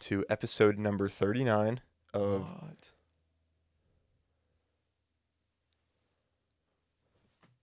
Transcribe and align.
to 0.00 0.24
episode 0.28 0.78
number 0.78 1.08
39 1.08 1.80
of 2.12 2.42
What? 2.42 2.90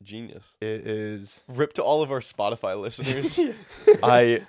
Genius. 0.03 0.57
it 0.59 0.87
is 0.87 1.41
Rip 1.47 1.73
to 1.73 1.83
all 1.83 2.01
of 2.01 2.11
our 2.11 2.19
Spotify 2.21 2.79
listeners. 2.79 3.39
I 4.03 4.41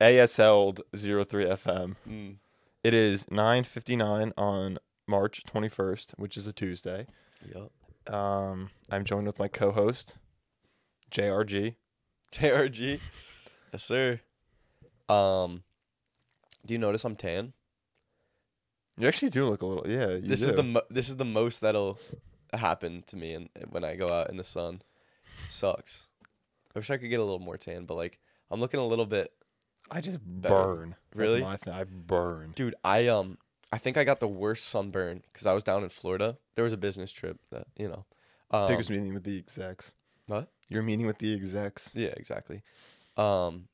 ASL'd 0.00 0.80
03 0.94 1.44
FM. 1.44 1.96
Mm. 2.08 2.36
It 2.82 2.94
is 2.94 3.24
9:59 3.26 4.32
on 4.38 4.78
March 5.06 5.42
21st, 5.44 6.12
which 6.18 6.36
is 6.38 6.46
a 6.46 6.52
Tuesday. 6.52 7.06
Yup. 7.54 7.72
Um, 8.14 8.70
I'm 8.90 9.04
joined 9.04 9.26
with 9.26 9.38
my 9.38 9.48
co-host 9.48 10.16
JRG. 11.10 11.74
JRG. 12.32 13.00
yes, 13.72 13.84
sir. 13.84 14.20
Um, 15.08 15.64
do 16.68 16.74
you 16.74 16.78
notice 16.78 17.02
I'm 17.04 17.16
tan? 17.16 17.54
You 18.98 19.08
actually 19.08 19.30
do 19.30 19.46
look 19.46 19.62
a 19.62 19.66
little 19.66 19.90
yeah. 19.90 20.10
You 20.10 20.28
this 20.28 20.42
do. 20.42 20.48
is 20.48 20.54
the 20.54 20.62
mo- 20.62 20.82
this 20.90 21.08
is 21.08 21.16
the 21.16 21.24
most 21.24 21.62
that'll 21.62 21.98
happen 22.52 23.02
to 23.06 23.16
me 23.16 23.32
in, 23.32 23.48
when 23.70 23.84
I 23.84 23.96
go 23.96 24.06
out 24.08 24.28
in 24.28 24.36
the 24.36 24.44
sun. 24.44 24.82
It 25.44 25.50
sucks. 25.50 26.10
I 26.76 26.78
wish 26.78 26.90
I 26.90 26.98
could 26.98 27.08
get 27.08 27.20
a 27.20 27.24
little 27.24 27.38
more 27.38 27.56
tan, 27.56 27.86
but 27.86 27.96
like 27.96 28.18
I'm 28.50 28.60
looking 28.60 28.80
a 28.80 28.86
little 28.86 29.06
bit. 29.06 29.32
I 29.90 30.02
just 30.02 30.18
better. 30.22 30.54
burn. 30.54 30.96
Really? 31.14 31.42
I 31.42 31.84
burn. 31.84 32.52
Dude, 32.54 32.74
I 32.84 33.06
um 33.06 33.38
I 33.72 33.78
think 33.78 33.96
I 33.96 34.04
got 34.04 34.20
the 34.20 34.28
worst 34.28 34.66
sunburn 34.66 35.22
because 35.32 35.46
I 35.46 35.54
was 35.54 35.64
down 35.64 35.82
in 35.82 35.88
Florida. 35.88 36.36
There 36.54 36.64
was 36.64 36.74
a 36.74 36.78
business 36.78 37.10
trip 37.10 37.38
that 37.50 37.66
you 37.78 37.88
know. 37.88 38.04
Um, 38.50 38.68
Biggest 38.68 38.90
meeting 38.90 39.14
with 39.14 39.24
the 39.24 39.38
execs. 39.38 39.94
What? 40.26 40.48
You're 40.68 40.82
meeting 40.82 41.06
with 41.06 41.18
the 41.18 41.34
execs. 41.34 41.92
Yeah, 41.94 42.12
exactly. 42.16 42.62
Um, 43.16 43.68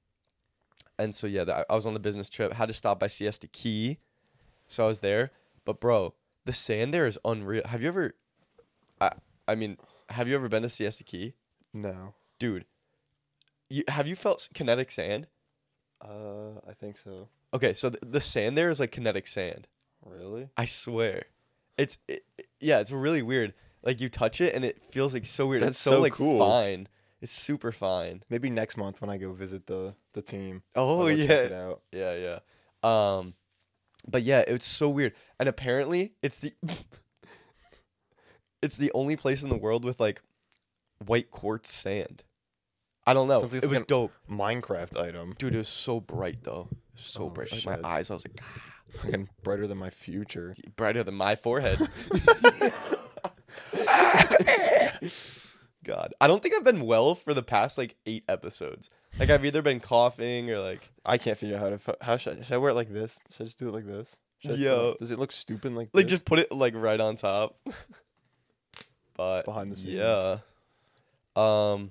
and 0.98 1.14
so 1.14 1.26
yeah, 1.26 1.44
the, 1.44 1.66
I 1.70 1.74
was 1.74 1.86
on 1.86 1.94
the 1.94 2.00
business 2.00 2.28
trip. 2.28 2.52
Had 2.52 2.68
to 2.68 2.74
stop 2.74 2.98
by 3.00 3.06
Siesta 3.08 3.46
Key, 3.46 3.98
so 4.68 4.84
I 4.84 4.88
was 4.88 5.00
there. 5.00 5.30
But 5.64 5.80
bro, 5.80 6.14
the 6.44 6.52
sand 6.52 6.92
there 6.94 7.06
is 7.06 7.18
unreal. 7.24 7.62
Have 7.66 7.82
you 7.82 7.88
ever? 7.88 8.14
I 9.00 9.10
I 9.48 9.54
mean, 9.54 9.76
have 10.10 10.28
you 10.28 10.34
ever 10.34 10.48
been 10.48 10.62
to 10.62 10.68
Siesta 10.70 11.04
Key, 11.04 11.34
No. 11.72 12.14
dude? 12.38 12.64
You 13.70 13.84
have 13.88 14.06
you 14.06 14.14
felt 14.16 14.48
kinetic 14.54 14.90
sand? 14.90 15.26
Uh, 16.00 16.58
I 16.68 16.72
think 16.78 16.96
so. 16.98 17.28
Okay, 17.54 17.72
so 17.72 17.88
the, 17.88 17.98
the 18.04 18.20
sand 18.20 18.58
there 18.58 18.68
is 18.68 18.80
like 18.80 18.92
kinetic 18.92 19.26
sand. 19.26 19.66
Really? 20.04 20.48
I 20.56 20.66
swear, 20.66 21.24
it's 21.78 21.98
it, 22.08 22.24
it- 22.38 22.46
yeah, 22.60 22.80
it's 22.80 22.90
really 22.90 23.22
weird. 23.22 23.52
Like 23.82 24.00
you 24.00 24.08
touch 24.08 24.40
it 24.40 24.54
and 24.54 24.64
it 24.64 24.82
feels 24.90 25.12
like 25.12 25.26
so 25.26 25.46
weird. 25.46 25.62
That's 25.62 25.72
it's 25.72 25.78
so, 25.78 25.92
so 25.92 26.00
like 26.00 26.14
cool. 26.14 26.38
fine. 26.38 26.88
It's 27.24 27.32
super 27.32 27.72
fine. 27.72 28.22
Maybe 28.28 28.50
next 28.50 28.76
month 28.76 29.00
when 29.00 29.08
I 29.08 29.16
go 29.16 29.32
visit 29.32 29.66
the 29.66 29.94
the 30.12 30.20
team. 30.20 30.62
Oh 30.76 31.06
yeah, 31.06 31.26
Check 31.26 31.46
it 31.46 31.52
out. 31.52 31.80
Yeah, 31.90 32.14
yeah. 32.16 32.38
Um, 32.82 33.32
but 34.06 34.24
yeah, 34.24 34.44
it's 34.46 34.66
so 34.66 34.90
weird. 34.90 35.14
And 35.40 35.48
apparently, 35.48 36.12
it's 36.20 36.40
the 36.40 36.52
it's 38.62 38.76
the 38.76 38.92
only 38.92 39.16
place 39.16 39.42
in 39.42 39.48
the 39.48 39.56
world 39.56 39.86
with 39.86 39.98
like 39.98 40.20
white 41.02 41.30
quartz 41.30 41.72
sand. 41.72 42.24
I 43.06 43.14
don't 43.14 43.26
know. 43.26 43.38
Like 43.38 43.54
it 43.54 43.70
was 43.70 43.80
dope, 43.84 44.12
Minecraft 44.30 45.00
item. 45.00 45.34
dude. 45.38 45.54
It 45.54 45.58
was 45.58 45.68
so 45.68 46.00
bright 46.00 46.42
though. 46.42 46.68
So 46.94 47.24
Oh, 47.24 47.30
bright. 47.30 47.50
Like 47.52 47.80
my 47.82 47.88
eyes, 47.88 48.10
I 48.10 48.14
was 48.14 48.26
like 48.28 48.42
Fucking 49.00 49.30
brighter 49.42 49.66
than 49.66 49.78
my 49.78 49.88
future. 49.88 50.54
brighter 50.76 51.02
than 51.02 51.14
my 51.14 51.36
forehead. 51.36 51.78
God, 55.84 56.12
I 56.20 56.26
don't 56.26 56.42
think 56.42 56.54
I've 56.54 56.64
been 56.64 56.84
well 56.86 57.14
for 57.14 57.32
the 57.34 57.42
past 57.42 57.78
like 57.78 57.96
eight 58.06 58.24
episodes. 58.28 58.90
Like 59.18 59.30
I've 59.30 59.44
either 59.44 59.62
been 59.62 59.80
coughing 59.80 60.50
or 60.50 60.58
like 60.58 60.90
I 61.06 61.18
can't 61.18 61.38
figure 61.38 61.56
out 61.56 61.62
how 61.62 61.70
to. 61.70 61.78
fu- 61.78 61.92
How 62.00 62.16
should 62.16 62.40
I, 62.40 62.42
should 62.42 62.54
I 62.54 62.58
wear 62.58 62.70
it 62.70 62.74
like 62.74 62.92
this? 62.92 63.20
Should 63.30 63.42
I 63.42 63.44
just 63.44 63.58
do 63.58 63.68
it 63.68 63.72
like 63.74 63.86
this? 63.86 64.16
Should 64.40 64.52
I 64.52 64.54
Yo. 64.56 64.96
Does 64.98 65.10
it 65.10 65.18
look 65.18 65.30
stupid 65.32 65.72
like 65.72 65.90
like 65.92 66.04
this? 66.06 66.10
just 66.10 66.24
put 66.24 66.38
it 66.40 66.50
like 66.50 66.74
right 66.76 67.00
on 67.00 67.16
top. 67.16 67.56
but 69.16 69.44
Behind 69.44 69.70
the 69.70 69.76
scenes. 69.76 69.94
yeah. 69.94 70.38
Um, 71.36 71.90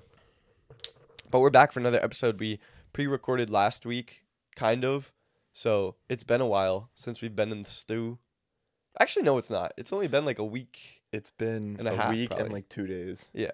but 1.30 1.40
we're 1.40 1.50
back 1.50 1.72
for 1.72 1.80
another 1.80 2.02
episode. 2.02 2.38
We 2.40 2.60
pre-recorded 2.92 3.50
last 3.50 3.84
week, 3.86 4.24
kind 4.56 4.84
of. 4.84 5.12
So 5.52 5.96
it's 6.08 6.24
been 6.24 6.40
a 6.40 6.46
while 6.46 6.90
since 6.94 7.20
we've 7.20 7.34
been 7.36 7.52
in 7.52 7.62
the 7.62 7.70
stew. 7.70 8.18
Actually, 9.00 9.24
no, 9.24 9.38
it's 9.38 9.50
not. 9.50 9.72
It's 9.76 9.92
only 9.92 10.08
been 10.08 10.24
like 10.24 10.38
a 10.38 10.44
week. 10.44 11.02
It's 11.12 11.30
been 11.30 11.76
and 11.78 11.88
a 11.88 11.92
a, 11.92 11.96
half, 11.96 12.10
week 12.12 12.30
probably. 12.30 12.44
and 12.46 12.54
like 12.54 12.68
two 12.68 12.86
days, 12.86 13.26
Yeah, 13.32 13.50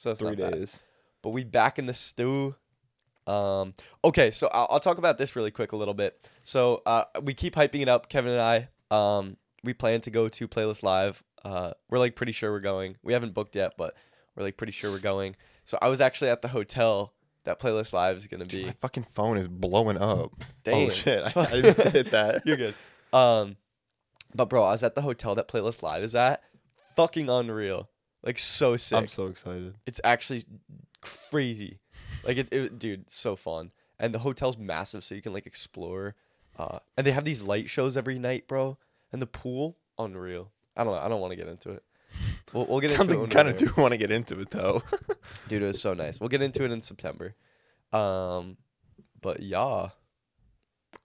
so 0.00 0.12
it's 0.12 0.20
three 0.20 0.30
not 0.30 0.38
bad. 0.38 0.52
days. 0.54 0.82
But 1.20 1.30
we 1.30 1.44
back 1.44 1.78
in 1.78 1.84
the 1.84 1.92
stew. 1.92 2.54
Um, 3.26 3.74
okay, 4.02 4.30
so 4.30 4.48
I'll, 4.50 4.66
I'll 4.70 4.80
talk 4.80 4.96
about 4.96 5.18
this 5.18 5.36
really 5.36 5.50
quick 5.50 5.72
a 5.72 5.76
little 5.76 5.92
bit. 5.92 6.30
So 6.42 6.80
uh, 6.86 7.04
we 7.22 7.34
keep 7.34 7.54
hyping 7.54 7.82
it 7.82 7.88
up, 7.88 8.08
Kevin 8.08 8.32
and 8.32 8.40
I. 8.40 8.68
Um, 8.90 9.36
we 9.62 9.74
plan 9.74 10.00
to 10.00 10.10
go 10.10 10.28
to 10.30 10.48
Playlist 10.48 10.82
Live. 10.82 11.22
Uh, 11.44 11.72
we're 11.90 11.98
like 11.98 12.16
pretty 12.16 12.32
sure 12.32 12.50
we're 12.50 12.60
going. 12.60 12.96
We 13.02 13.12
haven't 13.12 13.34
booked 13.34 13.54
yet, 13.54 13.74
but 13.76 13.94
we're 14.34 14.42
like 14.44 14.56
pretty 14.56 14.72
sure 14.72 14.90
we're 14.90 15.00
going. 15.00 15.36
So 15.66 15.78
I 15.82 15.88
was 15.88 16.00
actually 16.00 16.30
at 16.30 16.40
the 16.40 16.48
hotel 16.48 17.12
that 17.44 17.60
Playlist 17.60 17.92
Live 17.92 18.16
is 18.16 18.26
gonna 18.26 18.46
be. 18.46 18.64
My 18.64 18.72
fucking 18.72 19.04
phone 19.12 19.36
is 19.36 19.48
blowing 19.48 19.98
up. 19.98 20.32
Damn. 20.64 20.74
Oh 20.86 20.90
shit! 20.90 21.22
I, 21.24 21.40
I 21.40 21.46
didn't 21.60 21.92
hit 21.92 22.10
that. 22.12 22.46
You're 22.46 22.56
good. 22.56 22.74
Um, 23.12 23.56
but 24.34 24.46
bro, 24.48 24.64
I 24.64 24.72
was 24.72 24.82
at 24.82 24.94
the 24.94 25.02
hotel 25.02 25.34
that 25.34 25.46
Playlist 25.46 25.82
Live 25.82 26.02
is 26.02 26.14
at. 26.14 26.42
Fucking 26.96 27.28
unreal. 27.28 27.89
Like 28.22 28.38
so 28.38 28.76
sick. 28.76 28.98
I'm 28.98 29.08
so 29.08 29.26
excited. 29.26 29.74
It's 29.86 30.00
actually 30.04 30.44
crazy. 31.00 31.78
Like 32.24 32.36
it, 32.36 32.52
it 32.52 32.78
dude, 32.78 33.10
so 33.10 33.36
fun. 33.36 33.72
And 33.98 34.14
the 34.14 34.18
hotel's 34.20 34.56
massive, 34.58 35.04
so 35.04 35.14
you 35.14 35.22
can 35.22 35.32
like 35.32 35.46
explore. 35.46 36.14
Uh, 36.58 36.78
and 36.96 37.06
they 37.06 37.12
have 37.12 37.24
these 37.24 37.42
light 37.42 37.68
shows 37.70 37.96
every 37.96 38.18
night, 38.18 38.46
bro. 38.48 38.78
And 39.12 39.20
the 39.20 39.26
pool, 39.26 39.78
unreal. 39.98 40.50
I 40.76 40.84
don't 40.84 40.92
know. 40.92 41.00
I 41.00 41.08
don't 41.08 41.20
want 41.20 41.32
to 41.32 41.36
get 41.36 41.48
into 41.48 41.70
it. 41.70 41.82
We'll, 42.52 42.66
we'll 42.66 42.80
get 42.80 42.90
Sounds 42.90 43.02
into 43.10 43.20
like 43.22 43.30
it. 43.30 43.34
kind 43.34 43.48
of 43.48 43.56
do 43.56 43.72
want 43.76 43.92
to 43.92 43.98
get 43.98 44.10
into 44.10 44.40
it 44.40 44.50
though. 44.50 44.82
Dude, 45.48 45.62
it 45.62 45.66
was 45.66 45.80
so 45.80 45.94
nice. 45.94 46.20
We'll 46.20 46.28
get 46.28 46.42
into 46.42 46.64
it 46.64 46.70
in 46.70 46.82
September. 46.82 47.34
Um, 47.92 48.56
but 49.20 49.40
yeah, 49.40 49.88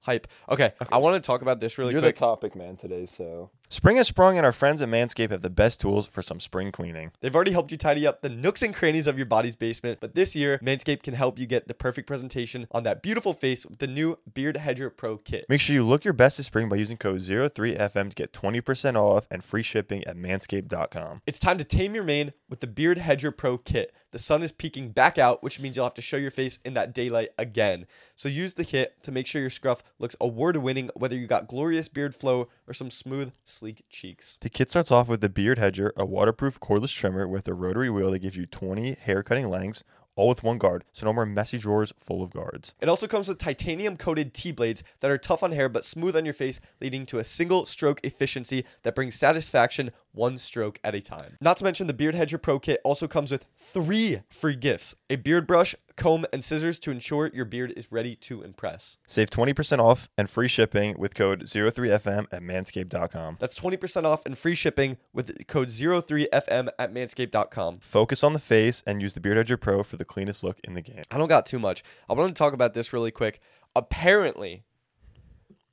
hype. 0.01 0.27
Okay, 0.49 0.73
I 0.91 0.97
want 0.97 1.21
to 1.21 1.25
talk 1.25 1.41
about 1.41 1.59
this 1.59 1.77
really 1.77 1.93
quick. 1.93 2.01
You're 2.01 2.09
quick. 2.09 2.15
the 2.15 2.19
topic 2.19 2.55
man 2.55 2.75
today, 2.77 3.05
so 3.05 3.49
spring 3.69 3.97
has 3.97 4.07
sprung, 4.07 4.37
and 4.37 4.45
our 4.45 4.51
friends 4.51 4.81
at 4.81 4.89
Manscaped 4.89 5.31
have 5.31 5.41
the 5.41 5.49
best 5.49 5.79
tools 5.79 6.07
for 6.07 6.21
some 6.21 6.39
spring 6.39 6.71
cleaning. 6.71 7.11
They've 7.21 7.35
already 7.35 7.51
helped 7.51 7.71
you 7.71 7.77
tidy 7.77 8.05
up 8.05 8.21
the 8.21 8.29
nooks 8.29 8.61
and 8.61 8.73
crannies 8.73 9.07
of 9.07 9.17
your 9.17 9.25
body's 9.25 9.55
basement, 9.55 9.99
but 10.01 10.15
this 10.15 10.35
year, 10.35 10.59
Manscaped 10.63 11.03
can 11.03 11.13
help 11.13 11.39
you 11.39 11.45
get 11.45 11.67
the 11.67 11.73
perfect 11.73 12.07
presentation 12.07 12.67
on 12.71 12.83
that 12.83 13.01
beautiful 13.01 13.33
face 13.33 13.65
with 13.65 13.79
the 13.79 13.87
new 13.87 14.17
Beard 14.33 14.57
Hedger 14.57 14.89
Pro 14.89 15.17
Kit. 15.17 15.45
Make 15.49 15.61
sure 15.61 15.75
you 15.75 15.83
look 15.83 16.03
your 16.03 16.13
best 16.13 16.37
this 16.37 16.47
spring 16.47 16.69
by 16.69 16.75
using 16.75 16.97
code 16.97 17.21
03FM 17.21 18.09
to 18.09 18.15
get 18.15 18.33
20% 18.33 18.95
off 18.95 19.27
and 19.29 19.43
free 19.43 19.63
shipping 19.63 20.03
at 20.05 20.17
manscaped.com. 20.17 21.21
It's 21.25 21.39
time 21.39 21.57
to 21.57 21.63
tame 21.63 21.95
your 21.95 22.03
mane 22.03 22.33
with 22.49 22.59
the 22.59 22.67
Beard 22.67 22.97
Hedger 22.97 23.31
Pro 23.31 23.57
Kit. 23.57 23.93
The 24.11 24.19
sun 24.19 24.43
is 24.43 24.53
peeking 24.53 24.91
back 24.91 25.17
out, 25.17 25.43
which 25.43 25.59
means 25.59 25.75
you'll 25.75 25.85
have 25.85 25.93
to 25.95 26.01
show 26.01 26.15
your 26.15 26.31
face 26.31 26.57
in 26.63 26.73
that 26.75 26.93
daylight 26.93 27.31
again. 27.37 27.85
So 28.15 28.29
use 28.29 28.53
the 28.53 28.63
kit 28.63 29.03
to 29.03 29.11
make 29.11 29.27
sure 29.27 29.41
your 29.41 29.49
scruff 29.49 29.83
looks 29.99 30.15
award 30.21 30.55
winning, 30.55 30.89
whether 30.95 31.17
you 31.17 31.27
got 31.27 31.49
glorious 31.49 31.89
beard 31.89 32.15
flow 32.15 32.47
or 32.67 32.73
some 32.73 32.89
smooth, 32.89 33.31
sleek 33.45 33.83
cheeks. 33.89 34.37
The 34.41 34.49
kit 34.49 34.69
starts 34.69 34.91
off 34.91 35.07
with 35.07 35.21
the 35.21 35.29
Beard 35.29 35.57
Hedger, 35.57 35.93
a 35.95 36.05
waterproof 36.05 36.59
cordless 36.59 36.93
trimmer 36.93 37.27
with 37.27 37.47
a 37.47 37.53
rotary 37.53 37.89
wheel 37.89 38.11
that 38.11 38.19
gives 38.19 38.37
you 38.37 38.45
20 38.45 38.95
hair 38.95 39.23
cutting 39.23 39.49
lengths, 39.49 39.83
all 40.15 40.29
with 40.29 40.43
one 40.43 40.57
guard, 40.57 40.85
so 40.93 41.05
no 41.05 41.13
more 41.13 41.25
messy 41.25 41.57
drawers 41.57 41.93
full 41.97 42.23
of 42.23 42.31
guards. 42.31 42.73
It 42.79 42.89
also 42.89 43.07
comes 43.07 43.27
with 43.27 43.37
titanium 43.37 43.97
coated 43.97 44.33
T 44.33 44.51
blades 44.51 44.83
that 45.01 45.11
are 45.11 45.17
tough 45.17 45.43
on 45.43 45.51
hair 45.51 45.67
but 45.69 45.83
smooth 45.83 46.15
on 46.15 46.25
your 46.25 46.33
face, 46.33 46.59
leading 46.81 47.05
to 47.07 47.19
a 47.19 47.23
single 47.23 47.65
stroke 47.65 47.99
efficiency 48.03 48.65
that 48.83 48.95
brings 48.95 49.15
satisfaction 49.15 49.91
one 50.13 50.37
stroke 50.37 50.79
at 50.83 50.95
a 50.95 51.01
time. 51.01 51.37
Not 51.41 51.57
to 51.57 51.63
mention, 51.65 51.87
the 51.87 51.93
Beard 51.93 52.15
Hedger 52.15 52.37
Pro 52.37 52.59
Kit 52.59 52.79
also 52.83 53.07
comes 53.07 53.31
with 53.31 53.45
three 53.57 54.21
free 54.29 54.55
gifts 54.55 54.95
a 55.09 55.17
beard 55.17 55.45
brush, 55.45 55.75
comb, 55.95 56.25
and 56.33 56.43
scissors 56.43 56.79
to 56.79 56.91
ensure 56.91 57.27
your 57.33 57.45
beard 57.45 57.73
is 57.77 57.91
ready 57.91 58.15
to 58.17 58.41
impress. 58.41 58.97
Save 59.07 59.29
20% 59.29 59.79
off 59.79 60.09
and 60.17 60.29
free 60.29 60.47
shipping 60.47 60.95
with 60.97 61.15
code 61.15 61.43
03FM 61.43 62.27
at 62.31 62.41
manscaped.com. 62.41 63.37
That's 63.39 63.57
20% 63.59 64.03
off 64.05 64.25
and 64.25 64.37
free 64.37 64.55
shipping 64.55 64.97
with 65.13 65.47
code 65.47 65.69
03FM 65.69 66.69
at 66.77 66.93
manscaped.com. 66.93 67.75
Focus 67.75 68.23
on 68.23 68.33
the 68.33 68.39
face 68.39 68.83
and 68.85 69.01
use 69.01 69.13
the 69.13 69.19
Beard 69.21 69.37
Hedger 69.37 69.57
Pro 69.57 69.83
for 69.83 69.97
the 69.97 70.05
cleanest 70.05 70.43
look 70.43 70.59
in 70.63 70.73
the 70.73 70.81
game. 70.81 71.03
I 71.11 71.17
don't 71.17 71.27
got 71.29 71.45
too 71.45 71.59
much. 71.59 71.83
I 72.09 72.13
want 72.13 72.35
to 72.35 72.37
talk 72.37 72.53
about 72.53 72.73
this 72.73 72.91
really 72.93 73.11
quick. 73.11 73.39
Apparently, 73.75 74.63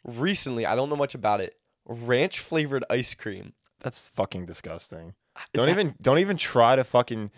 recently, 0.04 0.66
I 0.66 0.74
don't 0.74 0.88
know 0.88 0.96
much 0.96 1.14
about 1.14 1.40
it. 1.40 1.56
Ranch 1.86 2.38
flavored 2.38 2.84
ice 2.90 3.14
cream. 3.14 3.52
That's 3.80 4.08
fucking 4.08 4.46
disgusting. 4.46 5.14
Is 5.36 5.44
Don't 5.54 5.66
that- 5.66 5.72
even 5.72 5.94
don't 6.00 6.18
even 6.18 6.36
try 6.36 6.76
to 6.76 6.84
fucking 6.84 7.30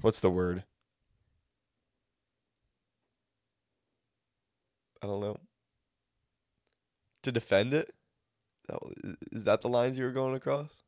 what's 0.00 0.20
the 0.20 0.30
word? 0.30 0.64
I 5.02 5.06
don't 5.06 5.20
know. 5.20 5.38
To 7.22 7.32
defend 7.32 7.74
it? 7.74 7.94
That 8.68 8.78
that 9.44 9.60
the 9.60 9.68
lines 9.68 9.98
you 9.98 10.04
were 10.04 10.12
going 10.12 10.34
across? 10.34 10.82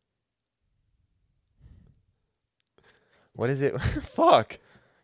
What 3.35 3.51
is 3.51 3.63
it? 3.63 3.79
Fuck. 4.03 4.59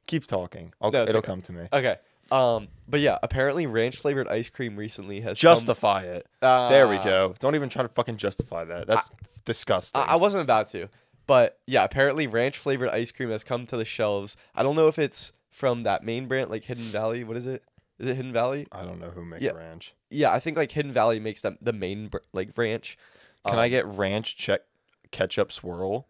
Keep 0.06 0.27
talking. 0.27 0.73
I'll, 0.81 0.91
No, 0.91 1.03
it'll 1.05 1.19
okay. 1.19 1.27
come 1.27 1.43
to 1.43 1.53
me. 1.53 1.69
Okay. 1.73 1.97
Um, 2.31 2.69
but 2.89 3.01
yeah, 3.01 3.19
apparently 3.23 3.67
ranch 3.67 3.99
flavored 3.99 4.29
ice 4.29 4.49
cream 4.49 4.77
recently 4.77 5.21
has 5.21 5.41
come- 5.41 5.53
Justify 5.53 6.05
it. 6.05 6.27
there 6.41 6.89
we 6.89 6.97
Ah. 6.97 7.05
go. 7.05 7.35
Don't 7.39 7.55
even 7.55 7.69
try 7.69 7.83
to 7.83 7.89
fucking 7.89 8.17
justify 8.17 8.65
that. 8.65 8.87
That's 8.87 9.11
disgusting. 9.45 10.01
I, 10.01 10.12
I 10.12 10.17
wasn't 10.17 10.43
about 10.43 10.69
to, 10.69 10.89
but 11.27 11.59
yeah, 11.67 11.85
apparently 11.85 12.27
ranch 12.27 12.56
flavored 12.59 12.89
ice 12.89 13.12
cream 13.12 13.31
has 13.31 13.45
come 13.45 13.67
to 13.67 13.77
the 13.77 13.85
shelves. 13.85 14.37
I 14.55 14.62
don't 14.62 14.75
know 14.77 14.89
if 14.89 14.99
it's 14.99 15.33
from 15.51 15.83
that 15.85 16.03
main 16.03 16.27
brand, 16.27 16.51
like 16.51 16.65
Hidden 16.65 16.85
Valley. 16.85 17.25
What 17.25 17.37
is 17.37 17.47
it? 17.47 17.62
Is 17.99 18.08
it 18.08 18.17
Hidden 18.17 18.32
Valley? 18.32 18.67
I 18.73 18.82
don't 18.82 18.99
know 19.00 19.11
who 19.11 19.25
makes 19.25 19.43
Yeah. 19.44 19.52
ranch. 19.52 19.94
Yeah, 20.11 20.32
I 20.32 20.41
think 20.41 20.56
like 20.56 20.73
Hidden 20.73 20.93
Valley 20.93 21.20
makes 21.20 21.43
them 21.43 21.58
the 21.61 21.73
main 21.73 22.11
like 22.32 22.56
ranch. 22.58 22.99
Can 23.46 23.55
Um, 23.55 23.61
I 23.61 23.69
get 23.69 23.87
ranch 23.87 24.37
check 24.37 24.62
ketchup 25.11 25.52
swirl? 25.52 26.08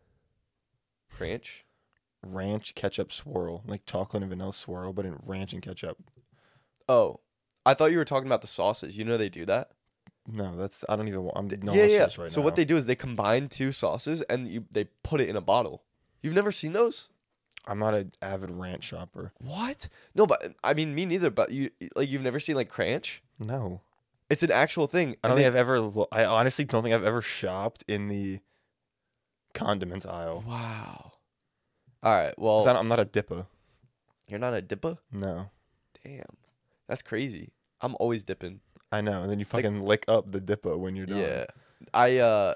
ranch? 1.19 1.65
Ranch 2.27 2.75
ketchup 2.75 3.13
swirl, 3.13 3.63
like 3.67 3.85
chocolate 3.87 4.23
and 4.23 4.31
vanilla 4.31 4.53
swirl, 4.55 4.93
but 4.93 5.05
in 5.05 5.19
ranch 5.25 5.53
and 5.53 5.63
ketchup. 5.63 5.99
Oh, 6.89 7.21
I 7.67 7.75
thought 7.75 7.93
you 7.93 7.99
were 7.99 8.05
talking 8.05 8.27
about 8.29 8.41
the 8.41 8.47
sauces. 8.47 8.97
You 8.97 9.05
know 9.05 9.17
they 9.17 9.29
do 9.29 9.45
that. 9.47 9.71
No, 10.27 10.57
that's 10.57 10.85
I 10.89 10.97
don't 10.97 11.07
even. 11.09 11.23
want 11.23 11.37
I'm 11.37 11.75
yeah, 11.75 11.85
yeah. 11.85 12.09
right 12.19 12.31
so 12.33 12.41
now. 12.41 12.45
what 12.45 12.57
they 12.57 12.65
do 12.65 12.77
is 12.77 12.87
they 12.87 12.95
combine 12.97 13.49
two 13.51 13.73
sauces 13.73 14.23
and 14.23 14.49
you 14.49 14.65
they 14.71 14.85
put 15.03 15.21
it 15.21 15.29
in 15.29 15.37
a 15.37 15.43
bottle. 15.43 15.83
You've 16.23 16.35
never 16.35 16.51
seen 16.51 16.73
those? 16.73 17.09
I'm 17.67 17.79
not 17.79 17.95
an 17.95 18.13
avid 18.21 18.51
ranch 18.51 18.85
shopper. 18.85 19.33
What? 19.39 19.89
No, 20.15 20.27
but 20.27 20.55
I 20.63 20.75
mean 20.75 20.95
me 20.95 21.07
neither. 21.07 21.31
But 21.31 21.51
you 21.51 21.71
like 21.97 22.09
you've 22.11 22.23
never 22.23 22.39
seen 22.41 22.57
like 22.57 22.69
cranch? 22.69 23.23
No, 23.39 23.81
It's 24.31 24.43
an 24.43 24.51
actual 24.53 24.87
thing. 24.87 25.17
I 25.25 25.29
don't 25.29 25.37
think 25.37 25.47
I've 25.47 25.57
ever. 25.57 25.81
lo- 25.81 26.09
I 26.13 26.25
honestly 26.25 26.65
don't 26.65 26.83
think 26.83 26.95
I've 26.95 27.05
ever 27.05 27.21
shopped 27.23 27.83
in 27.89 28.09
the 28.09 28.41
condiments 29.55 30.07
aisle. 30.07 30.45
Wow. 30.47 31.13
All 32.03 32.13
right. 32.15 32.35
'Cause 32.35 32.43
Well, 32.43 32.65
don't- 32.65 32.77
I'm 32.77 32.89
not 32.89 33.01
a 33.01 33.05
dipper. 33.05 33.47
you're 34.29 34.39
not 34.39 34.55
a 34.55 34.63
dipper. 34.63 34.99
No, 35.13 35.51
Damn, 36.05 36.37
that's 36.87 37.01
crazy. 37.03 37.53
I'm 37.81 37.97
always 37.99 38.25
dipping. 38.25 38.61
I 38.93 39.01
know. 39.01 39.23
And 39.23 39.31
then 39.31 39.39
you 39.39 39.45
fucking 39.47 39.81
lick 39.83 40.05
up 40.07 40.31
the 40.33 40.41
dipper 40.41 40.77
when 40.77 40.97
you're 40.97 41.07
done. 41.07 41.19
Yeah. 41.19 41.47
I 41.95 42.19
uh, 42.19 42.55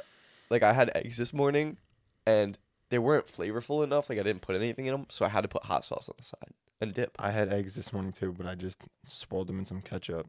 like 0.51 0.63
I 0.63 0.73
had 0.75 0.91
eggs 0.95 1.17
this 1.17 1.33
morning, 1.33 1.79
and 2.27 2.59
they 2.91 2.99
weren't 2.99 3.27
flavorful 3.27 3.85
enough. 3.85 4.09
Like 4.09 4.19
I 4.19 4.23
didn't 4.23 4.43
put 4.43 4.57
anything 4.57 4.87
in 4.87 4.93
them, 4.93 5.07
so 5.09 5.25
I 5.25 5.29
had 5.29 5.43
to 5.43 5.49
put 5.49 5.65
hot 5.65 5.85
sauce 5.85 6.09
on 6.09 6.15
the 6.19 6.25
side 6.25 6.55
and 6.81 6.95
dip. 6.95 7.17
I 7.19 7.31
had 7.31 7.53
eggs 7.53 7.75
this 7.75 7.93
morning 7.93 8.13
too, 8.13 8.33
but 8.37 8.47
I 8.47 8.55
just 8.55 8.79
swirled 9.07 9.49
them 9.49 9.59
in 9.59 9.67
some 9.67 9.83
ketchup. 9.83 10.27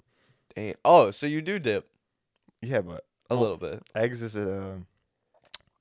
Damn. 0.55 0.75
Oh, 0.83 1.11
so 1.11 1.25
you 1.27 1.41
do 1.41 1.59
dip 1.59 1.87
Yeah, 2.61 2.81
but 2.81 3.05
a 3.29 3.35
little 3.35 3.57
bit. 3.57 3.83
eggs 3.95 4.21
is 4.23 4.35
a 4.35 4.81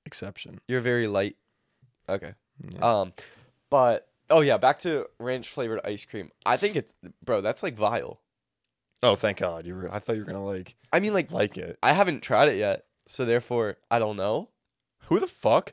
exception. 0.06 0.60
You're 0.68 0.80
very 0.80 1.06
light. 1.06 1.36
Okay. 2.08 2.34
Yeah. 2.70 3.00
Um, 3.00 3.12
but 3.70 4.08
oh 4.30 4.40
yeah, 4.40 4.56
back 4.56 4.78
to 4.80 5.06
ranch 5.18 5.48
flavored 5.48 5.80
ice 5.84 6.04
cream. 6.04 6.30
I 6.46 6.56
think 6.56 6.76
it's 6.76 6.94
bro. 7.24 7.40
That's 7.40 7.62
like 7.62 7.74
vile. 7.76 8.20
oh, 9.02 9.14
thank 9.14 9.38
God. 9.38 9.66
You 9.66 9.74
were. 9.74 9.92
I 9.94 9.98
thought 9.98 10.16
you 10.16 10.22
were 10.24 10.32
gonna 10.32 10.44
like 10.44 10.76
I 10.92 11.00
mean, 11.00 11.12
like 11.14 11.30
like 11.30 11.56
it. 11.58 11.78
I 11.82 11.92
haven't 11.92 12.22
tried 12.22 12.48
it 12.48 12.56
yet, 12.56 12.84
so 13.06 13.24
therefore 13.24 13.76
I 13.90 13.98
don't 13.98 14.16
know. 14.16 14.48
Who 15.04 15.18
the 15.18 15.26
fuck 15.26 15.72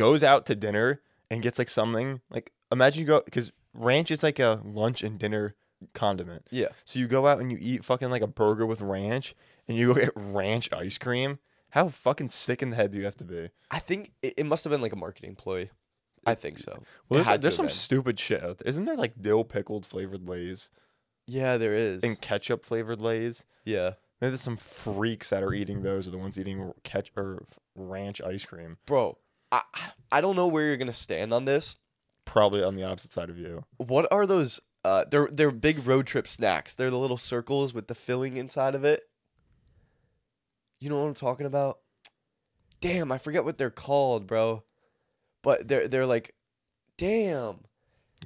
goes 0.00 0.22
out 0.22 0.46
to 0.46 0.54
dinner 0.56 1.00
and 1.30 1.42
gets 1.42 1.58
like 1.58 1.68
something 1.68 2.20
like 2.30 2.52
imagine 2.72 3.00
you 3.02 3.06
go 3.06 3.22
because 3.24 3.52
ranch 3.74 4.10
is 4.10 4.22
like 4.22 4.38
a 4.38 4.60
lunch 4.64 5.02
and 5.02 5.18
dinner 5.18 5.54
condiment. 5.94 6.46
Yeah. 6.50 6.68
So 6.84 6.98
you 6.98 7.06
go 7.06 7.26
out 7.26 7.40
and 7.40 7.50
you 7.50 7.58
eat 7.60 7.84
fucking 7.84 8.10
like 8.10 8.22
a 8.22 8.26
burger 8.26 8.66
with 8.66 8.80
ranch 8.80 9.34
and 9.68 9.76
you 9.76 9.92
go 9.94 10.00
get 10.00 10.12
ranch 10.16 10.68
ice 10.72 10.98
cream. 10.98 11.38
How 11.70 11.88
fucking 11.88 12.30
sick 12.30 12.62
in 12.62 12.70
the 12.70 12.76
head 12.76 12.90
do 12.90 12.98
you 12.98 13.04
have 13.04 13.16
to 13.18 13.24
be? 13.24 13.50
I 13.70 13.78
think 13.78 14.10
it, 14.22 14.34
it 14.38 14.44
must 14.46 14.64
have 14.64 14.72
been 14.72 14.80
like 14.80 14.92
a 14.92 14.96
marketing 14.96 15.36
ploy. 15.36 15.70
I 16.26 16.34
think 16.34 16.58
so. 16.58 16.82
Well, 17.08 17.20
It 17.20 17.24
there's, 17.24 17.38
there's 17.40 17.56
some 17.56 17.66
been. 17.66 17.72
stupid 17.74 18.18
shit 18.20 18.42
out 18.42 18.58
there. 18.58 18.68
Isn't 18.68 18.84
there 18.84 18.96
like 18.96 19.22
dill 19.22 19.44
pickled 19.44 19.86
flavored 19.86 20.28
lays 20.28 20.70
Yeah, 21.26 21.56
there 21.56 21.74
is. 21.74 22.02
and 22.02 22.20
ketchup 22.20 22.64
flavored 22.64 23.00
lays? 23.00 23.44
yeah, 23.64 23.92
Maybe 24.20 24.32
there's 24.32 24.42
some 24.42 24.56
freaks 24.58 25.30
that 25.30 25.42
are 25.42 25.54
eating 25.54 25.82
those 25.82 26.06
are 26.06 26.10
the 26.10 26.18
ones 26.18 26.38
eating 26.38 26.72
ketch 26.82 27.10
or 27.16 27.44
ranch 27.74 28.20
ice 28.20 28.44
cream. 28.44 28.76
bro. 28.84 29.16
I 29.52 29.62
I 30.12 30.20
don't 30.20 30.36
know 30.36 30.46
where 30.46 30.66
you're 30.66 30.76
gonna 30.76 30.92
stand 30.92 31.32
on 31.34 31.44
this. 31.44 31.76
Probably 32.24 32.62
on 32.62 32.76
the 32.76 32.84
opposite 32.84 33.12
side 33.12 33.30
of 33.30 33.38
you. 33.38 33.64
What 33.76 34.06
are 34.12 34.26
those? 34.26 34.60
Uh, 34.84 35.04
they're 35.10 35.28
they're 35.30 35.50
big 35.50 35.86
road 35.86 36.06
trip 36.06 36.26
snacks. 36.28 36.74
They're 36.74 36.90
the 36.90 36.98
little 36.98 37.16
circles 37.16 37.74
with 37.74 37.88
the 37.88 37.94
filling 37.94 38.36
inside 38.36 38.74
of 38.74 38.84
it. 38.84 39.02
You 40.78 40.88
know 40.88 41.00
what 41.00 41.08
I'm 41.08 41.14
talking 41.14 41.46
about? 41.46 41.78
Damn, 42.80 43.12
I 43.12 43.18
forget 43.18 43.44
what 43.44 43.58
they're 43.58 43.70
called, 43.70 44.26
bro. 44.26 44.64
But 45.42 45.68
they're 45.68 45.88
they're 45.88 46.06
like, 46.06 46.34
damn. 46.96 47.60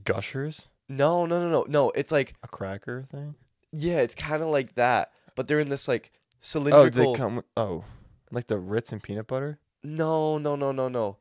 Gushers, 0.05 0.69
No, 0.89 1.25
no, 1.25 1.41
no, 1.41 1.49
no, 1.51 1.65
no. 1.69 1.91
It's 1.91 2.11
like 2.13 2.35
a 2.43 2.49
cracker 2.49 3.05
thing. 3.11 3.37
yeah, 3.73 3.99
it's 4.01 4.15
kind 4.15 4.43
of 4.43 4.49
like 4.49 4.75
that, 4.75 5.13
but 5.37 5.47
they're 5.49 5.61
in 5.61 5.69
this 5.69 5.87
like 5.89 6.11
cylindrical. 6.41 7.11
Oh, 7.11 7.13
they 7.13 7.19
come. 7.19 7.37
With, 7.37 7.45
oh, 7.57 7.85
like 8.31 8.49
the 8.49 8.59
Ritz 8.59 8.93
and 8.93 9.03
peanut 9.03 9.27
butter. 9.29 9.59
No, 9.85 10.39
no, 10.39 10.57
no, 10.57 10.73
no, 10.73 10.89
no. 10.89 11.19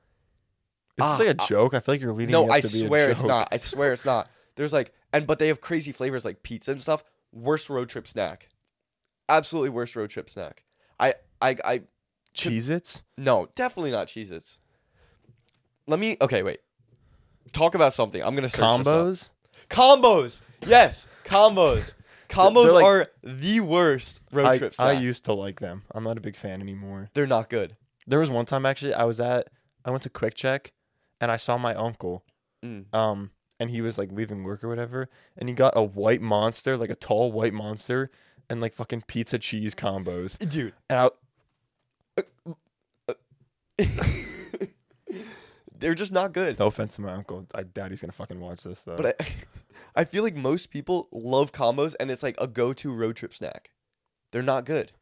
Is 0.98 1.02
Ah, 1.04 1.18
this 1.18 1.28
like 1.28 1.38
a 1.38 1.44
I- 1.44 1.46
joke? 1.48 1.74
I 1.74 1.80
feel 1.80 1.94
like 1.94 2.02
you're 2.02 2.14
leading. 2.14 2.32
No, 2.32 2.46
up 2.46 2.52
I 2.52 2.62
to 2.62 2.68
be 2.68 2.84
a 2.84 2.88
swear 2.88 3.10
it's 3.12 3.22
joke. 3.22 3.28
not. 3.28 3.48
I 3.52 3.58
swear 3.58 3.94
it's 3.94 4.06
not. 4.06 4.30
There's 4.56 4.74
like, 4.74 4.94
and 5.12 5.26
but 5.28 5.40
they 5.40 5.48
have 5.48 5.62
crazy 5.62 5.92
flavors 5.92 6.24
like 6.26 6.42
pizza 6.44 6.72
and 6.72 6.82
stuff. 6.82 7.04
Worst 7.32 7.70
road 7.70 7.90
trip 7.90 8.08
snack. 8.08 8.50
Absolutely 9.30 9.70
worst 9.70 9.96
road 9.96 10.10
trip 10.10 10.30
snack. 10.30 10.64
I, 11.00 11.16
I, 11.42 11.58
I. 11.66 11.82
Cheez-Its? 12.36 13.04
No, 13.18 13.48
definitely 13.56 13.92
not 13.92 14.08
Cheez-Its. 14.08 14.60
Let 15.88 16.00
me. 16.00 16.18
Okay, 16.22 16.44
wait. 16.44 16.60
Talk 17.52 17.76
about 17.76 17.94
something. 17.94 18.24
I'm 18.24 18.36
gonna 18.36 18.50
search 18.50 18.78
this 18.80 18.88
up. 18.88 19.06
combos. 19.06 19.30
Combos. 19.70 20.42
Yes, 20.68 21.08
combos. 21.26 21.94
Combos 22.30 22.64
They're 22.64 22.74
like- 22.74 22.86
are 22.86 23.08
the 23.24 23.60
worst 23.60 24.20
road 24.32 24.46
I, 24.46 24.58
trip 24.58 24.74
I 24.80 24.94
used 24.94 25.26
to 25.26 25.34
like 25.34 25.60
them. 25.60 25.84
I'm 25.94 26.04
not 26.04 26.18
a 26.18 26.22
big 26.22 26.36
fan 26.36 26.62
anymore. 26.62 27.10
They're 27.14 27.28
not 27.28 27.48
good. 27.50 27.76
There 28.08 28.20
was 28.20 28.30
one 28.30 28.46
time 28.46 28.66
actually 28.66 28.94
I 28.94 29.04
was 29.06 29.20
at 29.20 29.48
I 29.86 29.92
went 29.92 30.04
to 30.04 30.10
QuickChek 30.10 30.72
and 31.22 31.32
I 31.32 31.38
saw 31.38 31.58
my 31.58 31.74
uncle 31.76 32.24
Mm. 32.64 32.86
um 32.96 33.32
and 33.60 33.70
he 33.70 33.82
was 33.82 33.98
like 33.98 34.10
leaving 34.12 34.44
work 34.44 34.64
or 34.64 34.70
whatever 34.70 35.10
and 35.38 35.50
he 35.50 35.56
got 35.56 35.74
a 35.76 35.84
white 35.84 36.22
monster 36.22 36.78
like 36.78 36.90
a 36.90 36.96
tall 36.96 37.30
white 37.32 37.54
monster 37.54 38.10
and 38.50 38.62
like 38.62 38.74
fucking 38.74 39.04
pizza 39.06 39.38
cheese 39.38 39.76
combos 39.76 40.38
Dude. 40.50 40.74
and 40.90 41.00
I 41.00 41.10
They're 45.78 45.94
just 45.96 46.14
not 46.14 46.32
good. 46.32 46.58
no 46.60 46.68
offense 46.68 46.96
to 46.96 47.02
my 47.02 47.12
uncle 47.12 47.46
I 47.54 47.64
doubt 47.64 47.90
he's 47.90 48.00
gonna 48.02 48.14
fucking 48.14 48.40
watch 48.40 48.64
this 48.64 48.82
though 48.84 48.96
But 48.96 49.18
I, 49.22 49.26
I 50.02 50.04
feel 50.06 50.24
like 50.24 50.36
most 50.36 50.70
people 50.70 51.10
love 51.12 51.52
combos 51.52 51.96
and 52.00 52.10
it's 52.10 52.24
like 52.24 52.36
a 52.40 52.48
go-to 52.48 52.94
road 52.94 53.18
trip 53.18 53.34
snack. 53.34 53.72
They're 54.32 54.42
not 54.42 54.64
good. 54.66 54.94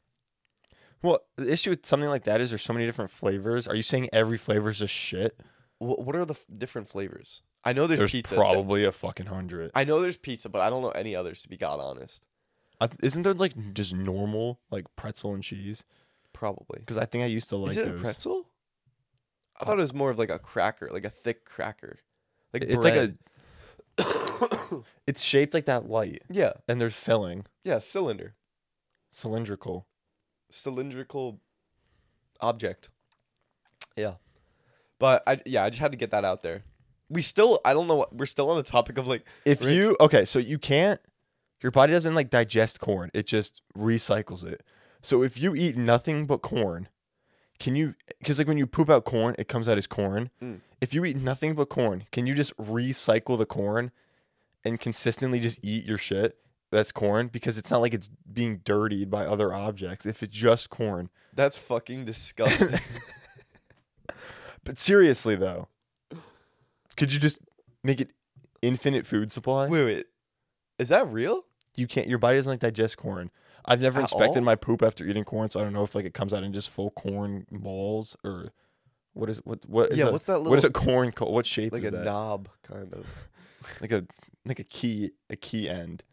Well 1.03 1.19
the 1.37 1.51
issue 1.51 1.69
with 1.71 1.85
something 1.85 2.09
like 2.09 2.23
that 2.23 2.41
is 2.41 2.49
there's 2.51 2.61
so 2.61 2.73
many 2.73 2.85
different 2.85 3.11
flavors 3.11 3.67
are 3.67 3.75
you 3.75 3.83
saying 3.83 4.09
every 4.13 4.37
flavor 4.37 4.69
is 4.69 4.79
just 4.79 4.93
shit 4.93 5.39
Wh- 5.79 5.97
What 5.99 6.15
are 6.15 6.25
the 6.25 6.35
f- 6.35 6.45
different 6.55 6.87
flavors? 6.87 7.41
I 7.63 7.73
know 7.73 7.87
there's, 7.87 7.99
there's 7.99 8.11
pizza. 8.11 8.35
probably 8.35 8.85
a 8.85 8.91
fucking 8.91 9.25
hundred 9.27 9.71
I 9.73 9.83
know 9.83 9.99
there's 10.01 10.17
pizza, 10.17 10.47
but 10.49 10.61
I 10.61 10.69
don't 10.69 10.81
know 10.83 10.91
any 10.91 11.15
others 11.15 11.41
to 11.43 11.49
be 11.49 11.57
god 11.57 11.79
honest. 11.79 12.23
I, 12.79 12.89
isn't 13.03 13.21
there 13.23 13.33
like 13.33 13.73
just 13.73 13.93
normal 13.93 14.59
like 14.69 14.85
pretzel 14.95 15.33
and 15.33 15.43
cheese 15.43 15.83
Probably. 16.33 16.79
because 16.79 16.97
I 16.97 17.05
think 17.05 17.23
I 17.23 17.27
used 17.27 17.49
to 17.49 17.55
like 17.57 17.71
Is 17.71 17.77
it 17.77 17.85
those. 17.85 17.99
a 17.99 18.03
pretzel? 18.03 18.49
I 19.59 19.63
uh, 19.63 19.65
thought 19.65 19.79
it 19.79 19.81
was 19.81 19.93
more 19.93 20.09
of 20.09 20.17
like 20.19 20.29
a 20.31 20.39
cracker, 20.39 20.89
like 20.91 21.05
a 21.05 21.09
thick 21.09 21.45
cracker. 21.45 21.97
Like 22.53 22.63
It's 22.63 22.83
like 22.83 22.95
a. 22.95 23.13
it's 25.07 25.21
shaped 25.21 25.53
like 25.53 25.65
that 25.65 25.89
light, 25.89 26.23
yeah, 26.29 26.53
and 26.67 26.79
there's 26.81 26.95
filling, 26.95 27.45
yeah, 27.63 27.79
cylinder, 27.79 28.35
cylindrical. 29.11 29.87
Cylindrical 30.51 31.39
object. 32.39 32.89
Yeah, 33.95 34.15
but 34.99 35.23
I 35.27 35.39
yeah 35.45 35.63
I 35.63 35.69
just 35.69 35.81
had 35.81 35.91
to 35.91 35.97
get 35.97 36.11
that 36.11 36.25
out 36.25 36.43
there. 36.43 36.63
We 37.09 37.21
still 37.21 37.59
I 37.65 37.73
don't 37.73 37.87
know 37.87 37.95
what 37.95 38.15
we're 38.15 38.25
still 38.25 38.49
on 38.49 38.57
the 38.57 38.63
topic 38.63 38.97
of 38.97 39.07
like 39.07 39.25
If 39.45 39.63
Rich. 39.63 39.75
you 39.75 39.97
okay, 39.99 40.25
so 40.25 40.39
you 40.39 40.57
can't. 40.57 40.99
Your 41.61 41.71
body 41.71 41.93
doesn't 41.93 42.15
like 42.15 42.29
digest 42.29 42.79
corn; 42.79 43.11
it 43.13 43.27
just 43.27 43.61
recycles 43.77 44.43
it. 44.45 44.63
So 45.01 45.23
if 45.23 45.39
you 45.39 45.53
eat 45.55 45.77
nothing 45.77 46.25
but 46.25 46.41
corn, 46.41 46.87
can 47.59 47.75
you? 47.75 47.95
Because 48.19 48.37
like 48.39 48.47
when 48.47 48.57
you 48.57 48.65
poop 48.65 48.89
out 48.89 49.05
corn, 49.05 49.35
it 49.37 49.47
comes 49.47 49.67
out 49.67 49.77
as 49.77 49.87
corn. 49.87 50.31
Mm. 50.41 50.61
If 50.79 50.93
you 50.93 51.05
eat 51.05 51.17
nothing 51.17 51.53
but 51.53 51.69
corn, 51.69 52.05
can 52.11 52.25
you 52.25 52.33
just 52.33 52.55
recycle 52.57 53.37
the 53.37 53.45
corn 53.45 53.91
and 54.63 54.79
consistently 54.79 55.39
just 55.39 55.59
eat 55.61 55.85
your 55.85 55.99
shit? 55.99 56.37
That's 56.71 56.91
corn 56.91 57.27
because 57.27 57.57
it's 57.57 57.69
not 57.69 57.81
like 57.81 57.93
it's 57.93 58.09
being 58.31 58.61
dirtied 58.63 59.11
by 59.11 59.25
other 59.25 59.53
objects. 59.53 60.05
If 60.05 60.23
it's 60.23 60.35
just 60.35 60.69
corn, 60.69 61.09
that's 61.33 61.57
fucking 61.57 62.05
disgusting. 62.05 62.79
But 64.63 64.77
seriously 64.77 65.35
though, 65.35 65.67
could 66.95 67.11
you 67.11 67.19
just 67.19 67.39
make 67.83 67.99
it 67.99 68.11
infinite 68.61 69.05
food 69.07 69.31
supply? 69.31 69.67
wait 69.67 69.83
wait, 69.83 70.05
is 70.77 70.89
that 70.89 71.07
real? 71.07 71.45
You 71.75 71.87
can't. 71.87 72.07
Your 72.07 72.19
body 72.19 72.37
doesn't 72.37 72.51
like 72.51 72.59
digest 72.59 72.97
corn. 72.97 73.31
I've 73.65 73.81
never 73.81 73.99
At 73.99 74.03
inspected 74.03 74.37
all? 74.37 74.43
my 74.43 74.55
poop 74.55 74.83
after 74.83 75.05
eating 75.05 75.23
corn, 75.23 75.49
so 75.49 75.59
I 75.59 75.63
don't 75.63 75.73
know 75.73 75.83
if 75.83 75.95
like 75.95 76.05
it 76.05 76.13
comes 76.13 76.31
out 76.33 76.43
in 76.43 76.53
just 76.53 76.69
full 76.69 76.91
corn 76.91 77.47
balls 77.51 78.15
or 78.23 78.51
what 79.13 79.29
is 79.31 79.37
what 79.45 79.65
what 79.67 79.91
is 79.93 79.97
Yeah, 79.97 80.05
a, 80.09 80.11
what's 80.11 80.25
that 80.27 80.43
what 80.43 80.57
is 80.59 80.63
a 80.63 80.67
little- 80.67 80.81
corn 80.83 81.11
called? 81.11 81.33
What 81.33 81.45
shape 81.47 81.73
Like 81.73 81.83
is 81.83 81.89
a 81.93 81.97
that? 81.97 82.05
knob 82.05 82.49
kind 82.61 82.93
of. 82.93 83.05
Like 83.79 83.91
a 83.91 84.05
like 84.45 84.59
a 84.59 84.63
key 84.63 85.11
a 85.29 85.35
key 85.35 85.69
end. 85.69 86.03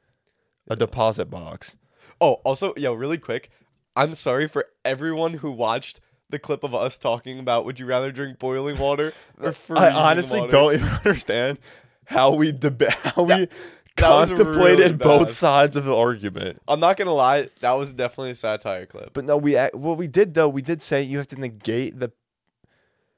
A 0.69 0.77
deposit 0.77 1.27
box. 1.27 1.77
Oh, 2.21 2.35
also, 2.45 2.75
yo, 2.77 2.95
really 2.95 3.19
quick, 3.19 3.51
I'm 3.97 4.15
sorry 4.15 4.49
for 4.49 4.67
everyone 4.85 5.35
who 5.35 5.51
watched 5.51 6.01
the 6.31 6.39
clip 6.39 6.63
of 6.63 6.75
us 6.75 6.99
talking 6.99 7.39
about 7.39 7.65
would 7.65 7.81
you 7.81 7.87
rather 7.87 8.13
drink 8.13 8.39
boiling 8.39 8.79
water 8.79 9.13
or 9.41 9.53
freezing 9.53 9.89
I 9.89 10.11
honestly 10.11 10.41
water? 10.41 10.51
don't 10.51 10.75
even 10.75 10.89
understand 11.05 11.59
how 12.05 12.35
we 12.35 12.53
deba- 12.53 12.91
how 12.91 13.23
we 13.23 13.47
that 13.47 13.51
contemplated 13.97 14.79
really 14.79 14.93
both 14.95 15.33
sides 15.33 15.75
of 15.77 15.85
the 15.85 15.95
argument. 15.97 16.61
I'm 16.69 16.81
not 16.81 16.97
gonna 16.97 17.15
lie, 17.15 17.49
that 17.61 17.73
was 17.73 17.93
definitely 17.95 18.31
a 18.33 18.35
satire 18.35 18.87
clip. 18.87 19.13
But 19.15 19.25
no, 19.25 19.37
we 19.37 19.57
ac- 19.57 19.75
what 19.75 19.97
we 19.97 20.07
did 20.07 20.35
though, 20.35 20.49
we 20.49 20.63
did 20.63 20.81
say 20.83 21.03
you 21.03 21.19
have 21.19 21.27
to 21.29 21.41
negate 21.41 21.99
the. 21.99 22.13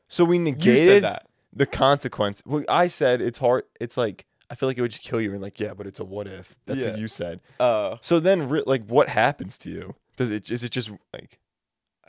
So 0.08 0.24
we 0.24 0.38
You 0.38 0.44
negated 0.44 0.78
said 0.86 1.02
that. 1.04 1.26
the 1.52 1.66
consequence. 1.66 2.42
Well, 2.46 2.64
I 2.68 2.86
said 2.88 3.20
it's 3.20 3.38
hard. 3.38 3.64
It's 3.80 3.96
like 3.96 4.24
I 4.50 4.56
feel 4.56 4.68
like 4.68 4.76
it 4.76 4.82
would 4.82 4.90
just 4.90 5.04
kill 5.04 5.20
you. 5.20 5.32
And 5.32 5.40
like, 5.40 5.60
yeah, 5.60 5.74
but 5.74 5.86
it's 5.86 6.00
a 6.00 6.04
what 6.04 6.26
if. 6.26 6.56
That's 6.66 6.80
Yeah. 6.80 6.90
what 6.90 6.98
you 6.98 7.06
said. 7.08 7.40
Uh, 7.60 7.96
So 8.00 8.18
then, 8.20 8.48
re- 8.48 8.64
like, 8.66 8.84
what 8.86 9.08
happens 9.08 9.56
to 9.58 9.70
you? 9.70 9.94
Does 10.16 10.30
it 10.30 10.50
is 10.50 10.64
it 10.64 10.70
just 10.72 10.90
like 11.12 11.38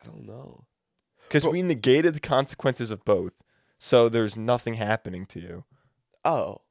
I 0.02 0.06
don't 0.06 0.26
know. 0.26 0.66
because 1.28 1.46
we 1.48 1.62
negated 1.62 2.14
the 2.16 2.20
consequences 2.20 2.90
of 2.92 3.06
both, 3.06 3.34
so 3.80 4.10
there's 4.10 4.36
nothing 4.36 4.74
happening 4.74 5.26
to 5.28 5.40
you. 5.40 5.64
Oh, 6.26 6.62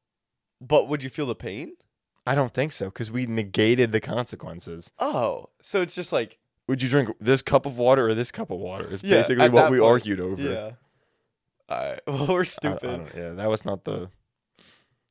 but 0.60 0.88
would 0.88 1.02
you 1.02 1.08
feel 1.10 1.26
the 1.26 1.34
pain? 1.36 1.76
I 2.26 2.34
don't 2.34 2.52
think 2.52 2.72
so 2.72 2.86
because 2.86 3.10
we 3.10 3.26
negated 3.26 3.92
the 3.92 4.00
consequences. 4.00 4.90
Oh, 4.98 5.46
so 5.62 5.80
it's 5.82 5.94
just 5.94 6.12
like 6.12 6.38
Would 6.68 6.82
you 6.82 6.88
drink 6.88 7.08
this 7.20 7.42
cup 7.42 7.64
of 7.64 7.78
water 7.78 8.06
or 8.08 8.14
this 8.14 8.30
cup 8.30 8.50
of 8.50 8.58
water? 8.58 8.86
Is 8.92 9.02
Yeah, 9.02 9.16
basically 9.18 9.44
at 9.44 9.52
what 9.52 9.62
that 9.62 9.70
we 9.72 9.78
point, 9.78 9.90
argued 9.90 10.20
over. 10.20 10.42
yeah. 10.42 10.70
All 11.68 11.78
right, 11.78 12.00
well 12.06 12.26
we're 12.28 12.38
I- 12.38 12.40
I 12.40 12.42
stupid. 12.44 12.82
don't- 12.82 13.14
yeah, 13.16 13.30
that 13.30 13.48
was 13.48 13.64
not 13.64 13.84
the 13.84 14.10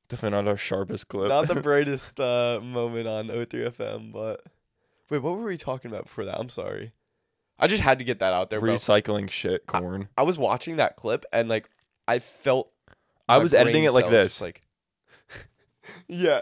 definitely 0.10 0.38
not 0.38 0.50
our 0.50 0.58
sharpest 0.58 1.08
clip. 1.08 1.30
Not 1.30 1.48
the 1.48 1.62
brightest 1.62 2.20
uh, 2.20 2.60
moment 2.62 3.08
on 3.08 3.28
03FM, 3.28 4.12
but 4.12 4.44
wait, 5.10 5.22
what 5.22 5.38
were 5.38 5.46
we 5.46 5.58
talking 5.58 5.92
about 5.92 6.04
before 6.04 6.26
that? 6.26 6.40
I'm 6.40 6.50
sorry. 6.50 6.94
I 7.60 7.68
just 7.68 7.84
had 7.84 8.00
to 8.00 8.06
get 8.06 8.20
that 8.20 8.34
out 8.34 8.50
there, 8.50 8.60
bro. 8.60 8.74
recycling 8.74 9.30
shit 9.30 9.68
corn. 9.68 10.08
I 10.18 10.24
was 10.24 10.38
watching 10.38 10.78
that 10.78 10.96
clip 10.96 11.26
and 11.34 11.50
like 11.50 11.70
I 12.08 12.20
felt 12.20 12.72
I 13.28 13.38
was 13.38 13.54
editing 13.54 13.84
it 13.84 13.94
like 13.94 14.10
this. 14.10 14.42
like 14.42 14.62
yeah. 16.08 16.42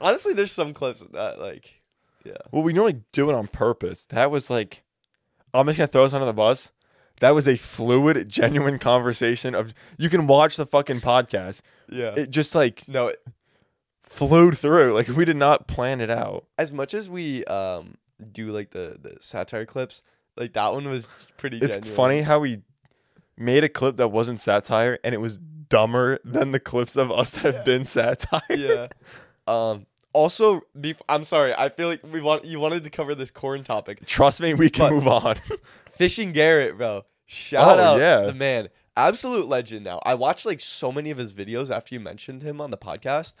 Honestly, 0.00 0.32
there's 0.32 0.52
some 0.52 0.72
clips 0.72 1.04
that 1.12 1.38
like 1.38 1.82
yeah. 2.24 2.32
well, 2.50 2.62
we 2.62 2.72
normally 2.72 3.02
do 3.12 3.30
it 3.30 3.34
on 3.34 3.48
purpose. 3.48 4.06
That 4.06 4.30
was 4.30 4.50
like, 4.50 4.82
I'm 5.52 5.66
just 5.66 5.78
gonna 5.78 5.88
throw 5.88 6.04
us 6.04 6.14
under 6.14 6.26
the 6.26 6.32
bus. 6.32 6.72
That 7.20 7.34
was 7.34 7.48
a 7.48 7.56
fluid, 7.56 8.28
genuine 8.28 8.78
conversation 8.78 9.54
of. 9.54 9.74
You 9.96 10.08
can 10.08 10.26
watch 10.26 10.56
the 10.56 10.66
fucking 10.66 11.00
podcast. 11.00 11.62
Yeah. 11.88 12.14
It 12.16 12.30
just 12.30 12.54
like 12.54 12.86
no, 12.88 13.08
it, 13.08 13.22
flowed 14.02 14.56
through. 14.58 14.94
Like 14.94 15.08
we 15.08 15.24
did 15.24 15.36
not 15.36 15.66
plan 15.66 16.00
it 16.00 16.10
out. 16.10 16.46
as 16.58 16.72
much 16.72 16.94
as 16.94 17.08
we 17.10 17.44
um 17.46 17.96
do 18.32 18.48
like 18.48 18.70
the 18.70 18.96
the 19.00 19.16
satire 19.20 19.66
clips, 19.66 20.02
like 20.36 20.52
that 20.54 20.72
one 20.72 20.88
was 20.88 21.08
pretty 21.36 21.58
It's 21.58 21.74
genuine. 21.76 21.94
funny 21.96 22.20
how 22.22 22.40
we 22.40 22.62
made 23.36 23.62
a 23.64 23.68
clip 23.68 23.96
that 23.96 24.08
wasn't 24.08 24.40
satire 24.40 24.98
and 25.04 25.14
it 25.14 25.18
was 25.18 25.38
dumber 25.38 26.18
than 26.24 26.50
the 26.52 26.58
clips 26.60 26.96
of 26.96 27.10
us 27.12 27.30
that 27.32 27.54
have 27.54 27.64
been 27.64 27.84
satire. 27.84 28.40
yeah. 28.50 28.86
Um 29.46 29.86
also 30.14 30.62
bef- 30.76 31.00
I'm 31.08 31.22
sorry. 31.24 31.52
I 31.54 31.68
feel 31.68 31.88
like 31.88 32.00
we 32.10 32.20
want 32.20 32.44
you 32.44 32.58
wanted 32.58 32.84
to 32.84 32.90
cover 32.90 33.14
this 33.14 33.30
corn 33.30 33.62
topic. 33.64 34.04
Trust 34.06 34.40
me, 34.40 34.54
we 34.54 34.70
can 34.70 34.86
But- 34.88 34.92
move 34.94 35.08
on. 35.08 35.36
Fishing 35.98 36.32
Garrett, 36.32 36.76
bro. 36.78 37.04
Shout 37.26 37.78
Oh, 37.78 37.82
out 37.82 37.98
yeah. 38.00 38.22
the 38.22 38.34
man. 38.34 38.68
Absolute 38.96 39.46
legend 39.48 39.84
now. 39.84 40.00
I 40.04 40.14
watched 40.14 40.46
like 40.46 40.60
so 40.60 40.90
many 40.90 41.10
of 41.10 41.18
his 41.18 41.32
videos 41.32 41.70
after 41.70 41.94
you 41.94 42.00
mentioned 42.00 42.42
him 42.42 42.60
on 42.60 42.70
the 42.70 42.78
podcast. 42.78 43.34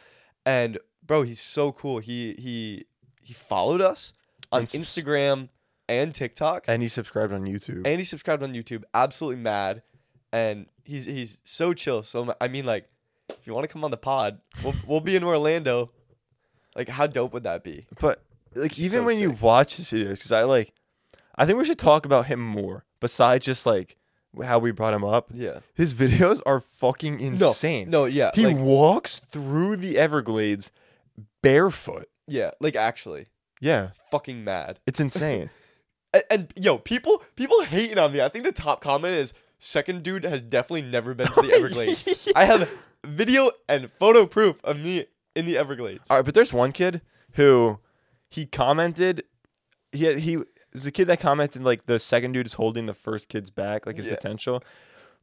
And 0.44 0.78
bro, 1.04 1.22
he's 1.22 1.40
so 1.40 1.72
cool. 1.72 1.98
He 1.98 2.34
he 2.38 2.84
he 3.22 3.32
followed 3.32 3.80
us 3.80 4.12
on 4.52 4.60
And 4.60 4.68
Instagram 4.68 5.48
and 5.88 6.14
TikTok. 6.14 6.64
and 6.68 6.82
he 6.82 6.88
subscribed 6.88 7.32
on 7.32 7.44
YouTube. 7.44 7.82
And 7.86 7.98
he 7.98 8.04
subscribed 8.04 8.42
on 8.42 8.52
YouTube. 8.52 8.84
Absolutely 8.94 9.40
mad. 9.42 9.82
And 10.32 10.66
he's 10.84 11.06
he's 11.06 11.40
so 11.44 11.72
chill. 11.72 12.02
So 12.02 12.34
I 12.40 12.48
mean 12.48 12.64
like 12.66 12.88
if 13.30 13.46
you 13.46 13.54
want 13.54 13.64
to 13.66 13.72
come 13.72 13.84
on 13.84 13.90
the 13.90 13.96
pod, 13.96 14.40
we'll 14.62 14.74
we'll 14.86 15.00
be 15.00 15.16
in 15.16 15.24
Orlando. 15.24 15.90
Like 16.76 16.88
how 16.88 17.06
dope 17.06 17.32
would 17.32 17.42
that 17.44 17.64
be? 17.64 17.86
But 18.00 18.22
like 18.54 18.78
even 18.78 19.00
So 19.00 19.04
when 19.04 19.18
you 19.18 19.30
watch 19.32 19.76
his 19.76 19.86
videos, 19.86 20.10
because 20.18 20.32
I 20.32 20.42
like, 20.42 20.72
I 21.38 21.46
think 21.46 21.58
we 21.58 21.64
should 21.64 21.78
talk 21.78 22.04
about 22.04 22.26
him 22.26 22.40
more. 22.40 22.84
Besides 23.00 23.46
just 23.46 23.64
like 23.64 23.96
how 24.42 24.58
we 24.58 24.72
brought 24.72 24.92
him 24.92 25.04
up, 25.04 25.30
Yeah. 25.32 25.60
his 25.74 25.94
videos 25.94 26.40
are 26.44 26.60
fucking 26.60 27.20
insane. 27.20 27.88
No, 27.90 28.04
yeah. 28.04 28.30
he 28.34 28.46
like, 28.46 28.56
walks 28.58 29.20
through 29.30 29.76
the 29.76 29.96
Everglades 29.98 30.70
barefoot. 31.42 32.08
yeah, 32.26 32.50
like 32.60 32.76
actually. 32.76 33.26
Yeah, 33.60 33.90
Fucking 34.12 34.44
mad. 34.44 34.78
it's 34.86 35.00
insane. 35.00 35.50
And, 36.14 36.22
and 36.30 36.52
yo, 36.56 36.78
people 36.78 37.22
people 37.36 37.60
hating 37.64 37.98
on 37.98 38.12
me. 38.14 38.22
I 38.22 38.30
think 38.30 38.46
the 38.46 38.50
top 38.52 38.80
comment 38.80 39.14
is 39.14 39.34
second 39.58 40.02
dude 40.02 40.24
has 40.24 40.40
definitely 40.40 40.80
never 40.88 41.12
been 41.12 41.26
to 41.26 41.42
the 41.42 41.52
Everglades. 41.54 42.28
I 42.34 42.46
have 42.46 42.66
video 43.04 43.50
and 43.68 43.92
photo 43.92 44.24
proof 44.24 44.58
of 44.64 44.78
me 44.78 45.04
in 45.36 45.44
the 45.44 45.58
Everglades. 45.58 46.08
All 46.08 46.16
right, 46.16 46.24
but 46.24 46.32
there's 46.32 46.50
one 46.50 46.72
kid 46.72 47.02
who 47.32 47.78
he 48.30 48.46
commented. 48.46 49.24
He 49.92 50.18
he 50.18 50.38
was 50.78 50.86
a 50.86 50.92
kid 50.92 51.06
that 51.06 51.20
commented 51.20 51.62
like 51.62 51.86
the 51.86 51.98
second 51.98 52.32
dude 52.32 52.46
is 52.46 52.54
holding 52.54 52.86
the 52.86 52.94
first 52.94 53.28
kid's 53.28 53.50
back, 53.50 53.86
like 53.86 53.96
his 53.96 54.06
Yeah. 54.06 54.14
potential. 54.14 54.62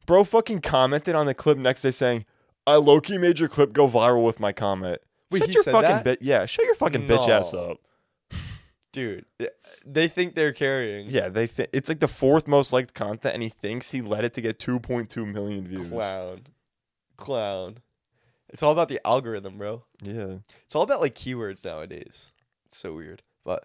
Bro, 0.06 0.24
fucking 0.24 0.60
commented 0.60 1.14
on 1.14 1.26
the 1.26 1.34
clip 1.34 1.58
next 1.58 1.82
day 1.82 1.90
saying, 1.90 2.24
"I 2.66 2.76
low 2.76 3.00
key 3.00 3.18
made 3.18 3.38
your 3.38 3.48
clip 3.48 3.72
go 3.72 3.88
viral 3.88 4.24
with 4.24 4.38
my 4.40 4.52
comment." 4.52 5.00
Wait, 5.30 5.40
shut 5.40 5.48
he 5.48 5.54
your 5.54 5.62
said 5.64 5.72
fucking 5.72 5.88
that? 5.90 6.04
bit. 6.04 6.22
Yeah, 6.22 6.46
shut 6.46 6.64
your 6.64 6.74
fucking 6.76 7.08
bitch 7.08 7.28
ass 7.28 7.52
No. 7.52 7.58
up. 7.72 7.78
Dude, 8.92 9.26
they 9.84 10.08
think 10.08 10.34
they're 10.34 10.52
carrying. 10.54 11.08
Yeah, 11.10 11.28
they 11.28 11.46
think 11.46 11.68
it's 11.72 11.88
like 11.88 12.00
the 12.00 12.08
fourth 12.08 12.46
most 12.48 12.72
liked 12.72 12.94
content, 12.94 13.34
and 13.34 13.42
he 13.42 13.50
thinks 13.50 13.90
he 13.90 14.00
let 14.00 14.24
it 14.24 14.32
to 14.34 14.40
get 14.40 14.58
2.2 14.58 15.26
million 15.26 15.66
views. 15.68 15.88
Clown. 15.90 16.46
Clown. 17.18 17.78
It's 18.48 18.62
all 18.62 18.72
about 18.72 18.88
the 18.88 19.00
algorithm, 19.06 19.58
bro. 19.58 19.84
Yeah, 20.02 20.36
It's 20.64 20.74
all 20.74 20.82
about 20.82 21.00
like 21.02 21.14
keywords 21.14 21.62
nowadays. 21.64 22.32
It's 22.64 22.78
so 22.78 22.94
weird. 22.94 23.22
But 23.44 23.64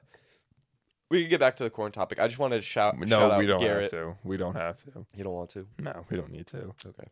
we 1.12 1.22
can 1.22 1.30
get 1.30 1.41
back 1.41 1.58
to 1.58 1.63
the 1.65 1.70
corn 1.70 1.91
topic. 1.91 2.20
I 2.22 2.27
just 2.27 2.39
wanted 2.39 2.56
to 2.56 2.62
shout, 2.62 2.98
no, 2.98 3.06
shout 3.06 3.32
out 3.32 3.39
we 3.39 3.46
don't 3.46 3.60
Garrett. 3.60 3.91
have 3.91 4.01
to. 4.01 4.15
We 4.24 4.38
don't 4.38 4.56
have 4.56 4.77
to. 4.86 5.06
You 5.13 5.25
don't 5.25 5.34
want 5.34 5.50
to? 5.51 5.68
No, 5.77 6.06
we 6.10 6.15
don't 6.15 6.32
need 6.32 6.48
to. 6.48 6.74
Okay. 6.86 7.10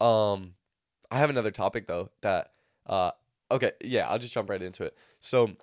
Um, 0.00 0.54
I 1.10 1.18
have 1.18 1.28
another 1.28 1.50
topic 1.50 1.86
though 1.88 2.10
that 2.22 2.52
uh 2.86 3.10
okay 3.50 3.72
yeah 3.82 4.08
I'll 4.08 4.18
just 4.18 4.32
jump 4.32 4.48
right 4.48 4.62
into 4.62 4.84
it. 4.84 4.96
So, 5.18 5.56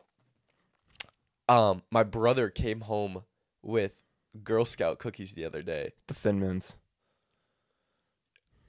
um, 1.48 1.84
my 1.90 2.04
brother 2.04 2.50
came 2.50 2.82
home 2.82 3.24
with 3.62 4.04
Girl 4.44 4.66
Scout 4.66 5.00
cookies 5.00 5.34
the 5.34 5.46
other 5.46 5.62
day. 5.62 5.92
The 6.08 6.14
Thin 6.14 6.40
Mints. 6.42 6.76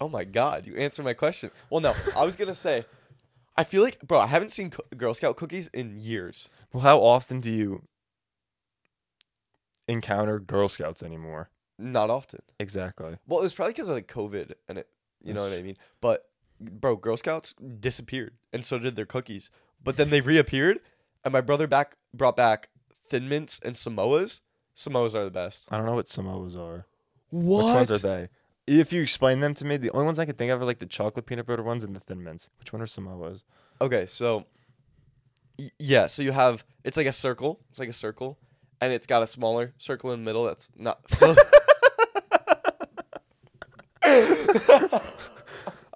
Oh 0.00 0.08
my 0.08 0.22
god, 0.24 0.66
you 0.66 0.74
answered 0.76 1.04
my 1.04 1.14
question. 1.14 1.50
Well, 1.70 1.80
no, 1.80 1.94
I 2.16 2.24
was 2.24 2.36
gonna 2.36 2.54
say, 2.54 2.84
I 3.56 3.64
feel 3.64 3.82
like 3.82 4.00
bro, 4.06 4.20
I 4.20 4.26
haven't 4.26 4.50
seen 4.50 4.70
co- 4.70 4.84
Girl 4.96 5.14
Scout 5.14 5.36
cookies 5.36 5.68
in 5.68 5.98
years. 5.98 6.48
Well, 6.72 6.82
how 6.82 6.98
often 7.00 7.40
do 7.40 7.50
you 7.50 7.82
encounter 9.88 10.38
Girl 10.38 10.68
Scouts 10.68 11.02
anymore? 11.02 11.50
Not 11.78 12.10
often. 12.10 12.40
Exactly. 12.60 13.16
Well, 13.26 13.42
it's 13.42 13.54
probably 13.54 13.72
because 13.72 13.88
of 13.88 13.94
like 13.94 14.06
COVID 14.08 14.52
and 14.68 14.78
it, 14.78 14.88
you 15.22 15.34
know 15.34 15.42
what 15.42 15.52
I 15.52 15.62
mean. 15.62 15.76
But 16.00 16.28
bro, 16.60 16.96
Girl 16.96 17.16
Scouts 17.16 17.52
disappeared, 17.54 18.34
and 18.52 18.64
so 18.64 18.78
did 18.78 18.96
their 18.96 19.06
cookies. 19.06 19.50
But 19.82 19.96
then 19.96 20.10
they 20.10 20.20
reappeared, 20.20 20.78
and 21.24 21.32
my 21.32 21.40
brother 21.40 21.66
back 21.66 21.96
brought 22.12 22.36
back 22.36 22.68
Thin 23.08 23.28
Mints 23.28 23.60
and 23.64 23.74
Samoas. 23.74 24.40
Samoas 24.76 25.14
are 25.14 25.24
the 25.24 25.30
best. 25.30 25.66
I 25.70 25.76
don't 25.76 25.86
know 25.86 25.94
what 25.94 26.06
Samoas 26.06 26.56
are. 26.56 26.86
What? 27.30 27.64
Which 27.66 27.74
ones 27.74 27.90
are 27.90 27.98
they? 27.98 28.28
If 28.66 28.92
you 28.92 29.02
explain 29.02 29.40
them 29.40 29.52
to 29.54 29.64
me, 29.64 29.76
the 29.76 29.90
only 29.90 30.06
ones 30.06 30.18
I 30.18 30.24
can 30.24 30.36
think 30.36 30.50
of 30.50 30.62
are 30.62 30.64
like 30.64 30.78
the 30.78 30.86
chocolate 30.86 31.26
peanut 31.26 31.46
butter 31.46 31.62
ones 31.62 31.84
and 31.84 31.94
the 31.94 32.00
Thin 32.00 32.22
Mints. 32.24 32.48
Which 32.58 32.72
one 32.72 32.80
are 32.80 32.86
Samoas? 32.86 33.42
Okay, 33.80 34.06
so 34.06 34.46
y- 35.58 35.70
yeah, 35.78 36.06
so 36.06 36.22
you 36.22 36.32
have 36.32 36.64
it's 36.84 36.96
like 36.96 37.06
a 37.06 37.12
circle. 37.12 37.60
It's 37.68 37.78
like 37.78 37.88
a 37.88 37.92
circle, 37.94 38.38
and 38.80 38.92
it's 38.92 39.06
got 39.06 39.22
a 39.22 39.26
smaller 39.26 39.74
circle 39.78 40.12
in 40.12 40.20
the 40.20 40.24
middle 40.24 40.44
that's 40.44 40.70
not. 40.76 41.00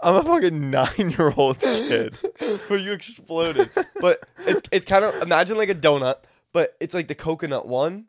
I'm 0.00 0.14
a 0.14 0.22
fucking 0.22 0.70
nine 0.70 1.10
year 1.18 1.32
old 1.36 1.60
kid. 1.60 2.16
where 2.68 2.78
you 2.78 2.92
exploded. 2.92 3.70
But 4.00 4.20
it's 4.46 4.62
it's 4.70 4.86
kind 4.86 5.04
of 5.04 5.20
imagine 5.22 5.56
like 5.56 5.68
a 5.68 5.74
donut, 5.74 6.16
but 6.52 6.76
it's 6.80 6.94
like 6.94 7.08
the 7.08 7.14
coconut 7.14 7.66
one. 7.66 8.06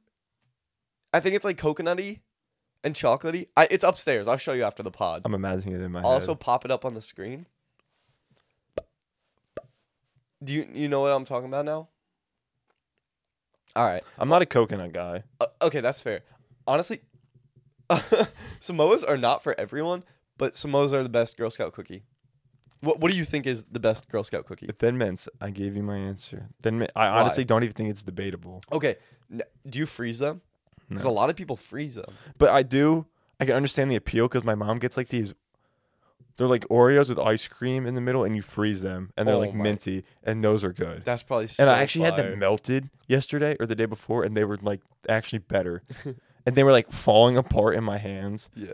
I 1.13 1.19
think 1.19 1.35
it's 1.35 1.45
like 1.45 1.57
coconutty 1.57 2.19
and 2.83 2.93
chocolatey. 2.93 3.47
I, 3.57 3.67
it's 3.71 3.83
upstairs. 3.83 4.27
I'll 4.27 4.37
show 4.37 4.53
you 4.53 4.63
after 4.63 4.83
the 4.83 4.91
pod. 4.91 5.23
I'm 5.25 5.33
imagining 5.33 5.75
it 5.75 5.81
in 5.81 5.91
my 5.91 6.01
I'll 6.01 6.07
also 6.07 6.35
pop 6.35 6.65
it 6.65 6.71
up 6.71 6.85
on 6.85 6.93
the 6.93 7.01
screen. 7.01 7.47
Do 10.43 10.53
you 10.53 10.67
you 10.73 10.87
know 10.87 11.01
what 11.01 11.11
I'm 11.11 11.25
talking 11.25 11.47
about 11.47 11.65
now? 11.65 11.89
All 13.75 13.85
right. 13.85 14.03
I'm 14.17 14.29
not 14.29 14.41
a 14.41 14.45
coconut 14.45 14.93
guy. 14.93 15.23
Uh, 15.39 15.47
okay, 15.61 15.81
that's 15.81 16.01
fair. 16.01 16.21
Honestly, 16.67 16.99
Samoas 18.59 19.03
are 19.07 19.17
not 19.17 19.43
for 19.43 19.59
everyone, 19.59 20.03
but 20.37 20.53
Samoas 20.53 20.93
are 20.93 21.03
the 21.03 21.09
best 21.09 21.37
Girl 21.37 21.49
Scout 21.49 21.73
cookie. 21.73 22.03
What 22.81 22.99
What 22.99 23.11
do 23.11 23.17
you 23.17 23.25
think 23.25 23.45
is 23.45 23.65
the 23.65 23.79
best 23.79 24.09
Girl 24.09 24.23
Scout 24.23 24.45
cookie? 24.45 24.69
Thin 24.79 24.97
mints. 24.97 25.27
I 25.41 25.49
gave 25.49 25.75
you 25.75 25.83
my 25.83 25.97
answer. 25.97 26.49
Thin 26.61 26.79
mint. 26.79 26.91
I 26.95 27.09
Why? 27.09 27.19
honestly 27.21 27.45
don't 27.45 27.63
even 27.63 27.73
think 27.73 27.89
it's 27.89 28.03
debatable. 28.03 28.61
Okay, 28.71 28.97
n- 29.31 29.41
do 29.67 29.79
you 29.79 29.85
freeze 29.85 30.19
them? 30.19 30.41
Because 30.87 31.05
No. 31.05 31.11
a 31.11 31.13
lot 31.13 31.29
of 31.29 31.35
people 31.35 31.55
freeze 31.57 31.95
them. 31.95 32.13
But 32.37 32.49
I 32.49 32.63
do. 32.63 33.05
I 33.39 33.45
can 33.45 33.55
understand 33.55 33.89
the 33.91 33.95
appeal 33.95 34.27
because 34.27 34.43
my 34.43 34.55
mom 34.55 34.79
gets 34.79 34.97
like 34.97 35.09
these. 35.09 35.33
They're 36.39 36.47
like 36.47 36.65
Oreos 36.69 37.09
with 37.09 37.19
ice 37.19 37.47
cream 37.47 37.85
in 37.85 37.93
the 37.93 38.01
middle, 38.01 38.23
and 38.23 38.35
you 38.35 38.41
freeze 38.41 38.81
them, 38.81 39.11
and 39.15 39.27
they're 39.27 39.35
Oh 39.35 39.39
like 39.39 39.53
my- 39.53 39.61
minty, 39.63 40.05
and 40.23 40.43
those 40.43 40.63
are 40.63 40.73
good. 40.73 41.03
That's 41.05 41.21
probably. 41.21 41.47
So 41.47 41.61
and 41.63 41.69
I 41.71 41.81
actually 41.81 42.05
had 42.05 42.15
fire. 42.15 42.29
them 42.31 42.39
melted 42.39 42.89
yesterday 43.07 43.55
or 43.59 43.65
the 43.67 43.75
day 43.75 43.85
before, 43.85 44.23
and 44.23 44.35
they 44.37 44.45
were 44.45 44.57
like 44.61 44.81
actually 45.07 45.39
better, 45.39 45.83
and 46.45 46.55
they 46.55 46.63
were 46.63 46.71
like 46.71 46.91
falling 46.91 47.35
apart 47.37 47.75
in 47.75 47.83
my 47.83 47.97
hands. 47.97 48.49
Yeah, 48.55 48.71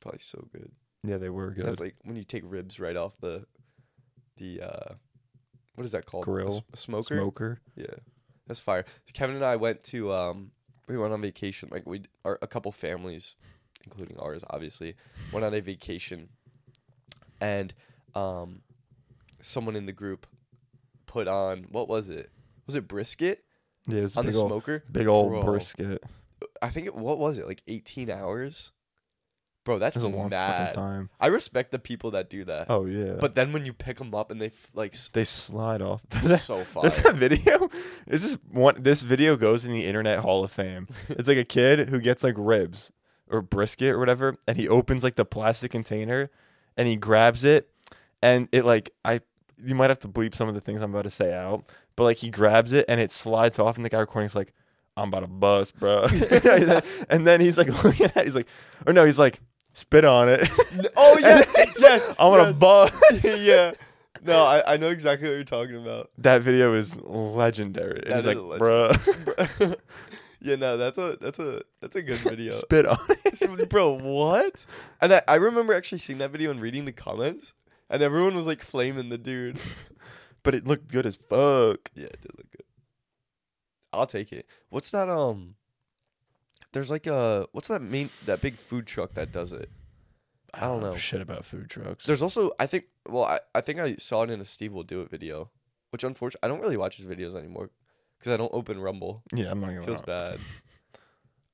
probably 0.00 0.20
so 0.20 0.48
good. 0.50 0.72
Yeah, 1.04 1.18
they 1.18 1.28
were 1.30 1.50
good. 1.50 1.66
That's 1.66 1.80
like 1.80 1.96
when 2.02 2.16
you 2.16 2.24
take 2.24 2.42
ribs 2.46 2.80
right 2.80 2.96
off 2.96 3.16
the, 3.20 3.44
the 4.38 4.62
uh, 4.62 4.94
what 5.74 5.84
is 5.84 5.92
that 5.92 6.06
called? 6.06 6.24
A 6.24 6.26
Grill. 6.26 6.48
s- 6.48 6.62
a 6.72 6.76
smoker. 6.76 7.16
Smoker. 7.16 7.60
Yeah, 7.76 7.86
that's 8.46 8.60
fire. 8.60 8.84
Kevin 9.12 9.36
and 9.36 9.44
I 9.44 9.56
went 9.56 9.82
to 9.84 10.12
um, 10.12 10.52
we 10.88 10.96
went 10.96 11.12
on 11.12 11.20
vacation. 11.20 11.68
Like 11.70 11.86
we, 11.86 12.02
our, 12.24 12.38
a 12.42 12.46
couple 12.46 12.72
families, 12.72 13.36
including 13.84 14.18
ours, 14.18 14.42
obviously, 14.50 14.94
went 15.32 15.44
on 15.44 15.54
a 15.54 15.60
vacation, 15.60 16.28
and 17.40 17.72
um, 18.14 18.62
someone 19.40 19.76
in 19.76 19.86
the 19.86 19.92
group 19.92 20.26
put 21.06 21.28
on 21.28 21.66
what 21.70 21.88
was 21.88 22.08
it? 22.08 22.30
Was 22.66 22.74
it 22.76 22.86
brisket 22.88 23.44
Yeah, 23.88 23.98
it 23.98 24.02
was 24.02 24.16
on 24.16 24.26
the 24.26 24.34
old, 24.36 24.48
smoker? 24.50 24.84
big 24.90 25.06
old 25.06 25.30
Bro. 25.30 25.42
brisket. 25.42 26.02
I 26.62 26.68
think 26.70 26.86
it. 26.86 26.94
What 26.94 27.18
was 27.18 27.38
it? 27.38 27.46
Like 27.46 27.62
eighteen 27.68 28.10
hours. 28.10 28.72
Bro, 29.62 29.78
that's 29.78 29.94
That's 29.94 30.04
a 30.06 30.08
long 30.08 30.30
mad. 30.30 30.68
fucking 30.68 30.74
time. 30.82 31.10
I 31.20 31.26
respect 31.26 31.70
the 31.70 31.78
people 31.78 32.12
that 32.12 32.30
do 32.30 32.44
that. 32.44 32.68
Oh 32.70 32.86
yeah, 32.86 33.16
But 33.20 33.34
then 33.34 33.52
when 33.52 33.66
you 33.66 33.74
pick 33.74 33.98
them 33.98 34.14
up 34.14 34.30
and 34.30 34.40
they 34.40 34.46
f- 34.46 34.70
like 34.74 34.94
they 35.12 35.24
slide 35.24 35.82
off. 35.82 36.02
so 36.38 36.64
far. 36.64 36.82
There's 36.84 37.04
a 37.04 37.12
video. 37.12 37.68
This 38.06 38.24
is 38.24 38.38
one. 38.50 38.82
This 38.82 39.02
video 39.02 39.36
goes 39.36 39.66
in 39.66 39.72
the 39.72 39.84
Internet 39.84 40.20
Hall 40.20 40.42
of 40.44 40.50
Fame. 40.50 40.88
It's 41.10 41.28
like 41.28 41.36
a 41.36 41.44
kid 41.44 41.90
who 41.90 42.00
gets 42.00 42.24
like 42.24 42.36
ribs 42.38 42.90
or 43.28 43.42
brisket 43.42 43.90
or 43.90 43.98
whatever, 43.98 44.34
and 44.48 44.56
he 44.56 44.66
opens 44.66 45.04
like 45.04 45.16
the 45.16 45.26
plastic 45.26 45.70
container, 45.72 46.30
and 46.76 46.86
he 46.88 46.96
grabs 46.96 47.44
it, 47.44 47.68
and 48.22 48.48
it 48.52 48.64
like 48.64 48.90
I. 49.04 49.20
You 49.62 49.74
might 49.74 49.90
have 49.90 49.98
to 50.00 50.08
bleep 50.08 50.34
some 50.34 50.48
of 50.48 50.54
the 50.54 50.60
things 50.60 50.80
I'm 50.80 50.90
about 50.90 51.02
to 51.02 51.10
say 51.10 51.34
out, 51.34 51.64
but 51.96 52.04
like 52.04 52.16
he 52.16 52.30
grabs 52.30 52.72
it 52.72 52.86
and 52.88 52.98
it 53.00 53.12
slides 53.12 53.58
off, 53.58 53.76
and 53.76 53.84
the 53.84 53.90
guy 53.90 53.98
recording's 53.98 54.34
like, 54.34 54.54
"I'm 54.96 55.08
about 55.08 55.20
to 55.20 55.28
bust, 55.28 55.78
bro," 55.78 56.04
and 57.10 57.26
then 57.26 57.40
he's 57.42 57.58
like 57.58 57.68
looking 57.84 58.06
at, 58.06 58.16
it, 58.16 58.24
he's 58.24 58.34
like, 58.36 58.48
or 58.86 58.92
no, 58.94 59.04
he's 59.04 59.18
like, 59.18 59.40
"Spit 59.74 60.04
on 60.06 60.28
it." 60.30 60.48
oh 60.96 61.18
yeah, 61.20 61.42
yes, 61.78 62.14
I'm 62.18 62.32
gonna 62.32 62.50
yes. 62.50 62.58
bust. 62.58 62.94
yeah. 63.40 63.72
No, 64.22 64.44
I, 64.44 64.74
I 64.74 64.76
know 64.76 64.88
exactly 64.88 65.28
what 65.28 65.34
you're 65.34 65.44
talking 65.44 65.76
about. 65.76 66.10
That 66.18 66.42
video 66.42 66.74
is 66.74 67.00
legendary. 67.00 68.02
That 68.06 68.16
He's 68.16 68.26
is 68.26 68.26
like, 68.26 68.36
a 68.36 68.40
legend. 68.40 69.26
bruh, 69.26 69.76
yeah, 70.40 70.56
no, 70.56 70.76
that's 70.76 70.98
a 70.98 71.16
that's 71.20 71.38
a 71.38 71.62
that's 71.80 71.96
a 71.96 72.02
good 72.02 72.18
video. 72.18 72.52
spit 72.52 72.86
on 72.86 72.98
it. 73.08 73.68
Bro, 73.68 73.98
what? 74.00 74.64
And 75.00 75.14
I, 75.14 75.22
I 75.28 75.34
remember 75.36 75.74
actually 75.74 75.98
seeing 75.98 76.18
that 76.18 76.30
video 76.30 76.50
and 76.50 76.60
reading 76.60 76.84
the 76.84 76.92
comments, 76.92 77.54
and 77.88 78.02
everyone 78.02 78.34
was 78.34 78.46
like 78.46 78.60
flaming 78.60 79.08
the 79.08 79.18
dude. 79.18 79.60
But 80.42 80.54
it 80.54 80.66
looked 80.66 80.90
good 80.90 81.04
as 81.04 81.16
fuck. 81.16 81.90
Yeah, 81.94 82.06
it 82.06 82.20
did 82.22 82.32
look 82.36 82.50
good. 82.50 82.64
I'll 83.92 84.06
take 84.06 84.32
it. 84.32 84.46
What's 84.70 84.90
that? 84.90 85.10
Um, 85.10 85.56
there's 86.72 86.90
like 86.90 87.06
a 87.06 87.46
what's 87.52 87.68
that 87.68 87.82
main 87.82 88.10
that 88.26 88.40
big 88.40 88.56
food 88.56 88.86
truck 88.86 89.14
that 89.14 89.32
does 89.32 89.52
it? 89.52 89.70
I 90.54 90.60
don't 90.60 90.80
know. 90.80 90.96
shit 90.96 91.20
about 91.20 91.44
food 91.44 91.68
trucks. 91.68 92.06
There's 92.06 92.22
also 92.22 92.52
I 92.58 92.66
think 92.66 92.84
well 93.08 93.24
I, 93.24 93.40
I 93.54 93.60
think 93.60 93.78
I 93.80 93.96
saw 93.96 94.22
it 94.22 94.30
in 94.30 94.40
a 94.40 94.44
Steve 94.44 94.72
will 94.72 94.82
do 94.82 95.00
it 95.02 95.10
video, 95.10 95.50
which 95.90 96.04
unfortunately 96.04 96.46
I 96.46 96.48
don't 96.48 96.60
really 96.60 96.76
watch 96.76 96.96
his 96.96 97.06
videos 97.06 97.34
anymore 97.34 97.70
because 98.20 98.32
I 98.32 98.36
don't 98.36 98.52
open 98.54 98.78
Rumble. 98.80 99.24
yeah, 99.34 99.50
I'm 99.50 99.60
not 99.60 99.68
gonna. 99.70 99.82
feels 99.82 100.02
bad. 100.02 100.38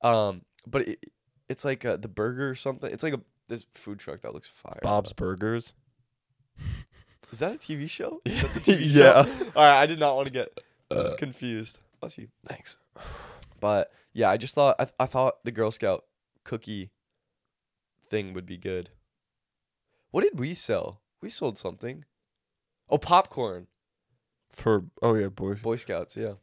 Um, 0.03 0.43
but 0.67 0.87
it, 0.87 1.05
it's 1.49 1.65
like 1.65 1.83
uh, 1.83 1.97
the 1.97 2.07
burger 2.07 2.47
or 2.51 2.53
something. 2.55 2.91
It's 2.93 3.01
like 3.01 3.15
a 3.15 3.21
this 3.47 3.65
food 3.73 3.97
truck 3.97 4.21
that 4.21 4.31
looks 4.31 4.47
fire. 4.47 4.77
Bob's 4.83 5.11
Burgers. 5.11 5.73
is 7.31 7.39
that 7.39 7.55
a 7.55 7.57
TV 7.57 7.89
show? 7.89 8.21
Yeah. 8.23 8.33
Is 8.43 8.53
that 8.53 8.63
the 8.63 8.71
TV 8.73 8.79
Yeah. 8.95 9.23
show? 9.25 9.45
All 9.55 9.63
right, 9.65 9.81
I 9.81 9.87
did 9.87 9.99
not 9.99 10.15
want 10.15 10.27
to 10.27 10.33
get 10.33 10.59
Uh, 10.91 11.15
confused. 11.17 11.79
Bless 11.99 12.17
you. 12.19 12.27
thanks. 12.45 12.77
But 13.59 13.91
yeah, 14.13 14.29
I 14.29 14.37
just 14.37 14.53
thought 14.53 14.75
I, 14.79 14.87
I 14.99 15.07
thought 15.07 15.43
the 15.43 15.51
Girl 15.51 15.71
Scout 15.71 16.05
cookie 16.43 16.91
thing 18.09 18.33
would 18.33 18.45
be 18.45 18.57
good. 18.57 18.91
What 20.11 20.23
did 20.23 20.37
we 20.39 20.53
sell? 20.53 21.01
We 21.21 21.31
sold 21.31 21.57
something. 21.57 22.05
Oh, 22.89 22.99
popcorn. 22.99 23.65
For 24.51 24.85
oh 25.01 25.15
yeah, 25.15 25.27
boys. 25.29 25.61
Boy 25.63 25.75
Scouts, 25.77 26.15
yeah. 26.15 26.33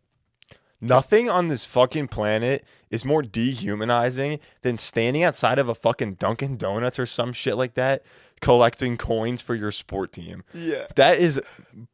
Nothing 0.85 1.31
on 1.31 1.49
this 1.49 1.65
fucking 1.65 2.09
planet 2.09 2.65
is 2.91 3.05
more 3.05 3.23
dehumanizing 3.23 4.41
than 4.63 4.77
standing 4.77 5.23
outside 5.23 5.59
of 5.59 5.69
a 5.69 5.75
fucking 5.75 6.15
Dunkin' 6.15 6.57
Donuts 6.57 6.99
or 6.99 7.07
some 7.07 7.33
shit 7.33 7.57
like 7.57 7.75
that, 7.75 8.05
collecting 8.41 8.97
coins 8.97 9.41
for 9.41 9.55
your 9.55 9.73
sport 9.73 10.13
team. 10.13 10.45
Yeah. 10.53 10.87
That 10.97 11.19
is 11.19 11.41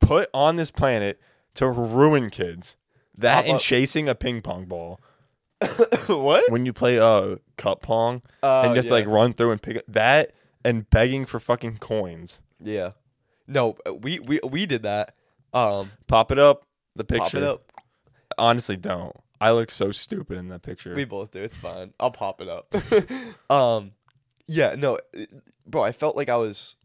put 0.01 0.29
on 0.35 0.57
this 0.57 0.71
planet 0.71 1.21
to 1.55 1.69
ruin 1.69 2.31
kids. 2.31 2.77
That 3.17 3.37
Pop 3.37 3.45
and 3.47 3.55
up. 3.57 3.61
chasing 3.61 4.09
a 4.09 4.15
ping 4.15 4.43
pong 4.43 4.65
ball. 4.65 5.01
what? 6.07 6.51
When 6.51 6.65
you 6.65 6.73
play 6.73 6.99
uh 6.99 7.37
cup 7.59 7.83
pong 7.83 8.23
Uh, 8.43 8.63
and 8.65 8.71
you 8.71 8.77
have 8.77 8.85
to 8.87 8.89
yeah. 8.89 8.95
like 8.95 9.07
run 9.07 9.35
through 9.35 9.51
and 9.51 9.61
pick 9.61 9.77
up 9.77 9.85
that 9.89 10.33
and 10.65 10.89
begging 10.89 11.27
for 11.27 11.39
fucking 11.39 11.79
coins. 11.79 12.41
Yeah. 12.59 12.93
No, 13.47 13.77
we 14.01 14.21
we 14.21 14.41
we 14.43 14.65
did 14.67 14.83
that. 14.85 15.15
Um, 15.53 15.93
Pop 16.07 16.31
it 16.33 16.39
up. 16.39 16.65
The 16.97 17.05
picture. 17.05 17.25
pop 17.25 17.35
it 17.35 17.43
up. 17.43 17.70
Honestly, 18.39 18.77
don't. 18.77 19.15
I 19.41 19.53
look 19.53 19.71
so 19.71 19.91
stupid 19.91 20.37
in 20.39 20.49
that 20.49 20.63
picture. 20.63 20.95
We 20.95 21.05
both 21.05 21.31
do. 21.31 21.41
It's 21.41 21.57
fine. 21.57 21.95
I'll 21.99 22.11
pop 22.11 22.41
it 22.43 22.49
up. 22.49 22.75
um, 23.51 23.93
yeah. 24.47 24.75
No, 24.77 24.99
it- 25.13 25.31
bro. 25.67 25.83
I 25.83 25.93
felt 25.93 26.17
like 26.17 26.29
I 26.29 26.37
was. 26.37 26.77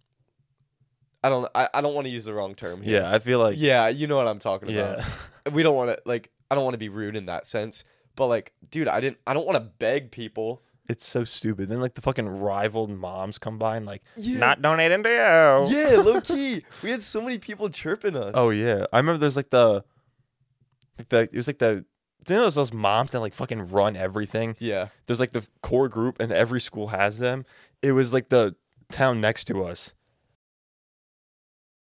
I 1.24 1.30
don't. 1.30 1.50
I, 1.56 1.68
I 1.74 1.82
don't 1.82 1.94
want 1.96 2.06
to 2.08 2.12
use 2.14 2.26
the 2.26 2.34
wrong 2.34 2.56
term 2.56 2.82
here. 2.82 3.02
yeah, 3.02 3.12
I 3.14 3.20
feel 3.20 3.40
like 3.40 3.56
yeah, 3.58 3.88
you 3.88 4.08
know 4.08 4.16
what 4.18 4.28
I'm 4.28 4.40
talking 4.40 4.72
about. 4.72 5.00
yeah. 5.00 5.06
we 5.52 5.64
don't 5.64 5.76
want 5.76 5.90
to 5.90 6.00
like 6.06 6.30
I 6.52 6.56
don't 6.56 6.64
want 6.64 6.76
to 6.76 6.80
be 6.80 6.90
rude 6.90 7.16
in 7.16 7.26
that 7.26 7.48
sense, 7.48 7.84
but 8.16 8.28
like, 8.28 8.54
dude, 8.70 8.88
I 8.88 9.00
didn't 9.00 9.18
I 9.26 9.34
don't 9.34 9.46
want 9.46 9.58
to 9.58 9.64
beg 9.80 10.12
people. 10.12 10.62
It's 10.88 11.04
so 11.06 11.24
stupid. 11.24 11.68
Then 11.70 11.82
like 11.82 11.96
the 11.96 12.02
fucking 12.02 12.28
rivaled 12.28 12.92
moms 12.92 13.40
come 13.40 13.58
by 13.58 13.76
and 13.78 13.88
like 13.88 14.04
Yeah. 14.16 14.38
not 14.38 14.62
donating 14.62 15.02
to 15.02 15.10
you. 15.10 15.76
Yeah, 15.76 15.98
low 15.98 16.22
key. 16.22 16.64
we 16.84 16.92
had 16.92 17.02
so 17.02 17.22
many 17.22 17.40
people 17.40 17.70
chirping 17.70 18.16
us. 18.16 18.34
Oh 18.36 18.52
yeah. 18.52 18.86
I 18.94 18.98
remember 19.00 19.18
there's 19.18 19.36
like 19.36 19.50
the 19.50 19.84
the 21.10 21.20
it 21.24 21.34
was 21.36 21.48
like 21.48 21.60
the 21.60 21.86
do 22.24 22.34
you 22.34 22.40
know 22.40 22.44
those, 22.46 22.56
those 22.56 22.74
moms 22.74 23.12
that 23.12 23.20
like 23.20 23.34
fucking 23.34 23.70
run 23.70 23.96
everything? 23.96 24.56
yeah. 24.60 24.88
There's 25.06 25.20
like 25.20 25.32
the 25.32 25.46
core 25.62 25.88
group 25.90 26.20
and 26.20 26.32
every 26.32 26.60
school 26.60 26.88
has 26.88 27.20
them. 27.20 27.46
It 27.82 27.92
was 27.92 28.14
like 28.14 28.30
the 28.30 28.56
town 28.92 29.22
next 29.22 29.46
to 29.46 29.64
us. 29.64 29.94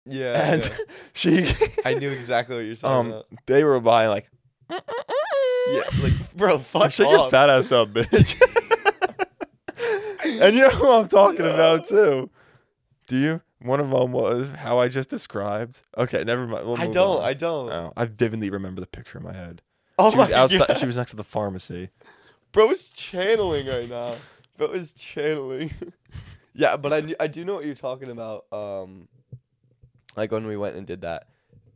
Yeah. 0.05 0.53
And 0.53 0.63
yeah. 0.63 0.77
she 1.13 1.47
I 1.85 1.93
knew 1.95 2.09
exactly 2.09 2.55
what 2.55 2.65
you're 2.65 2.75
talking 2.75 3.11
um 3.11 3.17
about. 3.19 3.25
they 3.47 3.63
were 3.63 3.79
buying 3.79 4.09
like 4.09 4.29
Yeah, 4.69 5.83
like 6.01 6.35
bro, 6.35 6.57
fuck 6.57 6.91
Shut 6.91 7.09
your 7.09 7.29
fat 7.29 7.49
ass 7.49 7.71
up, 7.71 7.89
bitch. 7.89 8.39
and 10.41 10.55
you 10.55 10.61
know 10.61 10.69
who 10.69 10.91
I'm 10.91 11.07
talking 11.07 11.45
about 11.45 11.85
too. 11.87 12.29
Do 13.07 13.17
you? 13.17 13.41
One 13.61 13.79
of 13.79 13.89
them 13.89 14.11
was 14.13 14.49
how 14.49 14.77
I 14.79 14.87
just 14.87 15.09
described. 15.09 15.81
Okay, 15.97 16.23
never 16.23 16.47
mind. 16.47 16.65
We'll 16.65 16.79
I 16.81 16.85
move 16.85 16.93
don't. 16.93 17.17
on. 17.17 17.23
I 17.23 17.33
don't. 17.33 17.93
I 17.97 18.05
vividly 18.05 18.49
remember 18.49 18.79
the 18.81 18.87
picture 18.87 19.17
in 19.17 19.23
my 19.25 19.33
head. 19.33 19.61
oh 19.97 20.11
She 20.11 20.15
my 20.17 20.23
was 20.23 20.31
outside. 20.31 20.67
god. 20.69 20.77
She 20.77 20.85
was 20.85 20.95
next 20.97 21.11
to 21.11 21.17
the 21.17 21.23
pharmacy. 21.25 21.89
Bro 22.51 22.71
is 22.71 22.89
channeling 22.89 23.67
right 23.67 23.89
now. 23.89 24.15
Bro 24.57 24.71
is 24.71 24.93
channeling. 24.93 25.71
yeah, 26.53 26.77
but 26.77 26.93
I 26.93 27.15
I 27.19 27.27
do 27.27 27.43
know 27.45 27.55
what 27.55 27.65
you're 27.65 27.75
talking 27.75 28.09
about. 28.09 28.45
Um, 28.51 29.07
like 30.15 30.31
when 30.31 30.47
we 30.47 30.57
went 30.57 30.75
and 30.75 30.87
did 30.87 31.01
that, 31.01 31.27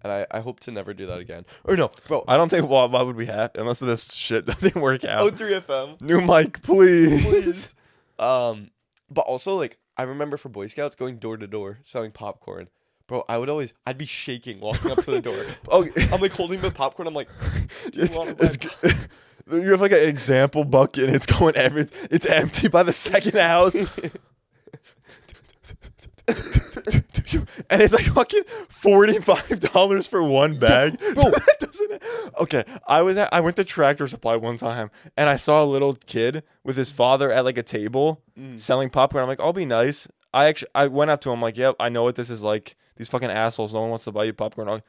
and 0.02 0.12
I 0.12 0.26
I 0.32 0.40
hope 0.40 0.60
to 0.62 0.72
never 0.72 0.94
do 0.94 1.06
that 1.08 1.20
again. 1.20 1.46
Or 1.66 1.76
no, 1.76 1.92
bro. 2.08 2.24
I 2.28 2.38
don't 2.38 2.50
think. 2.50 2.68
Why, 2.68 2.86
why 2.86 3.04
would 3.04 3.16
we 3.18 3.26
have 3.28 3.52
unless 3.56 3.80
this 3.80 4.14
shit 4.14 4.46
doesn't 4.52 4.76
work 4.76 5.04
out? 5.04 5.22
Oh, 5.22 5.30
3FM. 5.32 6.02
New 6.02 6.22
mic, 6.22 6.62
please. 6.64 7.24
please. 7.26 7.76
um, 8.20 8.72
but 9.12 9.22
also 9.22 9.56
like 9.56 9.78
I 9.98 10.04
remember 10.04 10.38
for 10.38 10.50
Boy 10.50 10.68
Scouts 10.68 10.96
going 10.96 11.18
door 11.18 11.38
to 11.38 11.48
door 11.48 11.80
selling 11.84 12.12
popcorn. 12.12 12.70
Bro, 13.08 13.26
I 13.28 13.38
would 13.38 13.50
always 13.50 13.74
I'd 13.86 13.98
be 13.98 14.06
shaking 14.06 14.60
walking 14.60 14.92
up 14.92 15.04
to 15.04 15.12
the 15.12 15.22
door. 15.22 15.36
Oh, 15.70 15.88
I'm 16.12 16.22
like 16.22 16.32
holding 16.32 16.62
the 16.62 16.72
popcorn. 16.72 17.08
I'm 17.08 17.14
like, 17.14 17.30
do 17.92 18.00
you 18.00 18.06
it's, 18.06 18.18
want 18.18 18.38
to 18.38 18.46
it's 18.46 18.58
g- 18.58 18.70
you 19.52 19.72
have 19.72 19.82
like 19.82 19.92
an 19.92 20.08
example 20.08 20.64
bucket 20.64 21.06
and 21.06 21.16
it's 21.16 21.26
going 21.26 21.56
every 21.56 21.88
it's 22.10 22.26
empty 22.26 22.70
by 22.70 22.84
the 22.84 22.94
second 22.94 23.38
house 23.38 23.76
and 27.70 27.82
it's 27.82 27.94
like 27.94 28.06
fucking 28.06 28.44
$45 28.44 30.08
for 30.08 30.24
one 30.24 30.58
bag 30.58 31.00
bro. 31.16 31.32
Doesn't- 31.60 32.04
okay 32.40 32.64
i 32.88 33.02
was 33.02 33.18
at, 33.18 33.30
i 33.34 33.40
went 33.40 33.56
to 33.56 33.64
tractor 33.64 34.08
supply 34.08 34.36
one 34.36 34.58
time 34.58 34.90
and 35.18 35.30
i 35.30 35.36
saw 35.36 35.64
a 35.64 35.66
little 35.66 35.94
kid 36.06 36.44
with 36.64 36.78
his 36.78 36.92
father 36.92 37.32
at 37.32 37.46
like 37.46 37.58
a 37.58 37.64
table 37.64 38.22
Mm. 38.40 38.60
selling 38.60 38.90
popcorn 38.90 39.22
i'm 39.22 39.28
like 39.28 39.40
i'll 39.40 39.54
be 39.54 39.66
nice 39.66 40.08
I 40.36 40.46
actually 40.48 40.70
I 40.74 40.88
went 40.88 41.12
up 41.12 41.22
to 41.22 41.30
him 41.30 41.44
like, 41.44 41.58
"Yep, 41.58 41.76
I 41.80 41.90
know 41.90 42.02
what 42.02 42.16
this 42.16 42.32
is 42.32 42.42
like. 42.42 42.76
These 42.96 43.08
fucking 43.08 43.30
assholes. 43.30 43.72
No 43.72 43.82
one 43.82 43.92
wants 43.92 44.06
to 44.06 44.12
buy 44.12 44.24
you 44.24 44.34
popcorn." 44.34 44.82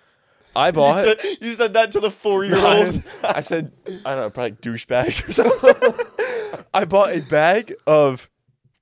I 0.56 0.70
bought. 0.70 1.04
You 1.06 1.14
said, 1.20 1.36
you 1.42 1.52
said 1.52 1.74
that 1.74 1.90
to 1.90 2.00
the 2.00 2.10
four 2.10 2.46
year 2.46 2.56
old. 2.56 3.02
I 3.22 3.42
said, 3.42 3.70
I 4.06 4.14
don't 4.14 4.20
know, 4.20 4.30
probably 4.30 4.52
douchebags 4.52 5.28
or 5.28 5.32
something. 5.34 6.64
I 6.72 6.86
bought 6.86 7.14
a 7.14 7.20
bag 7.20 7.74
of 7.86 8.30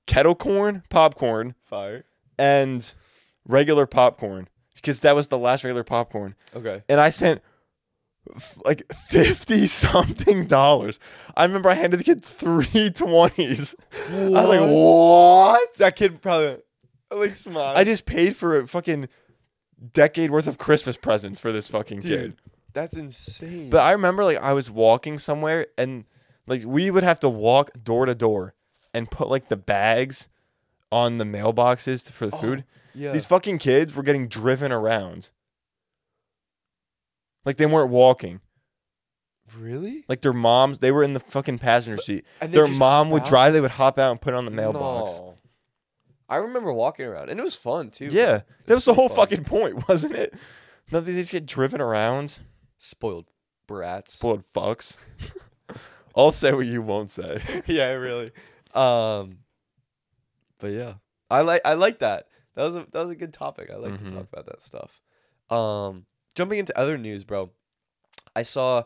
kettle 0.07 0.35
corn 0.35 0.83
popcorn 0.89 1.55
Fire. 1.65 2.05
and 2.39 2.93
regular 3.47 3.85
popcorn 3.85 4.47
because 4.75 5.01
that 5.01 5.15
was 5.15 5.27
the 5.27 5.37
last 5.37 5.63
regular 5.63 5.83
popcorn, 5.83 6.35
Okay. 6.55 6.83
and 6.89 6.99
I 6.99 7.09
spent 7.09 7.41
f- 8.35 8.57
like 8.65 8.91
fifty 9.09 9.67
something 9.67 10.45
dollars. 10.45 10.99
I 11.35 11.43
remember 11.43 11.69
I 11.69 11.75
handed 11.75 11.99
the 11.99 12.03
kid 12.03 12.23
three 12.23 12.89
twenties. 12.93 13.75
I 14.11 14.25
was 14.25 14.31
like, 14.31 14.59
what? 14.61 15.73
That 15.75 15.95
kid 15.95 16.21
probably 16.21 16.57
like 17.11 17.35
smile. 17.35 17.75
I 17.75 17.83
just 17.83 18.05
paid 18.05 18.35
for 18.35 18.57
a 18.57 18.67
fucking 18.67 19.07
decade 19.91 20.31
worth 20.31 20.47
of 20.47 20.57
Christmas 20.57 20.97
presents 20.97 21.39
for 21.39 21.51
this 21.51 21.67
fucking 21.67 22.01
kid. 22.01 22.35
That's 22.73 22.97
insane. 22.97 23.69
But 23.69 23.81
I 23.81 23.91
remember 23.91 24.23
like 24.23 24.37
I 24.37 24.53
was 24.53 24.69
walking 24.71 25.17
somewhere 25.19 25.67
and 25.77 26.05
like 26.47 26.63
we 26.65 26.89
would 26.89 27.03
have 27.03 27.19
to 27.21 27.29
walk 27.29 27.71
door 27.83 28.05
to 28.05 28.15
door 28.15 28.55
and 28.93 29.09
put 29.09 29.29
like 29.29 29.49
the 29.49 29.57
bags 29.57 30.27
on 30.91 31.17
the 31.17 31.25
mailboxes 31.25 32.11
for 32.11 32.27
the 32.27 32.35
oh. 32.35 32.39
food. 32.39 32.63
Yeah. 32.95 33.11
These 33.11 33.25
fucking 33.25 33.57
kids 33.59 33.93
were 33.95 34.03
getting 34.03 34.27
driven 34.27 34.71
around. 34.71 35.29
Like 37.45 37.57
they 37.57 37.65
weren't 37.65 37.89
walking. 37.89 38.39
really? 39.57 40.05
Like 40.07 40.21
their 40.21 40.33
moms, 40.33 40.79
they 40.79 40.91
were 40.91 41.03
in 41.03 41.13
the 41.13 41.19
fucking 41.19 41.59
passenger 41.59 42.01
seat. 42.01 42.25
and 42.41 42.51
they 42.51 42.55
Their 42.57 42.65
just 42.67 42.79
mom 42.79 43.07
hop 43.07 43.13
would 43.13 43.21
out? 43.23 43.27
drive, 43.29 43.53
they 43.53 43.61
would 43.61 43.71
hop 43.71 43.99
out 43.99 44.11
and 44.11 44.21
put 44.21 44.33
it 44.33 44.37
on 44.37 44.45
the 44.45 44.51
mailbox. 44.51 45.17
No. 45.19 45.35
I 46.29 46.37
remember 46.37 46.71
walking 46.73 47.05
around, 47.05 47.29
and 47.29 47.39
it 47.39 47.43
was 47.43 47.55
fun 47.55 47.89
too. 47.91 48.07
Yeah. 48.09 48.41
That 48.65 48.75
was 48.75 48.85
the 48.85 48.91
so 48.91 48.93
whole 48.93 49.09
fun. 49.09 49.17
fucking 49.27 49.43
point, 49.43 49.87
wasn't 49.89 50.15
it? 50.15 50.33
None 50.91 50.99
of 50.99 51.05
these 51.05 51.31
get 51.31 51.45
driven 51.45 51.81
around. 51.81 52.39
spoiled 52.77 53.25
brats. 53.67 54.19
Blood 54.19 54.43
fucks. 54.55 54.97
I'll 56.15 56.31
say 56.31 56.53
what 56.53 56.65
you 56.65 56.81
won't 56.81 57.09
say. 57.11 57.41
yeah, 57.65 57.91
really. 57.93 58.31
Um, 58.73 59.39
but 60.59 60.67
yeah, 60.71 60.93
I 61.29 61.41
like 61.41 61.61
I 61.65 61.73
like 61.73 61.99
that. 61.99 62.27
That 62.55 62.63
was 62.63 62.75
a 62.75 62.87
that 62.91 63.01
was 63.01 63.09
a 63.09 63.15
good 63.15 63.33
topic. 63.33 63.69
I 63.71 63.75
like 63.77 63.97
to 63.97 64.03
Mhm. 64.03 64.13
talk 64.13 64.27
about 64.31 64.45
that 64.47 64.61
stuff. 64.61 65.01
Um, 65.49 66.05
jumping 66.35 66.59
into 66.59 66.77
other 66.77 66.97
news, 66.97 67.23
bro. 67.23 67.51
I 68.35 68.41
saw. 68.43 68.83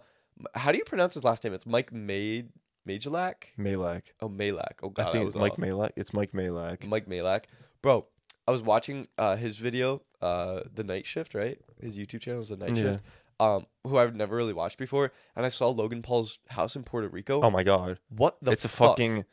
How 0.55 0.71
do 0.71 0.77
you 0.77 0.83
pronounce 0.83 1.15
his 1.15 1.23
last 1.23 1.43
name? 1.43 1.53
It's 1.53 1.65
Mike 1.65 1.91
Made 1.91 2.49
Majlak. 2.87 3.45
Malak. 3.57 4.13
Oh, 4.21 4.29
Malak. 4.29 4.79
Oh 4.83 4.89
God, 4.89 5.07
I 5.07 5.11
think 5.11 5.27
it's 5.27 5.35
Mike 5.35 5.53
off. 5.53 5.57
Malak. 5.57 5.91
It's 5.95 6.13
Mike 6.13 6.33
Malak. 6.33 6.85
Mike 6.87 7.07
Malak. 7.07 7.47
Bro, 7.81 8.07
I 8.47 8.51
was 8.51 8.61
watching 8.61 9.07
uh, 9.17 9.35
his 9.35 9.57
video, 9.57 10.03
uh, 10.21 10.61
The 10.73 10.83
Night 10.83 11.05
Shift, 11.05 11.33
right? 11.33 11.59
His 11.81 11.97
YouTube 11.97 12.21
channel 12.21 12.41
is 12.41 12.49
The 12.49 12.57
Night 12.57 12.75
Yeah. 12.75 12.83
Shift. 12.93 13.03
Um, 13.39 13.67
who 13.83 13.97
I've 13.97 14.15
never 14.15 14.35
really 14.35 14.53
watched 14.53 14.79
before, 14.79 15.11
and 15.35 15.45
I 15.45 15.49
saw 15.49 15.69
Logan 15.69 16.01
Paul's 16.01 16.39
house 16.49 16.75
in 16.75 16.83
Puerto 16.83 17.07
Rico. 17.07 17.41
Oh 17.41 17.51
my 17.51 17.61
god. 17.63 17.99
what 18.09 18.37
the? 18.41 18.51
it's 18.51 18.65
a 18.65 18.69
fucking 18.69 19.25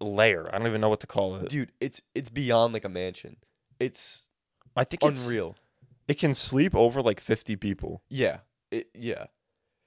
lair. 0.00 0.52
I 0.54 0.58
don't 0.58 0.66
even 0.66 0.80
know 0.80 0.88
what 0.88 1.00
to 1.00 1.06
call 1.06 1.36
it. 1.36 1.48
dude. 1.48 1.72
It's 1.80 2.00
it's 2.14 2.28
beyond 2.28 2.72
like 2.72 2.84
a 2.84 2.88
mansion. 2.88 3.36
It's 3.78 4.30
I 4.76 4.84
think 4.84 5.02
it's 5.04 5.26
unreal. 5.26 5.56
it 6.06 6.14
can 6.18 6.34
sleep 6.34 6.74
over 6.74 7.02
like 7.02 7.20
50 7.20 7.56
people. 7.56 8.02
Yeah, 8.08 8.38
it 8.70 8.88
yeah. 8.94 9.26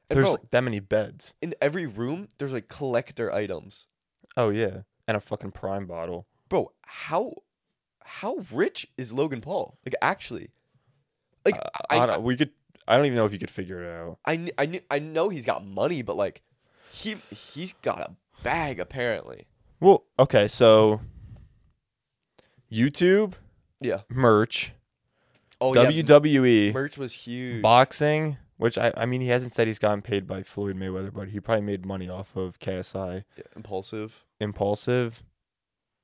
And 0.09 0.17
There's 0.17 0.25
bro, 0.25 0.31
like 0.33 0.51
that 0.51 0.63
many 0.63 0.79
beds. 0.79 1.33
in 1.41 1.55
every 1.61 1.85
room, 1.85 2.27
there's 2.37 2.51
like 2.51 2.67
collector 2.67 3.33
items. 3.33 3.87
Oh 4.35 4.49
yeah. 4.49 4.81
And 5.07 5.15
a 5.17 5.19
fucking 5.19 5.51
prime 5.51 5.87
bottle. 5.87 6.27
Bro, 6.49 6.71
how 6.81 7.33
how 8.03 8.39
rich 8.51 8.87
is 8.97 9.13
Logan 9.13 9.41
Paul? 9.41 9.77
Like 9.85 9.95
actually, 10.01 10.49
like 11.45 11.55
uh, 11.55 11.69
I, 11.89 11.97
I, 11.97 12.03
I, 12.03 12.05
don't, 12.07 12.23
we 12.23 12.35
could 12.35 12.51
I 12.87 12.97
don't 12.97 13.05
even 13.05 13.15
know 13.15 13.25
if 13.25 13.33
you 13.33 13.39
could 13.39 13.49
figure 13.49 13.83
it 13.83 13.89
out. 13.89 14.19
I, 14.25 14.35
kn- 14.35 14.51
I, 14.57 14.65
kn- 14.65 14.83
I 14.89 14.99
know 14.99 15.29
he's 15.29 15.45
got 15.45 15.65
money, 15.65 16.01
but 16.01 16.17
like 16.17 16.41
he 16.91 17.15
he's 17.29 17.73
got 17.73 17.99
a 17.99 18.15
bag 18.43 18.79
apparently. 18.79 19.47
Well, 19.81 20.05
okay, 20.19 20.47
so 20.47 21.01
YouTube, 22.71 23.33
Yeah. 23.81 24.01
merch, 24.09 24.71
Oh 25.59 25.73
yeah. 25.75 25.85
WWE, 25.85 26.71
Merch 26.73 26.97
was 26.97 27.13
huge. 27.13 27.61
boxing, 27.61 28.37
which 28.57 28.77
I 28.77 28.93
I 28.97 29.05
mean 29.05 29.21
he 29.21 29.27
hasn't 29.27 29.53
said 29.53 29.67
he's 29.67 29.77
gotten 29.79 30.01
paid 30.01 30.25
by 30.25 30.41
Floyd 30.43 30.75
Mayweather, 30.77 31.13
but 31.13 31.29
he 31.29 31.39
probably 31.39 31.61
made 31.65 31.85
money 31.85 32.09
off 32.09 32.35
of 32.35 32.57
KSI. 32.59 33.25
Yeah, 33.37 33.43
Impaulsive. 33.55 34.23
Impaulsive. 34.39 35.21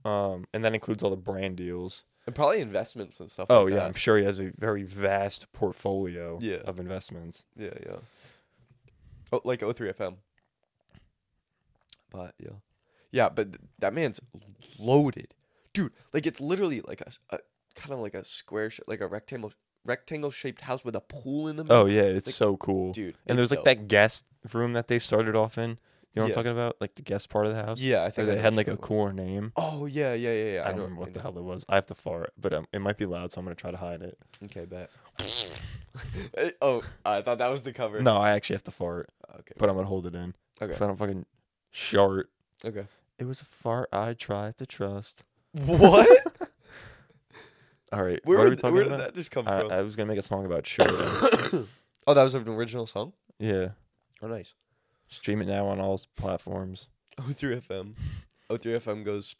Um, 0.05 0.45
and 0.53 0.63
that 0.63 0.73
includes 0.75 1.01
all 1.03 1.09
the 1.09 1.15
brand 1.17 1.57
deals. 1.57 2.03
And 2.27 2.35
probably 2.35 2.59
investments 2.61 3.19
and 3.19 3.31
stuff 3.31 3.47
Oh 3.49 3.63
like 3.63 3.71
yeah, 3.71 3.79
that. 3.79 3.85
I'm 3.87 3.93
sure 3.95 4.17
he 4.17 4.25
has 4.25 4.39
a 4.39 4.51
very 4.57 4.83
vast 4.83 5.51
portfolio 5.53 6.37
Yeah. 6.41 6.57
of 6.65 6.79
investments. 6.79 7.45
Yeah, 7.55 7.73
yeah. 7.83 7.97
Oh, 9.31 9.41
like 9.43 9.61
03FM. 9.61 10.17
But 12.11 12.35
yeah, 12.37 12.51
yeah. 13.17 13.29
But 13.29 13.47
that 13.79 13.93
man's 13.93 14.19
loaded, 14.79 15.33
dude. 15.73 15.93
Like 16.13 16.25
it's 16.29 16.39
literally 16.41 16.81
like 16.81 17.01
a, 17.01 17.11
a 17.35 17.39
kind 17.75 17.93
of 17.93 17.99
like 17.99 18.13
a 18.15 18.23
square, 18.23 18.69
sh- 18.69 18.79
like 18.87 19.01
a 19.01 19.07
rectangle, 19.07 19.51
rectangle 19.85 20.31
shaped 20.31 20.61
house 20.61 20.83
with 20.85 20.95
a 20.95 21.01
pool 21.01 21.47
in 21.47 21.55
the 21.57 21.63
middle. 21.63 21.77
Oh 21.83 21.85
yeah, 21.87 22.03
it's 22.17 22.27
Like, 22.27 22.35
so 22.35 22.57
cool. 22.57 22.93
dude. 22.93 23.15
and 23.25 23.37
there's 23.37 23.51
like 23.51 23.63
that 23.65 23.87
guest 23.87 24.25
room 24.53 24.73
that 24.73 24.87
they 24.87 24.99
started 24.99 25.35
off 25.35 25.57
in. 25.57 25.77
You 26.13 26.21
know 26.21 26.29
what 26.29 26.29
Yeah. 26.29 26.39
I'm 26.39 26.43
talking 26.45 26.51
about? 26.59 26.77
Like 26.81 26.95
the 26.95 27.03
guest 27.03 27.29
part 27.29 27.45
of 27.45 27.53
the 27.53 27.61
house. 27.63 27.79
Yeah, 27.79 28.03
I 28.03 28.09
think 28.09 28.27
I 28.27 28.33
they 28.35 28.41
had 28.41 28.55
like 28.55 28.67
a 28.67 28.77
cooler 28.77 29.13
name. 29.13 29.51
Oh 29.55 29.85
yeah, 29.85 30.13
yeah, 30.15 30.33
yeah, 30.33 30.53
yeah. 30.55 30.61
I 30.63 30.69
don't 30.69 30.77
know- 30.77 30.83
remember 30.83 31.01
what 31.01 31.13
the 31.13 31.21
hell 31.21 31.37
it 31.37 31.43
was. 31.43 31.63
I 31.69 31.75
have 31.75 31.85
to 31.87 31.95
fart, 31.95 32.33
but 32.39 32.53
um, 32.53 32.65
it 32.73 32.79
might 32.81 32.97
be 32.97 33.05
loud, 33.05 33.31
so 33.31 33.39
I'm 33.39 33.45
gonna 33.45 33.55
try 33.55 33.71
to 33.71 33.77
hide 33.77 34.01
it. 34.01 34.17
Okay, 34.45 34.65
bet. 34.65 34.89
Oh, 36.61 36.83
I 37.05 37.21
thought 37.21 37.39
that 37.39 37.49
was 37.49 37.61
the 37.61 37.73
cover. 37.73 37.99
No, 38.01 38.17
I 38.17 38.31
actually 38.31 38.55
have 38.55 38.63
to 38.65 38.71
fart, 38.71 39.09
Okay. 39.39 39.53
but 39.57 39.69
I'm 39.69 39.75
gonna 39.75 39.87
hold 39.87 40.05
it 40.05 40.13
in. 40.15 40.35
Okay. 40.61 40.73
If 40.73 40.81
I 40.81 40.85
don't 40.87 40.97
fucking 40.97 41.25
shart. 41.71 42.29
Okay. 42.63 42.85
It 43.19 43.25
was 43.25 43.41
a 43.41 43.45
fart 43.45 43.89
I 43.91 44.13
tried 44.13 44.57
to 44.57 44.65
trust. 44.65 45.23
What? 45.53 46.07
All 47.93 48.03
right, 48.03 48.19
Where, 48.25 48.37
what 48.37 48.43
are 48.43 48.45
we 48.45 48.49
would, 48.51 48.59
talking 48.59 48.75
where 48.75 48.83
did 48.83 48.93
about? 48.93 49.05
that 49.05 49.15
just 49.15 49.31
come 49.31 49.47
I, 49.47 49.61
from? 49.61 49.71
I 49.71 49.81
was 49.81 49.95
gonna 49.95 50.07
make 50.09 50.19
a 50.19 50.21
song 50.21 50.45
about 50.45 50.67
shorting. 50.67 50.95
oh, 52.05 52.13
that 52.13 52.21
was 52.23 52.35
an 52.35 52.47
original 52.49 52.85
song. 52.85 53.13
yeah, 53.39 53.69
Oh, 54.21 54.27
nice. 54.27 54.53
stream 55.07 55.41
it 55.41 55.47
now 55.47 55.65
on 55.67 55.79
all 55.79 55.93
s- 55.93 56.05
platforms 56.05 56.89
03FM. 57.17 57.93
03FM 58.49 59.05
goes. 59.05 59.35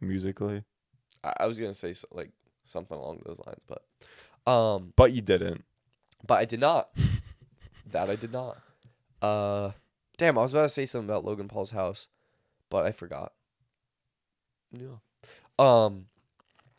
musically, 0.00 0.64
I, 1.24 1.32
I 1.40 1.46
was 1.46 1.58
gonna 1.58 1.72
say 1.74 1.94
so, 1.94 2.06
like 2.12 2.30
something 2.62 2.96
along 2.96 3.22
those 3.24 3.40
lines, 3.46 3.64
but 3.66 4.50
um, 4.50 4.92
but 4.94 5.12
you 5.12 5.22
didn't. 5.22 5.64
but 6.26 6.38
I 6.38 6.44
did 6.44 6.60
not. 6.60 6.90
that 7.90 8.10
I 8.10 8.16
did 8.16 8.32
not. 8.32 8.58
Uh, 9.22 9.70
damn, 10.18 10.36
I 10.38 10.42
was 10.42 10.52
about 10.52 10.64
to 10.64 10.68
say 10.68 10.84
something 10.86 11.08
about 11.08 11.24
Logan 11.24 11.48
Paul's 11.48 11.70
house, 11.70 12.06
but 12.70 12.86
I 12.86 12.92
forgot. 12.92 13.32
Yeah. 14.72 14.96
Um, 15.58 16.06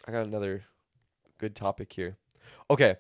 I 0.08 0.12
got 0.12 0.26
another 0.26 0.64
good 1.38 1.56
topic 1.56 1.92
here. 1.94 2.18
Okay. 2.70 2.96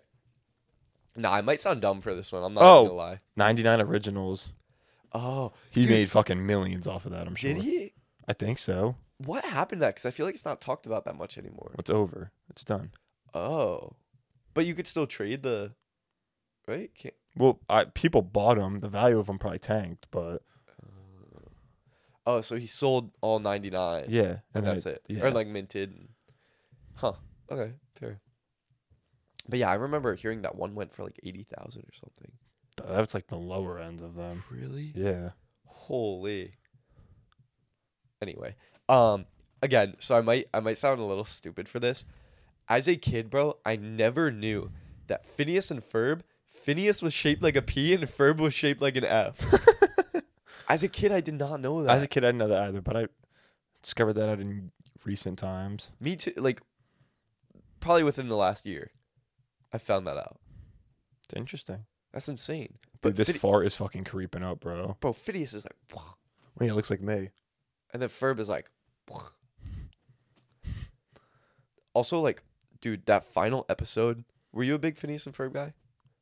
Nah, 1.15 1.31
I 1.33 1.41
might 1.41 1.59
sound 1.59 1.81
dumb 1.81 2.01
for 2.01 2.13
this 2.15 2.31
one. 2.31 2.43
I'm 2.43 2.53
not 2.53 2.63
Oh. 2.63 2.83
gonna 2.83 2.93
lie. 2.95 3.19
99 3.35 3.81
originals. 3.81 4.53
Oh, 5.11 5.53
He 5.71 5.81
Dude. 5.81 5.89
made 5.91 6.11
fucking 6.11 6.45
millions 6.45 6.85
off 6.87 7.05
of 7.05 7.11
that. 7.11 7.27
I'm 7.27 7.35
sure. 7.35 7.53
did 7.53 7.63
he? 7.63 7.93
I 8.27 8.33
think 8.33 8.59
so. 8.59 8.95
What 9.17 9.43
happened 9.43 9.79
to 9.81 9.85
that? 9.85 9.95
Because 9.95 10.05
I 10.05 10.11
feel 10.11 10.25
like 10.25 10.35
it's 10.35 10.45
not 10.45 10.61
talked 10.61 10.85
about 10.85 11.05
that 11.05 11.15
much 11.17 11.37
anymore. 11.37 11.73
It's 11.79 11.89
over. 11.89 12.31
It's 12.49 12.63
done. 12.63 12.91
Oh, 13.33 13.93
but 14.53 14.65
you 14.65 14.73
could 14.75 14.87
still 14.87 15.07
trade 15.07 15.43
the, 15.43 15.73
right? 16.67 16.93
Can't, 16.95 17.15
Well, 17.35 17.59
I, 17.69 17.85
people 17.85 18.21
bought 18.21 18.57
them. 18.59 18.79
The 18.79 18.87
value 18.87 19.19
of 19.19 19.27
them 19.27 19.39
probably 19.39 19.59
tanked, 19.59 20.07
but 20.11 20.43
oh, 22.25 22.41
so 22.41 22.55
he 22.55 22.67
sold 22.67 23.11
all 23.21 23.39
ninety 23.39 23.69
nine. 23.69 24.05
yeah, 24.09 24.37
and 24.53 24.65
that's 24.65 24.85
it. 24.85 25.01
Yeah. 25.07 25.25
Or 25.25 25.31
like 25.31 25.47
minted. 25.47 26.07
Huh. 26.95 27.13
Okay. 27.51 27.73
Fair. 27.99 28.19
But 29.47 29.59
yeah, 29.59 29.69
I 29.69 29.75
remember 29.75 30.15
hearing 30.15 30.43
that 30.43 30.55
one 30.55 30.75
went 30.75 30.93
for 30.93 31.03
like 31.03 31.19
eighty 31.23 31.45
thousand 31.57 31.83
or 31.83 31.93
something. 31.93 32.31
that's 32.95 33.13
like 33.13 33.27
the 33.27 33.37
lower 33.37 33.79
end 33.79 34.01
of 34.01 34.15
them. 34.15 34.43
Really? 34.51 34.91
Yeah. 34.95 35.31
Holy. 35.65 36.51
Anyway, 38.21 38.55
um, 38.89 39.25
again, 39.61 39.95
so 39.99 40.15
I 40.15 40.21
might 40.21 40.47
I 40.53 40.59
might 40.59 40.77
sound 40.77 40.99
a 40.99 41.05
little 41.05 41.23
stupid 41.23 41.69
for 41.69 41.79
this. 41.79 42.05
As 42.67 42.87
a 42.87 42.95
kid, 42.95 43.29
bro, 43.29 43.57
I 43.65 43.77
never 43.77 44.29
knew 44.29 44.71
that 45.07 45.25
Phineas 45.25 45.71
and 45.71 45.81
Ferb. 45.81 46.21
Phineas 46.45 47.01
was 47.01 47.13
shaped 47.13 47.41
like 47.41 47.55
a 47.55 47.61
P 47.61 47.93
and 47.93 48.03
Ferb 48.03 48.37
was 48.37 48.53
shaped 48.53 48.81
like 48.81 48.95
an 48.95 49.05
F. 49.05 49.37
As 50.69 50.83
a 50.83 50.87
kid, 50.87 51.11
I 51.11 51.19
did 51.21 51.35
not 51.35 51.59
know 51.59 51.83
that. 51.83 51.95
As 51.97 52.03
a 52.03 52.07
kid, 52.07 52.23
I 52.23 52.27
didn't 52.27 52.37
know 52.39 52.47
that 52.49 52.67
either, 52.69 52.81
but 52.81 52.95
I 52.95 53.07
discovered 53.81 54.13
that 54.13 54.29
out 54.29 54.39
in 54.39 54.71
recent 55.03 55.39
times. 55.39 55.91
Me 55.99 56.15
too. 56.15 56.33
Like, 56.37 56.61
probably 57.79 58.03
within 58.03 58.29
the 58.29 58.35
last 58.37 58.65
year, 58.65 58.91
I 59.73 59.79
found 59.79 60.05
that 60.07 60.17
out. 60.17 60.39
It's 61.23 61.33
interesting. 61.35 61.85
That's 62.13 62.27
insane. 62.29 62.75
Dude, 63.01 63.01
But 63.01 63.15
this 63.15 63.31
fart 63.31 63.65
is 63.65 63.75
fucking 63.75 64.03
creeping 64.03 64.43
up, 64.43 64.59
bro. 64.59 64.97
bro, 64.99 65.13
Phineas 65.13 65.53
is 65.53 65.65
like, 65.65 65.75
"Wah," 65.93 66.13
Wait, 66.59 66.69
it 66.69 66.75
looks 66.75 66.89
like 66.89 67.01
me. 67.01 67.29
and 67.93 68.01
then 68.01 68.09
Ferb 68.09 68.39
is 68.39 68.49
like. 68.49 68.69
Also, 71.93 72.19
like, 72.19 72.43
dude, 72.81 73.05
that 73.07 73.25
final 73.25 73.65
episode. 73.67 74.23
Were 74.51 74.63
you 74.63 74.75
a 74.75 74.79
big 74.79 74.97
Phineas 74.97 75.25
and 75.25 75.35
Ferb 75.35 75.53
guy? 75.53 75.73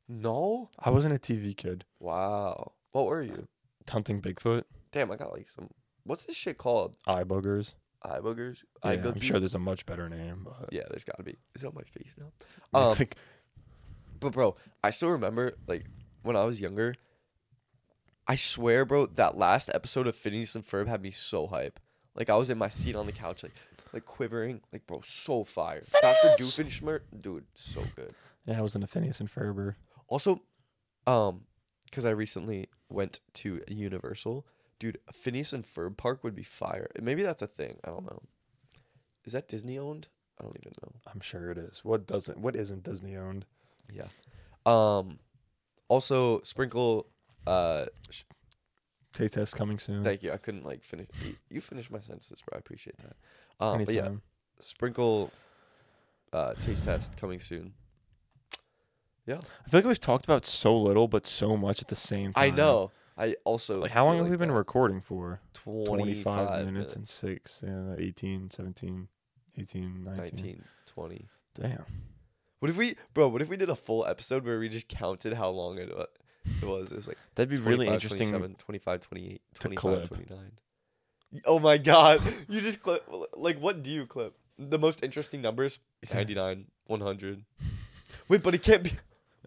No. 0.08 0.70
I 0.80 0.90
wasn't 0.90 1.14
a 1.14 1.20
TV 1.20 1.56
kid. 1.56 1.86
Wow. 2.00 2.72
What 2.92 3.06
were 3.06 3.22
you? 3.22 3.48
Hunting 3.90 4.22
Bigfoot, 4.22 4.64
Damn, 4.92 5.12
I 5.12 5.16
got 5.16 5.34
like 5.34 5.48
some. 5.48 5.70
What's 6.04 6.26
this 6.26 6.36
shit 6.38 6.58
called? 6.58 6.96
eye 7.06 7.24
boogers. 7.24 7.74
Eye 8.04 8.20
boogers. 8.20 8.64
Yeah, 8.84 8.92
Eye 8.92 8.94
I'm 8.94 9.20
sure 9.20 9.40
there's 9.40 9.56
a 9.56 9.60
much 9.60 9.86
better 9.86 10.08
name, 10.08 10.42
but 10.46 10.70
Yeah, 10.72 10.84
there's 10.90 11.04
gotta 11.04 11.24
be. 11.24 11.36
Is 11.56 11.64
it 11.64 11.68
on 11.68 11.74
my 11.76 11.82
face 11.84 12.12
now? 12.18 12.32
it's 12.90 12.94
Um, 12.94 13.00
like 13.00 13.18
But 14.20 14.34
bro, 14.34 14.56
I 14.84 14.90
still 14.92 15.10
remember 15.10 15.54
like 15.68 15.86
when 16.24 16.36
I 16.36 16.44
was 16.46 16.62
younger. 16.62 16.96
I 18.28 18.36
swear, 18.36 18.84
bro, 18.86 19.06
that 19.06 19.38
last 19.38 19.70
episode 19.74 20.06
of 20.08 20.16
Phineas 20.16 20.54
and 20.56 20.66
Ferb 20.66 20.88
had 20.88 21.02
me 21.02 21.12
so 21.12 21.48
hype. 21.48 21.80
Like 22.14 22.30
I 22.30 22.36
was 22.36 22.50
in 22.50 22.58
my 22.58 22.70
seat 22.70 22.96
on 22.96 23.06
the 23.06 23.12
couch, 23.14 23.44
like 23.44 23.54
like 23.94 24.06
quivering, 24.06 24.62
like 24.74 24.86
bro, 24.88 25.02
so 25.04 25.44
fire. 25.44 25.84
Doctor 26.02 26.30
Doofenshmirtz, 26.40 27.02
dude, 27.22 27.46
so 27.56 27.82
good. 27.96 28.14
yeah, 28.46 28.58
I 28.58 28.62
was 28.62 28.76
in 28.76 28.84
a 28.84 28.88
Phineas 28.88 29.20
and 29.20 29.30
Ferber. 29.32 29.78
Also, 30.08 30.42
um, 31.06 31.42
because 31.86 32.06
I 32.06 32.10
recently 32.12 32.68
went 32.90 33.20
to 33.36 33.62
Universal, 33.68 34.46
dude, 34.80 35.00
Phineas 35.12 35.54
and 35.54 35.66
Ferb 35.66 35.98
Park 35.98 36.24
would 36.24 36.36
be 36.36 36.44
fire. 36.44 36.90
Maybe 37.02 37.24
that's 37.24 37.42
a 37.42 37.48
thing. 37.48 37.78
I 37.84 37.90
don't 37.90 38.06
know. 38.06 38.22
Is 39.26 39.34
that 39.34 39.48
Disney 39.48 39.78
owned? 39.78 40.08
I 40.40 40.44
don't 40.44 40.56
even 40.60 40.74
know. 40.84 40.92
I'm 41.12 41.20
sure 41.20 41.50
it 41.52 41.58
is. 41.58 41.84
What 41.84 42.06
doesn't? 42.08 42.38
What 42.40 42.56
isn't 42.56 42.84
Disney 42.84 43.16
owned? 43.18 43.46
Yeah. 43.92 44.08
Um, 44.66 45.20
also 45.88 46.42
sprinkle. 46.44 47.08
Uh, 47.46 47.86
sh- 48.10 48.24
Taste 49.14 49.34
test 49.34 49.56
coming 49.56 49.80
soon. 49.80 50.04
thank 50.04 50.22
you. 50.22 50.32
I 50.32 50.38
couldn't 50.38 50.64
like 50.66 50.84
finish. 50.84 51.08
You, 51.26 51.36
you 51.50 51.62
finished 51.62 51.90
my 51.90 52.00
sentences, 52.00 52.42
bro. 52.42 52.56
I 52.56 52.60
appreciate 52.60 52.98
that. 52.98 53.16
Um, 53.60 53.84
but 53.84 53.94
yeah, 53.96 54.10
sprinkle. 54.60 55.32
Uh, 56.32 56.54
taste 56.62 56.84
test 56.84 57.18
coming 57.18 57.40
soon. 57.40 57.74
I 59.36 59.70
feel 59.70 59.80
like 59.80 59.86
we've 59.86 60.00
talked 60.00 60.26
about 60.26 60.46
so 60.46 60.76
little, 60.78 61.08
but 61.08 61.26
so 61.28 61.58
much 61.58 61.82
at 61.82 61.88
the 61.90 61.96
same 61.96 62.34
time. 62.34 62.44
I 62.54 62.56
know. 62.56 62.92
I 63.18 63.36
also 63.46 63.82
Like, 63.82 63.92
how 63.92 64.06
long 64.06 64.18
have 64.20 64.30
we 64.30 64.38
been 64.38 64.52
recording 64.52 65.02
for? 65.02 65.42
25, 65.64 66.24
25 66.24 66.66
minutes, 66.74 66.96
and 66.96 67.08
six, 67.08 67.64
yeah, 67.66 67.96
18, 67.98 68.52
17, 68.52 69.08
18, 69.58 70.04
19. 70.04 70.18
19, 70.18 70.64
20. 70.86 71.26
Damn. 71.56 71.84
What 72.60 72.70
if 72.70 72.78
we, 72.78 72.96
bro? 73.14 73.28
What 73.28 73.42
if 73.42 73.50
we 73.50 73.58
did 73.58 73.70
a 73.70 73.76
full 73.76 74.06
episode 74.06 74.46
where 74.46 74.60
we 74.60 74.70
just 74.70 74.88
counted 74.88 75.34
how 75.34 75.50
long 75.50 75.78
it, 75.80 75.96
wa- 75.96 76.06
it 76.62 76.66
was? 76.66 76.92
It 76.92 76.96
was 76.96 77.08
like 77.08 77.18
That'd 77.36 77.50
be 77.50 77.58
really 77.58 77.88
interesting. 77.88 78.30
27, 78.30 78.56
25, 78.56 79.02
28, 79.02 79.42
25, 79.60 80.08
29. 80.10 80.52
Oh 81.46 81.60
my 81.60 81.78
god. 81.78 82.22
You 82.50 82.62
just 82.62 82.82
clip. 82.82 83.04
Like, 83.36 83.60
what 83.60 83.84
do 83.84 83.92
you 83.92 84.06
clip? 84.06 84.36
The 84.58 84.80
most 84.80 85.04
interesting 85.04 85.42
numbers 85.42 85.80
99, 86.14 86.66
100. 86.86 87.44
Wait, 88.30 88.44
but 88.44 88.56
it 88.56 88.64
can't 88.64 88.84
be. 88.84 88.92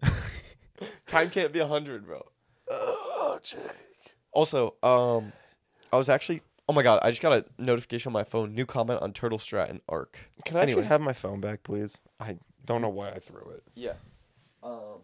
Time 1.07 1.29
can't 1.29 1.51
be 1.53 1.59
100, 1.59 2.05
bro. 2.05 2.25
Oh, 2.69 3.39
Jake. 3.43 3.59
Also, 4.31 4.75
um, 4.83 5.33
I 5.91 5.97
was 5.97 6.09
actually. 6.09 6.41
Oh 6.69 6.73
my 6.73 6.83
god, 6.83 7.01
I 7.03 7.09
just 7.09 7.21
got 7.21 7.33
a 7.33 7.45
notification 7.57 8.09
on 8.09 8.13
my 8.13 8.23
phone. 8.23 8.53
New 8.55 8.65
comment 8.65 9.01
on 9.01 9.11
Turtle 9.11 9.39
Strat 9.39 9.69
and 9.69 9.81
Arc. 9.89 10.17
Can 10.45 10.55
I 10.55 10.61
Anyway. 10.61 10.81
actually 10.81 10.87
have 10.87 11.01
my 11.01 11.11
phone 11.11 11.41
back, 11.41 11.63
please? 11.63 11.97
I 12.19 12.37
don't 12.65 12.81
know 12.81 12.87
why 12.89 13.09
I 13.09 13.19
threw 13.19 13.49
it. 13.51 13.63
Yeah. 13.75 13.93
Um. 14.63 15.01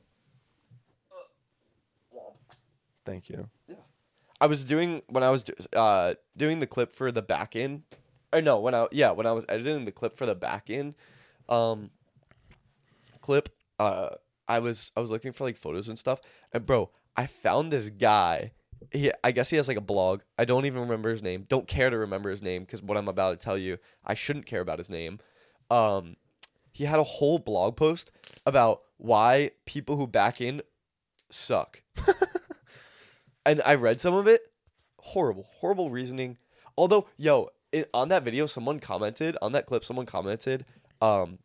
Thank 3.06 3.30
you. 3.30 3.50
Yeah. 3.68 3.76
I 4.42 4.48
was 4.48 4.64
doing 4.66 5.02
when 5.08 5.24
I 5.24 5.30
was 5.30 5.44
do- 5.44 5.54
uh 5.74 6.16
doing 6.36 6.60
the 6.60 6.68
clip 6.68 6.92
for 6.94 7.12
the 7.12 7.22
back 7.22 7.56
end. 7.56 7.84
Or 8.34 8.42
no, 8.42 8.60
when 8.60 8.76
I 8.76 8.88
yeah, 8.92 9.12
when 9.12 9.26
I 9.26 9.32
was 9.32 9.46
editing 9.50 9.86
the 9.86 9.92
clip 9.92 10.18
for 10.18 10.26
the 10.26 10.36
back 10.36 10.70
end 10.70 10.96
um 11.50 11.90
clip, 13.22 13.50
uh 13.80 14.10
I 14.48 14.60
was 14.60 14.92
I 14.96 15.00
was 15.00 15.12
looking 15.12 15.32
for 15.32 15.44
like 15.44 15.58
photos 15.58 15.90
and 15.90 15.98
stuff. 15.98 16.20
And 16.52 16.66
bro, 16.66 16.90
I 17.16 17.26
found 17.26 17.72
this 17.72 17.90
guy. 17.90 18.52
He 18.92 19.12
I 19.24 19.32
guess 19.32 19.50
he 19.50 19.58
has 19.58 19.68
like 19.68 19.78
a 19.78 19.82
blog. 19.82 20.22
I 20.38 20.46
don't 20.46 20.66
even 20.66 20.82
remember 20.82 21.10
his 21.10 21.24
name. 21.24 21.46
Don't 21.50 21.68
care 21.68 21.90
to 21.90 21.98
remember 21.98 22.30
his 22.30 22.42
name 22.42 22.66
cuz 22.66 22.82
what 22.82 22.98
I'm 22.98 23.08
about 23.08 23.40
to 23.40 23.44
tell 23.44 23.58
you, 23.58 23.78
I 24.06 24.14
shouldn't 24.14 24.46
care 24.46 24.62
about 24.62 24.80
his 24.80 24.90
name. 24.90 25.20
Um 25.70 26.18
he 26.72 26.86
had 26.86 27.00
a 27.00 27.04
whole 27.04 27.40
blog 27.40 27.76
post 27.76 28.12
about 28.46 28.84
why 28.98 29.52
people 29.66 29.98
who 29.98 30.06
back 30.08 30.40
in 30.40 30.62
suck 31.30 31.82
and 33.46 33.62
I 33.66 33.76
read 33.76 34.00
some 34.00 34.14
of 34.14 34.28
it. 34.28 34.42
Horrible, 35.00 35.48
horrible 35.60 35.90
reasoning. 35.90 36.38
Although, 36.78 37.08
yo, 37.18 37.50
it, 37.72 37.90
on 37.94 38.10
that 38.10 38.24
video, 38.24 38.46
someone 38.46 38.80
commented 38.80 39.38
on 39.42 39.54
that 39.54 39.66
clip. 39.66 39.84
Someone 39.84 40.06
commented, 40.06 40.66
um, 41.02 41.40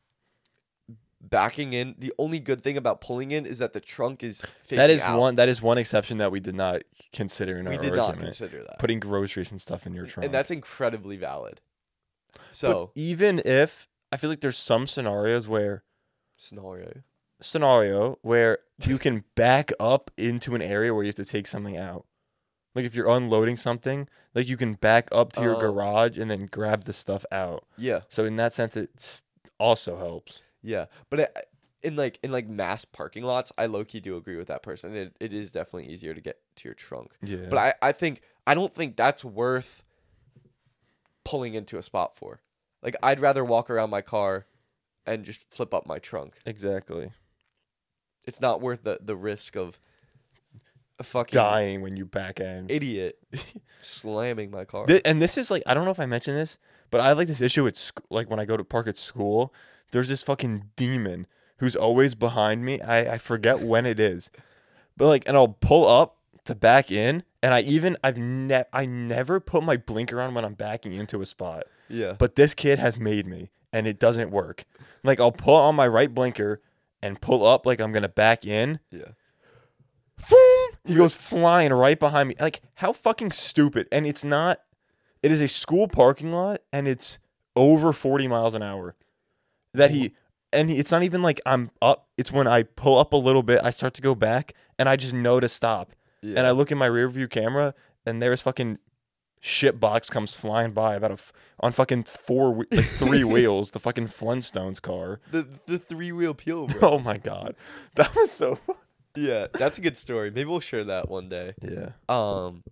backing 1.22 1.72
in. 1.72 1.94
The 1.98 2.12
only 2.18 2.40
good 2.40 2.62
thing 2.62 2.76
about 2.76 3.00
pulling 3.00 3.30
in 3.30 3.46
is 3.46 3.58
that 3.58 3.72
the 3.72 3.80
trunk 3.80 4.22
is 4.22 4.42
facing 4.64 4.78
That 4.78 4.90
is 4.90 5.02
out. 5.02 5.18
one. 5.20 5.36
That 5.36 5.48
is 5.48 5.62
one 5.62 5.78
exception 5.78 6.18
that 6.18 6.32
we 6.32 6.40
did 6.40 6.54
not 6.56 6.82
consider 7.12 7.58
in 7.58 7.66
our 7.66 7.72
we 7.72 7.78
did 7.78 7.94
not 7.94 8.08
argument. 8.10 8.36
consider 8.36 8.64
that, 8.64 8.78
Putting 8.78 9.00
groceries 9.00 9.50
and 9.50 9.60
stuff 9.60 9.86
in 9.86 9.94
your 9.94 10.06
trunk. 10.06 10.24
and 10.24 10.34
that's 10.34 10.50
incredibly 10.50 11.16
valid. 11.16 11.60
But 12.34 12.40
So 12.50 12.90
even 12.94 13.40
if 13.44 13.88
I 14.10 14.16
feel 14.16 14.30
like 14.30 14.40
there's 14.40 14.58
some 14.58 14.86
scenarios 14.86 15.46
where 15.48 15.84
scenario, 16.36 17.02
scenario 17.40 18.18
where 18.22 18.58
you 18.84 18.98
can 18.98 19.24
back 19.36 19.70
up 19.78 20.10
into 20.16 20.54
an 20.54 20.62
area 20.62 20.92
where 20.94 21.02
you 21.04 21.08
have 21.08 21.14
to 21.16 21.24
take 21.24 21.46
something 21.46 21.76
out. 21.76 22.06
Like 22.74 22.84
if 22.84 22.94
you're 22.94 23.08
unloading 23.08 23.56
something, 23.56 24.08
like 24.34 24.48
you 24.48 24.56
can 24.56 24.74
back 24.74 25.08
up 25.12 25.32
to 25.34 25.42
your 25.42 25.56
Oh. 25.56 25.60
garage 25.60 26.18
and 26.18 26.30
then 26.30 26.46
grab 26.46 26.84
the 26.84 26.92
stuff 26.92 27.24
out. 27.30 27.64
yeah, 27.76 28.00
So 28.08 28.24
in 28.24 28.36
that 28.36 28.52
sense, 28.54 28.76
it 28.76 28.90
s- 28.96 29.22
also 29.58 29.98
helps. 29.98 30.40
Yeah, 30.62 30.86
but 31.10 31.20
it, 31.20 31.36
in 31.82 31.96
like 31.96 32.18
in 32.22 32.30
like 32.32 32.48
mass 32.48 32.84
parking 32.84 33.24
lots, 33.24 33.52
I 33.58 33.66
low 33.66 33.84
key 33.84 34.00
do 34.00 34.16
agree 34.16 34.36
with 34.36 34.48
that 34.48 34.62
person. 34.62 34.94
It 34.94 35.16
it 35.20 35.32
is 35.34 35.52
definitely 35.52 35.92
easier 35.92 36.14
to 36.14 36.20
get 36.20 36.40
to 36.56 36.68
your 36.68 36.74
trunk. 36.74 37.12
Yeah. 37.22 37.46
But 37.50 37.58
I, 37.58 37.74
I 37.82 37.92
think 37.92 38.22
I 38.46 38.54
don't 38.54 38.74
think 38.74 38.96
that's 38.96 39.24
worth 39.24 39.84
pulling 41.24 41.54
into 41.54 41.78
a 41.78 41.82
spot 41.82 42.16
for. 42.16 42.40
Like 42.82 42.96
I'd 43.02 43.20
rather 43.20 43.44
walk 43.44 43.70
around 43.70 43.90
my 43.90 44.00
car 44.00 44.46
and 45.06 45.24
just 45.24 45.50
flip 45.50 45.74
up 45.74 45.86
my 45.86 45.98
trunk. 45.98 46.34
exactly 46.46 47.10
It's 48.26 48.40
not 48.40 48.60
worth 48.60 48.84
the, 48.84 48.98
the 49.02 49.16
risk 49.16 49.56
of 49.56 49.78
a 50.98 51.04
fucking 51.04 51.34
dying 51.36 51.80
when 51.82 51.96
you 51.96 52.04
back 52.04 52.38
end. 52.40 52.70
idiot 52.70 53.18
slamming 53.80 54.50
my 54.50 54.64
car. 54.64 54.86
Thi- 54.86 55.04
and 55.04 55.20
this 55.20 55.36
is 55.36 55.50
like 55.50 55.62
I 55.66 55.74
don't 55.74 55.84
know 55.84 55.90
if 55.90 56.00
I 56.00 56.06
mentioned 56.06 56.36
this, 56.36 56.58
but 56.90 57.00
I 57.00 57.08
have 57.08 57.18
like 57.18 57.28
this 57.28 57.40
issue 57.40 57.66
at 57.66 57.76
sc- 57.76 58.00
like 58.10 58.30
when 58.30 58.38
I 58.38 58.44
go 58.44 58.56
to 58.56 58.64
park 58.64 58.86
at 58.86 58.96
school. 58.96 59.52
There's 59.92 60.08
this 60.08 60.22
fucking 60.22 60.70
demon 60.76 61.26
who's 61.58 61.76
always 61.76 62.14
behind 62.16 62.64
me. 62.64 62.80
I 62.80 63.14
I 63.14 63.18
forget 63.18 63.60
when 63.60 63.86
it 63.86 64.00
is, 64.00 64.30
but 64.96 65.06
like, 65.06 65.26
and 65.28 65.36
I'll 65.36 65.48
pull 65.48 65.86
up 65.86 66.16
to 66.44 66.54
back 66.56 66.90
in, 66.90 67.22
and 67.42 67.54
I 67.54 67.60
even 67.60 67.96
I've 68.02 68.18
ne- 68.18 68.64
I 68.72 68.84
never 68.86 69.38
put 69.38 69.62
my 69.62 69.76
blinker 69.76 70.20
on 70.20 70.34
when 70.34 70.44
I'm 70.44 70.54
backing 70.54 70.92
into 70.92 71.20
a 71.22 71.26
spot. 71.26 71.64
yeah. 71.88 72.14
But 72.18 72.34
this 72.34 72.52
kid 72.54 72.78
has 72.80 72.98
made 72.98 73.26
me, 73.26 73.50
and 73.72 73.86
it 73.86 73.98
doesn't 74.00 74.30
work. 74.30 74.64
Like 75.04 75.20
I'll 75.20 75.30
pull 75.32 75.54
on 75.56 75.74
my 75.76 75.86
right 75.86 76.12
blinker 76.12 76.60
and 77.02 77.20
pull 77.20 77.46
up 77.46 77.64
like 77.66 77.80
I'm 77.80 77.92
gonna 77.92 78.08
back 78.08 78.44
in. 78.46 78.80
yeah. 78.90 79.12
Boom! 80.30 80.68
He 80.84 80.94
goes 80.94 81.14
flying 81.14 81.72
right 81.72 81.98
behind 81.98 82.28
me. 82.28 82.34
Like 82.40 82.60
how 82.74 82.92
fucking 82.92 83.32
stupid. 83.32 83.88
And 83.92 84.06
it's 84.06 84.24
not. 84.24 84.60
It 85.22 85.30
is 85.30 85.40
a 85.40 85.48
school 85.48 85.86
parking 85.88 86.32
lot, 86.32 86.60
and 86.72 86.88
it's 86.88 87.18
over 87.54 87.92
40 87.92 88.26
miles 88.28 88.54
an 88.54 88.62
hour. 88.62 88.94
That 89.74 89.90
he 89.90 90.12
and 90.52 90.70
he, 90.70 90.78
it's 90.78 90.90
not 90.92 91.02
even 91.02 91.22
like 91.22 91.40
I'm 91.46 91.70
up. 91.80 92.08
It's 92.16 92.30
when 92.30 92.46
I 92.46 92.62
pull 92.64 92.98
up 92.98 93.12
a 93.12 93.16
little 93.16 93.42
bit, 93.42 93.60
I 93.64 93.70
start 93.70 93.94
to 93.94 94.02
go 94.02 94.14
back, 94.14 94.54
and 94.78 94.88
I 94.88 94.96
just 94.96 95.14
know 95.14 95.40
to 95.40 95.48
stop. 95.48 95.92
Yeah. 96.22 96.34
And 96.38 96.46
I 96.46 96.50
look 96.50 96.70
in 96.70 96.78
my 96.78 96.86
rear 96.86 97.08
view 97.08 97.26
camera, 97.28 97.74
and 98.06 98.22
there's 98.22 98.40
fucking 98.42 98.78
shit 99.44 99.80
box 99.80 100.08
comes 100.08 100.34
flying 100.34 100.70
by 100.70 100.94
about 100.94 101.10
a 101.10 101.14
f- 101.14 101.32
on 101.58 101.72
fucking 101.72 102.04
four 102.04 102.64
like 102.70 102.84
three 102.84 103.24
wheels, 103.34 103.72
the 103.72 103.80
fucking 103.80 104.06
Flintstones 104.06 104.80
car. 104.80 105.20
the 105.30 105.48
the 105.66 105.78
three 105.78 106.12
wheel 106.12 106.34
peel, 106.34 106.66
bro. 106.66 106.80
Oh 106.92 106.98
my 106.98 107.16
god, 107.16 107.56
that 107.96 108.14
was 108.14 108.30
so. 108.30 108.58
yeah, 109.16 109.46
that's 109.52 109.78
a 109.78 109.80
good 109.80 109.96
story. 109.96 110.30
Maybe 110.30 110.48
we'll 110.48 110.60
share 110.60 110.84
that 110.84 111.08
one 111.08 111.28
day. 111.28 111.54
Yeah. 111.60 111.90
Um, 112.08 112.62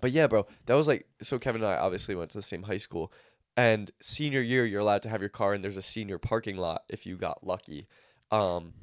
but 0.00 0.10
yeah, 0.10 0.26
bro, 0.26 0.46
that 0.66 0.74
was 0.74 0.86
like 0.88 1.06
so. 1.22 1.38
Kevin 1.38 1.62
and 1.62 1.70
I 1.70 1.76
obviously 1.76 2.14
went 2.14 2.30
to 2.32 2.38
the 2.38 2.42
same 2.42 2.64
high 2.64 2.78
school, 2.78 3.10
and 3.56 3.90
senior 4.00 4.40
year 4.42 4.66
you're 4.66 4.80
allowed 4.80 5.02
to 5.02 5.08
have 5.08 5.20
your 5.20 5.30
car, 5.30 5.54
and 5.54 5.64
there's 5.64 5.76
a 5.76 5.82
senior 5.82 6.18
parking 6.18 6.56
lot 6.56 6.82
if 6.88 7.06
you 7.06 7.16
got 7.16 7.46
lucky. 7.46 7.88
Um, 8.30 8.74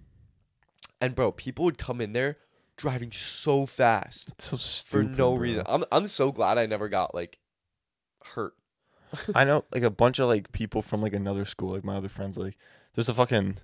and 1.01 1.15
bro, 1.15 1.31
people 1.31 1.65
would 1.65 1.77
come 1.77 2.01
in 2.01 2.13
there 2.13 2.37
driving 2.75 3.11
so 3.11 3.65
fast 3.65 4.41
so 4.41 4.57
for 4.57 5.03
no 5.03 5.31
bro. 5.31 5.35
reason. 5.35 5.63
I'm 5.67 5.83
I'm 5.91 6.07
so 6.07 6.31
glad 6.31 6.57
I 6.57 6.65
never 6.65 6.89
got 6.89 7.13
like 7.13 7.39
hurt. 8.23 8.53
I 9.35 9.43
know 9.43 9.65
like 9.73 9.83
a 9.83 9.89
bunch 9.91 10.19
of 10.19 10.27
like 10.27 10.51
people 10.51 10.81
from 10.81 11.01
like 11.01 11.13
another 11.13 11.45
school, 11.45 11.71
like 11.71 11.83
my 11.83 11.95
other 11.95 12.09
friends, 12.09 12.37
like 12.37 12.57
there's 12.95 13.09
a 13.09 13.13
fucking 13.13 13.57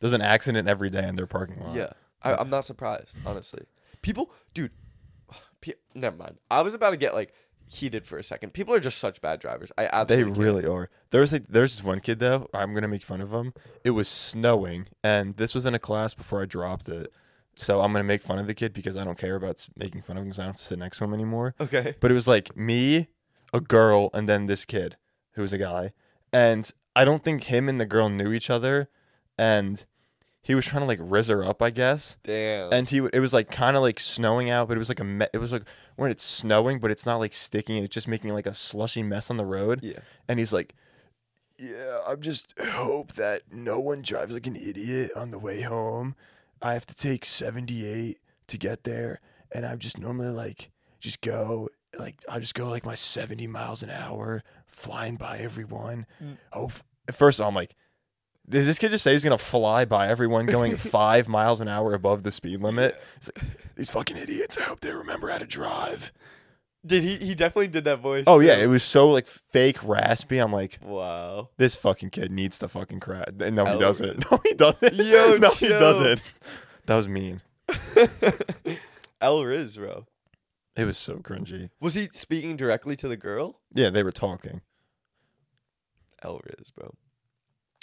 there's 0.00 0.12
an 0.12 0.22
accident 0.22 0.68
every 0.68 0.90
day 0.90 1.06
in 1.06 1.16
their 1.16 1.26
parking 1.26 1.58
lot. 1.60 1.74
Yeah, 1.74 1.92
I, 2.22 2.34
I'm 2.34 2.50
not 2.50 2.64
surprised, 2.64 3.16
honestly. 3.24 3.64
People, 4.02 4.30
dude, 4.52 4.72
pe- 5.60 5.72
never 5.94 6.16
mind. 6.16 6.38
I 6.50 6.62
was 6.62 6.74
about 6.74 6.90
to 6.90 6.96
get 6.96 7.14
like 7.14 7.32
heated 7.66 8.04
for 8.06 8.18
a 8.18 8.22
second. 8.22 8.52
People 8.52 8.74
are 8.74 8.80
just 8.80 8.98
such 8.98 9.20
bad 9.20 9.40
drivers. 9.40 9.72
I 9.78 9.82
They 9.84 9.88
absolutely 9.90 10.24
can't. 10.32 10.38
really 10.38 10.66
are. 10.66 10.90
There's 11.10 11.32
like 11.32 11.44
there's 11.48 11.76
this 11.76 11.84
one 11.84 12.00
kid 12.00 12.18
though. 12.20 12.48
I'm 12.54 12.74
gonna 12.74 12.88
make 12.88 13.02
fun 13.02 13.20
of 13.20 13.32
him. 13.32 13.52
It 13.84 13.90
was 13.90 14.08
snowing, 14.08 14.88
and 15.02 15.36
this 15.36 15.54
was 15.54 15.64
in 15.66 15.74
a 15.74 15.78
class 15.78 16.14
before 16.14 16.42
I 16.42 16.46
dropped 16.46 16.88
it. 16.88 17.12
So 17.56 17.80
I'm 17.80 17.92
gonna 17.92 18.04
make 18.04 18.22
fun 18.22 18.38
of 18.38 18.46
the 18.46 18.54
kid 18.54 18.72
because 18.72 18.96
I 18.96 19.04
don't 19.04 19.18
care 19.18 19.36
about 19.36 19.66
making 19.76 20.02
fun 20.02 20.16
of 20.16 20.22
him 20.22 20.28
because 20.28 20.38
I 20.40 20.42
don't 20.44 20.52
have 20.54 20.60
to 20.60 20.64
sit 20.64 20.78
next 20.78 20.98
to 20.98 21.04
him 21.04 21.14
anymore. 21.14 21.54
Okay. 21.60 21.94
But 22.00 22.10
it 22.10 22.14
was 22.14 22.26
like 22.28 22.56
me, 22.56 23.08
a 23.52 23.60
girl, 23.60 24.10
and 24.12 24.28
then 24.28 24.46
this 24.46 24.64
kid 24.64 24.96
who 25.34 25.42
was 25.42 25.52
a 25.52 25.58
guy, 25.58 25.92
and 26.32 26.70
I 26.96 27.04
don't 27.04 27.24
think 27.24 27.44
him 27.44 27.68
and 27.68 27.80
the 27.80 27.86
girl 27.86 28.08
knew 28.08 28.32
each 28.32 28.50
other, 28.50 28.88
and 29.38 29.84
he 30.44 30.54
was 30.54 30.66
trying 30.66 30.82
to 30.82 30.86
like 30.86 31.00
riz 31.00 31.28
her 31.28 31.42
up, 31.42 31.62
I 31.62 31.70
guess. 31.70 32.18
Damn. 32.22 32.70
And 32.70 32.88
he, 32.88 32.98
it 32.98 33.18
was 33.18 33.32
like 33.32 33.50
kind 33.50 33.76
of 33.76 33.82
like 33.82 33.98
snowing 33.98 34.50
out, 34.50 34.68
but 34.68 34.76
it 34.76 34.78
was 34.78 34.90
like 34.90 35.00
a, 35.00 35.04
me- 35.04 35.26
it 35.32 35.38
was 35.38 35.50
like 35.50 35.62
when 35.96 36.10
it's 36.10 36.22
snowing, 36.22 36.78
but 36.80 36.90
it's 36.90 37.06
not 37.06 37.16
like 37.16 37.32
sticking, 37.32 37.76
and 37.76 37.84
it's 37.86 37.94
just 37.94 38.06
making 38.06 38.32
like 38.34 38.46
a 38.46 38.54
slushy 38.54 39.02
mess 39.02 39.30
on 39.30 39.38
the 39.38 39.44
road 39.46 39.80
yeah. 39.82 40.00
and 40.28 40.38
he's 40.38 40.52
like, 40.52 40.74
"Yeah, 41.58 42.00
I 42.06 42.14
just 42.16 42.52
hope 42.60 43.14
that 43.14 43.42
no 43.50 43.80
one 43.80 44.02
drives 44.02 44.34
like 44.34 44.46
an 44.46 44.56
idiot 44.56 45.12
on 45.16 45.30
the 45.30 45.38
way 45.38 45.62
home. 45.62 46.14
I 46.60 46.74
have 46.74 46.86
to 46.86 46.94
take 46.94 47.24
78 47.24 48.18
to 48.48 48.58
get 48.58 48.84
there, 48.84 49.20
and 49.50 49.64
I'm 49.64 49.78
just 49.78 49.98
normally 49.98 50.28
like 50.28 50.70
just 51.00 51.22
go 51.22 51.70
like 51.98 52.22
I 52.28 52.38
just 52.38 52.54
go 52.54 52.68
like 52.68 52.84
my 52.84 52.94
70 52.94 53.46
miles 53.46 53.82
an 53.82 53.88
hour, 53.88 54.42
flying 54.66 55.16
by 55.16 55.38
everyone. 55.38 56.04
Mm. 56.22 56.36
Hope 56.52 56.72
at 57.08 57.14
first 57.14 57.40
I'm 57.40 57.54
like." 57.54 57.74
Does 58.48 58.66
this 58.66 58.78
kid 58.78 58.90
just 58.90 59.02
say 59.04 59.12
he's 59.12 59.24
gonna 59.24 59.38
fly 59.38 59.84
by 59.84 60.08
everyone 60.08 60.46
going 60.46 60.76
five 60.78 61.28
miles 61.28 61.60
an 61.60 61.68
hour 61.68 61.94
above 61.94 62.22
the 62.24 62.30
speed 62.32 62.60
limit? 62.60 63.00
He's 63.20 63.30
like, 63.34 63.44
these 63.74 63.90
fucking 63.90 64.16
idiots. 64.16 64.58
I 64.58 64.62
hope 64.62 64.80
they 64.80 64.92
remember 64.92 65.28
how 65.30 65.38
to 65.38 65.46
drive. 65.46 66.12
Did 66.86 67.02
he? 67.02 67.16
He 67.16 67.34
definitely 67.34 67.68
did 67.68 67.84
that 67.84 68.00
voice. 68.00 68.24
Oh 68.26 68.40
yeah, 68.40 68.56
too. 68.56 68.60
it 68.62 68.66
was 68.66 68.82
so 68.82 69.08
like 69.10 69.26
fake 69.26 69.82
raspy. 69.82 70.36
I'm 70.38 70.52
like, 70.52 70.78
Wow. 70.82 71.48
this 71.56 71.74
fucking 71.74 72.10
kid 72.10 72.30
needs 72.30 72.58
to 72.58 72.68
fucking 72.68 73.00
crack. 73.00 73.34
No, 73.36 73.64
he 73.64 73.78
doesn't. 73.78 74.24
No, 74.30 74.38
he 74.44 74.52
doesn't. 74.52 74.94
Yo, 74.94 75.36
no, 75.40 75.50
he 75.52 75.68
doesn't. 75.68 76.20
That 76.84 76.96
was 76.96 77.08
mean. 77.08 77.40
El 79.20 79.42
Riz, 79.44 79.78
bro. 79.78 80.04
It 80.76 80.84
was 80.84 80.98
so 80.98 81.16
cringy. 81.16 81.70
Was 81.80 81.94
he 81.94 82.08
speaking 82.12 82.56
directly 82.56 82.96
to 82.96 83.08
the 83.08 83.16
girl? 83.16 83.60
Yeah, 83.72 83.88
they 83.88 84.02
were 84.02 84.12
talking. 84.12 84.60
El 86.22 86.40
Riz, 86.44 86.70
bro. 86.70 86.92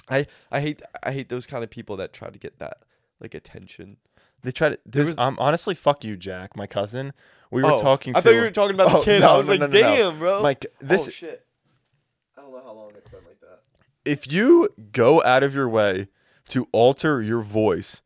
I 0.09 0.25
I 0.51 0.59
hate 0.61 0.81
I 1.03 1.11
hate 1.11 1.29
those 1.29 1.45
kind 1.45 1.63
of 1.63 1.69
people 1.69 1.97
that 1.97 2.13
try 2.13 2.29
to 2.29 2.39
get 2.39 2.59
that 2.59 2.77
like 3.19 3.33
attention. 3.33 3.97
They 4.43 4.51
try 4.51 4.69
to. 4.69 4.79
This, 4.85 5.09
was- 5.09 5.17
um, 5.19 5.37
honestly, 5.39 5.75
fuck 5.75 6.03
you, 6.03 6.17
Jack, 6.17 6.55
my 6.55 6.65
cousin. 6.65 7.13
We 7.51 7.61
were 7.61 7.71
Oh, 7.73 7.79
talking. 7.81 8.15
I 8.15 8.21
thought 8.21 8.33
you 8.33 8.41
were 8.41 8.49
talking 8.49 8.73
about 8.73 8.91
Oh, 8.91 8.99
the 8.99 9.05
kid. 9.05 9.19
no, 9.21 9.29
I 9.33 9.37
was 9.37 9.45
no, 9.47 9.51
like, 9.53 9.59
no, 9.59 9.67
no, 9.67 9.73
no. 9.73 9.95
damn, 9.95 10.19
bro. 10.19 10.41
Like 10.41 10.65
this. 10.79 11.07
oh 11.07 11.11
shit. 11.11 11.45
I 12.37 12.41
don't 12.41 12.51
know 12.51 12.61
how 12.63 12.71
long 12.73 12.91
it's 12.95 13.07
been 13.09 13.19
like 13.27 13.39
that. 13.41 13.59
if 14.03 14.31
you 14.31 14.69
go 14.91 15.21
out 15.23 15.43
of 15.43 15.53
your 15.53 15.69
way 15.69 16.07
to 16.49 16.67
alter 16.71 17.21
your 17.21 17.41
voice 17.41 18.01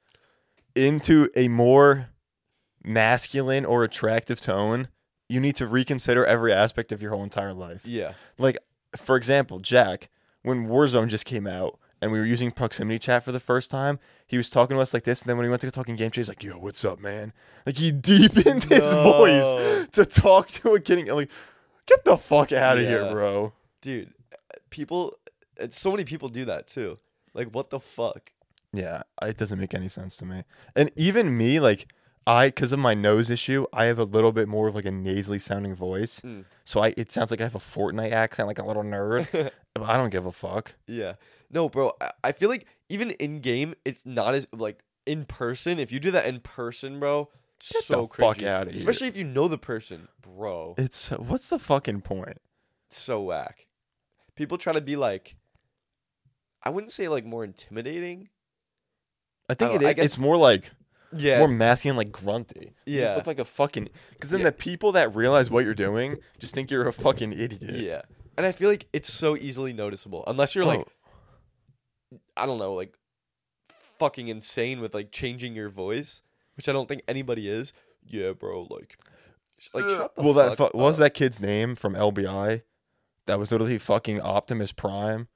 into 0.75 1.29
a 1.37 1.47
more 1.47 2.09
masculine 2.83 3.65
or 3.65 3.83
attractive 3.83 4.41
tone, 4.41 4.89
you 5.29 5.39
need 5.39 5.55
to 5.55 5.67
reconsider 5.67 6.25
every 6.25 6.51
aspect 6.53 6.91
of 6.91 7.01
your 7.01 7.11
whole 7.11 7.23
entire 7.23 7.53
life. 7.53 7.85
Yeah. 7.85 8.13
Like, 8.37 8.57
for 8.95 9.15
example, 9.15 9.59
Jack, 9.59 10.09
when 10.43 10.67
Warzone 10.67 11.07
just 11.07 11.25
came 11.25 11.47
out 11.47 11.79
and 12.05 12.11
we 12.11 12.19
were 12.19 12.25
using 12.25 12.51
proximity 12.51 12.99
chat 12.99 13.23
for 13.23 13.31
the 13.31 13.39
first 13.39 13.71
time, 13.71 13.97
he 14.27 14.37
was 14.37 14.47
talking 14.51 14.77
to 14.77 14.81
us 14.81 14.93
like 14.93 15.05
this, 15.05 15.23
and 15.23 15.29
then 15.29 15.37
when 15.37 15.45
we 15.45 15.49
went 15.49 15.61
to 15.61 15.71
talking 15.71 15.95
game 15.95 16.11
chat, 16.11 16.17
he's 16.17 16.29
like, 16.29 16.43
"Yo, 16.43 16.53
what's 16.59 16.85
up, 16.85 16.99
man?" 16.99 17.33
Like 17.65 17.77
he 17.77 17.91
deepened 18.11 18.65
his 18.65 18.91
No. 18.91 19.03
voice 19.03 19.87
to 19.93 20.05
talk 20.05 20.49
to 20.49 20.75
a 20.75 20.79
kid. 20.79 21.09
I'm 21.09 21.15
like, 21.15 21.31
get 21.87 22.05
the 22.05 22.15
fuck 22.15 22.51
out 22.51 22.77
of 22.77 22.83
here, 22.83 23.09
bro. 23.11 23.53
Dude, 23.81 24.13
people 24.69 25.15
and 25.59 25.73
so 25.73 25.89
many 25.91 26.03
people 26.03 26.29
do 26.29 26.45
that 26.45 26.67
too. 26.67 26.99
Like 27.33 27.47
what 27.47 27.71
the 27.71 27.79
fuck? 27.79 28.31
Yeah, 28.71 29.01
it 29.21 29.37
doesn't 29.37 29.59
make 29.59 29.73
any 29.73 29.89
sense 29.89 30.15
to 30.17 30.25
me. 30.25 30.43
And 30.75 30.91
even 30.95 31.35
me, 31.37 31.59
like 31.59 31.87
I, 32.27 32.47
because 32.47 32.71
of 32.71 32.79
my 32.79 32.93
nose 32.95 33.29
issue, 33.29 33.67
I 33.71 33.85
have 33.85 33.99
a 33.99 34.03
little 34.03 34.31
bit 34.31 34.47
more 34.47 34.67
of 34.67 34.73
like 34.75 34.85
a 34.85 34.91
nasally 34.91 35.37
sounding 35.39 35.75
voice. 35.75 36.21
Mm. 36.21 36.45
So 36.63 36.81
I, 36.83 36.93
it 36.97 37.11
sounds 37.11 37.29
like 37.29 37.39
I 37.39 37.43
have 37.43 37.55
a 37.55 37.59
Fortnite 37.59 38.11
accent, 38.11 38.47
like 38.47 38.57
a 38.57 38.65
little 38.65 38.83
nerd. 38.83 39.27
but 39.75 39.83
I 39.83 39.95
don't 39.97 40.09
give 40.09 40.25
a 40.25 40.31
fuck. 40.31 40.73
Yeah. 40.87 41.13
No, 41.51 41.69
bro. 41.69 41.91
I, 42.01 42.11
I 42.23 42.31
feel 42.31 42.49
like 42.49 42.65
even 42.89 43.11
in 43.11 43.41
game, 43.41 43.75
it's 43.85 44.05
not 44.05 44.33
as 44.33 44.47
like 44.51 44.83
in 45.05 45.25
person. 45.25 45.77
If 45.79 45.91
you 45.91 45.99
do 45.99 46.09
that 46.11 46.25
in 46.25 46.39
person, 46.39 46.99
bro, 46.99 47.29
so 47.59 48.01
the 48.01 48.07
fuck 48.07 48.37
cringy. 48.37 48.47
outta 48.47 48.71
here. 48.71 48.79
Especially 48.79 49.07
if 49.07 49.15
you 49.15 49.23
know 49.23 49.47
the 49.47 49.57
person, 49.59 50.07
bro. 50.21 50.73
It's 50.79 51.09
what's 51.11 51.49
the 51.49 51.59
fucking 51.59 52.01
point? 52.01 52.41
It's 52.89 52.99
so 52.99 53.21
whack. 53.21 53.67
People 54.35 54.57
try 54.57 54.73
to 54.73 54.81
be 54.81 54.95
like, 54.95 55.35
I 56.63 56.69
wouldn't 56.71 56.91
say 56.91 57.07
like 57.07 57.23
more 57.25 57.43
intimidating. 57.43 58.29
I 59.47 59.53
think 59.53 59.71
don't 59.71 59.75
it 59.75 59.81
know, 59.83 59.87
I 59.87 59.91
is. 59.91 59.95
guess- 59.95 60.05
it's 60.05 60.17
more 60.17 60.37
like 60.37 60.71
Yeah. 61.17 61.39
more 61.39 61.49
masculine, 61.49 61.97
like 61.97 62.11
grunty. 62.11 62.73
You 62.85 62.99
just 63.01 63.11
Yeah. 63.11 63.15
look 63.15 63.27
like 63.27 63.39
a 63.39 63.45
fucking. 63.45 63.89
Because 64.11 64.29
then 64.29 64.39
Yeah. 64.41 64.45
the 64.47 64.51
people 64.51 64.91
that 64.93 65.15
realize 65.15 65.49
what 65.49 65.63
you're 65.65 65.73
doing 65.73 66.17
just 66.39 66.53
think 66.53 66.69
you're 66.71 66.87
a 66.87 66.93
fucking 66.93 67.33
idiot. 67.33 67.75
yeah. 67.75 68.01
And 68.37 68.45
I 68.45 68.51
feel 68.51 68.69
like 68.69 68.87
it's 68.91 69.11
so 69.11 69.37
easily 69.37 69.71
noticeable 69.73 70.23
unless 70.27 70.55
you're 70.55 70.65
like, 70.65 70.85
Oh, 72.13 72.19
I 72.37 72.45
don't 72.45 72.57
know, 72.59 72.73
like 72.73 72.97
fucking 73.99 74.27
insane 74.27 74.81
with 74.81 74.93
like 74.93 75.11
changing 75.11 75.55
your 75.55 75.69
voice, 75.69 76.21
which 76.57 76.67
I 76.67 76.73
don't 76.73 76.87
think 76.87 77.01
anybody 77.07 77.49
is. 77.49 77.73
Yeah, 78.05 78.31
bro. 78.33 78.67
Like, 78.69 78.97
sh- 79.57 79.69
like 79.73 79.85
shut 79.85 80.15
the 80.15 80.21
well, 80.21 80.33
that 80.33 80.57
fuck 80.57 80.71
fu- 80.73 80.77
what 80.77 80.83
was 80.85 80.95
up. 80.97 80.99
that 81.05 81.13
kid's 81.13 81.41
name 81.41 81.75
from 81.75 81.95
LBI? 81.95 82.61
That 83.25 83.39
was 83.39 83.51
literally 83.51 83.79
fucking 83.79 84.21
Optimus 84.21 84.71
Prime 84.71 85.27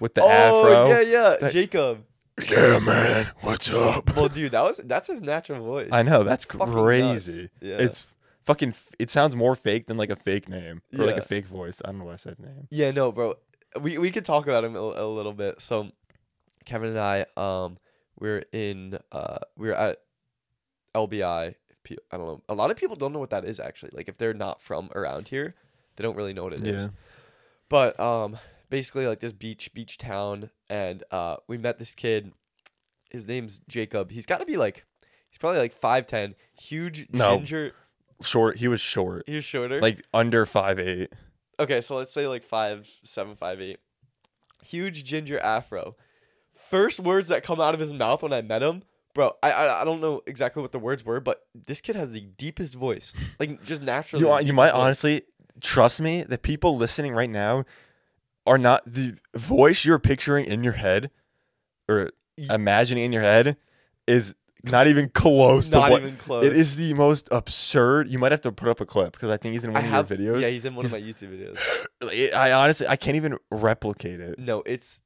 with 0.00 0.14
the 0.14 0.22
oh, 0.22 0.28
afro. 0.28 0.88
yeah, 0.88 1.00
yeah, 1.02 1.36
That- 1.40 1.52
Jacob. 1.52 2.04
Yeah, 2.50 2.78
man. 2.80 3.28
What's 3.40 3.70
up? 3.70 4.14
Well, 4.14 4.28
dude, 4.28 4.52
that 4.52 4.62
was 4.62 4.76
that's 4.84 5.08
his 5.08 5.22
natural 5.22 5.64
voice. 5.64 5.88
I 5.90 6.02
know 6.02 6.22
that's 6.22 6.44
fucking 6.44 6.72
crazy. 6.72 7.50
Yeah. 7.60 7.76
It's 7.78 8.08
fucking. 8.44 8.74
It 8.98 9.08
sounds 9.10 9.34
more 9.34 9.54
fake 9.54 9.86
than 9.86 9.96
like 9.96 10.10
a 10.10 10.16
fake 10.16 10.48
name 10.48 10.82
or 10.98 11.06
like 11.06 11.16
a 11.16 11.22
fake 11.22 11.46
voice. 11.46 11.80
I 11.84 11.88
don't 11.88 11.98
know 11.98 12.04
why 12.06 12.12
I 12.12 12.16
said 12.16 12.38
name. 12.38 12.68
Yeah, 12.70 12.90
no, 12.90 13.10
bro. 13.10 13.36
We 13.80 13.98
we 13.98 14.10
could 14.10 14.24
talk 14.24 14.46
about 14.46 14.64
him 14.64 14.76
a, 14.76 14.80
a 14.80 15.06
little 15.08 15.32
bit. 15.32 15.60
So, 15.60 15.92
Kevin 16.64 16.90
and 16.90 16.98
I, 16.98 17.26
um, 17.36 17.78
we're 18.18 18.44
in, 18.52 18.98
uh, 19.12 19.38
we're 19.56 19.74
at 19.74 19.98
LBI. 20.94 21.54
I 22.10 22.16
don't 22.16 22.26
know. 22.26 22.42
A 22.48 22.54
lot 22.54 22.70
of 22.70 22.76
people 22.76 22.96
don't 22.96 23.12
know 23.12 23.18
what 23.18 23.30
that 23.30 23.44
is 23.44 23.60
actually. 23.60 23.90
Like, 23.92 24.08
if 24.08 24.18
they're 24.18 24.34
not 24.34 24.60
from 24.60 24.90
around 24.94 25.28
here, 25.28 25.54
they 25.96 26.02
don't 26.02 26.16
really 26.16 26.32
know 26.32 26.44
what 26.44 26.52
it 26.52 26.66
is. 26.66 26.84
Yeah. 26.84 26.90
But 27.68 27.98
um, 28.00 28.38
basically, 28.70 29.06
like 29.06 29.20
this 29.20 29.32
beach 29.32 29.72
beach 29.74 29.98
town, 29.98 30.50
and 30.68 31.02
uh, 31.10 31.36
we 31.46 31.58
met 31.58 31.78
this 31.78 31.94
kid. 31.94 32.32
His 33.10 33.26
name's 33.28 33.60
Jacob. 33.68 34.10
He's 34.10 34.26
got 34.26 34.40
to 34.40 34.46
be 34.46 34.56
like, 34.56 34.84
he's 35.30 35.38
probably 35.38 35.58
like 35.60 35.72
five 35.72 36.06
ten, 36.06 36.34
huge 36.60 37.06
No. 37.12 37.36
ginger. 37.36 37.72
Short. 38.22 38.56
He 38.56 38.66
was 38.68 38.80
short, 38.80 39.24
He's 39.26 39.44
shorter. 39.44 39.80
like 39.80 40.02
under 40.14 40.46
five 40.46 40.78
eight. 40.78 41.12
Okay, 41.60 41.80
so 41.82 41.96
let's 41.96 42.12
say 42.12 42.26
like 42.26 42.42
five 42.42 42.88
seven, 43.02 43.36
five 43.36 43.60
eight. 43.60 43.78
Huge 44.62 45.04
ginger 45.04 45.38
afro. 45.38 45.96
First 46.54 47.00
words 47.00 47.28
that 47.28 47.42
come 47.42 47.60
out 47.60 47.74
of 47.74 47.80
his 47.80 47.92
mouth 47.92 48.22
when 48.22 48.32
I 48.32 48.40
met 48.42 48.62
him, 48.62 48.82
bro. 49.14 49.32
I 49.42 49.52
I, 49.52 49.82
I 49.82 49.84
don't 49.84 50.00
know 50.00 50.22
exactly 50.26 50.62
what 50.62 50.72
the 50.72 50.78
words 50.78 51.04
were, 51.04 51.20
but 51.20 51.42
this 51.54 51.80
kid 51.82 51.94
has 51.96 52.12
the 52.12 52.20
deepest 52.22 52.74
voice, 52.74 53.12
like 53.38 53.62
just 53.62 53.82
naturally. 53.82 54.22
You 54.24 54.28
the 54.30 54.34
you 54.36 54.40
deepest 54.40 54.54
might 54.54 54.70
voice. 54.72 54.80
honestly 54.80 55.22
trust 55.60 56.00
me. 56.00 56.22
The 56.22 56.38
people 56.38 56.76
listening 56.76 57.12
right 57.12 57.30
now 57.30 57.64
are 58.46 58.58
not 58.58 58.82
the 58.86 59.14
voice 59.34 59.84
you're 59.84 59.98
picturing 59.98 60.46
in 60.46 60.62
your 60.64 60.74
head 60.74 61.10
or 61.88 62.10
imagining 62.50 63.04
in 63.04 63.12
your 63.12 63.22
head 63.22 63.56
is 64.06 64.34
not 64.64 64.86
even 64.88 65.08
close 65.10 65.70
not 65.70 65.86
to 65.86 65.90
what 65.92 66.02
even 66.02 66.16
close. 66.16 66.44
It 66.44 66.52
is 66.56 66.76
the 66.76 66.92
most 66.94 67.28
absurd. 67.30 68.08
You 68.08 68.18
might 68.18 68.32
have 68.32 68.40
to 68.42 68.52
put 68.52 68.68
up 68.68 68.80
a 68.80 68.86
clip 68.86 69.12
because 69.12 69.30
I 69.30 69.36
think 69.36 69.52
he's 69.52 69.64
in 69.64 69.70
I 69.70 69.74
one 69.74 69.84
of 69.84 69.90
have 69.90 70.10
your 70.20 70.36
videos. 70.36 70.40
Yeah, 70.42 70.48
he's 70.48 70.64
in 70.64 70.74
one 70.74 70.86
He's- 70.86 70.92
of 70.94 71.00
my 71.00 71.06
YouTube 71.06 71.56
videos. 72.02 72.32
I 72.34 72.52
honestly, 72.52 72.86
I 72.88 72.96
can't 72.96 73.16
even 73.16 73.36
replicate 73.50 74.20
it. 74.20 74.38
No, 74.38 74.62
it's, 74.66 75.02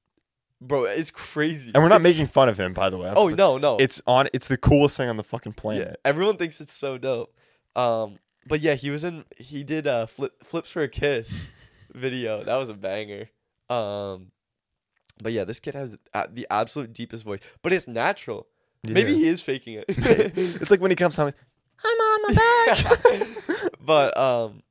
bro, 0.63 0.85
it's 0.85 1.11
crazy. 1.11 1.73
And 1.75 1.83
we're 1.83 1.89
not 1.91 2.01
It's- 2.01 2.15
making 2.15 2.27
fun 2.29 2.49
of 2.49 2.59
him, 2.59 2.73
by 2.73 2.89
the 2.91 2.97
way. 2.99 3.13
Oh 3.15 3.29
no, 3.29 3.59
no. 3.59 3.77
It's 3.79 4.01
on. 4.07 4.29
It's 4.33 4.49
the 4.49 4.57
coolest 4.57 4.97
thing 4.97 5.09
on 5.09 5.17
the 5.19 5.25
fucking 5.25 5.53
yeah, 5.57 5.61
planet. 5.61 6.01
everyone 6.05 6.37
thinks 6.37 6.61
it's 6.61 6.73
so 6.73 6.97
dope. 6.99 7.35
Um, 7.77 8.19
but 8.47 8.61
yeah, 8.61 8.75
he 8.75 8.89
was 8.91 9.05
in. 9.05 9.25
He 9.37 9.63
did 9.63 9.87
uh 9.87 10.07
flip 10.07 10.43
flips 10.43 10.71
for 10.73 10.81
a 10.83 10.89
kiss 10.89 11.47
video. 11.95 12.45
That 12.45 12.57
was 12.57 12.69
a 12.69 12.75
banger. 12.75 13.29
Um, 13.69 14.33
but 15.23 15.33
yeah, 15.33 15.45
this 15.45 15.61
kid 15.61 15.75
has 15.75 15.97
the, 16.13 16.47
absolute 16.51 16.93
deepest 16.93 17.25
voice, 17.25 17.41
but 17.63 17.73
it's 17.73 17.87
natural. 17.87 18.47
Maybe 18.83 19.15
he 19.15 19.29
is 19.29 19.43
faking 19.43 19.75
it. 19.75 19.85
it's 19.89 20.71
like 20.71 20.81
when 20.81 20.91
he 20.91 20.97
comes 20.97 21.17
home. 21.17 21.33
I'm 21.85 22.01
on 22.01 22.23
my 22.29 22.35
back. 22.35 23.73
but 23.81 24.17
um, 24.17 24.63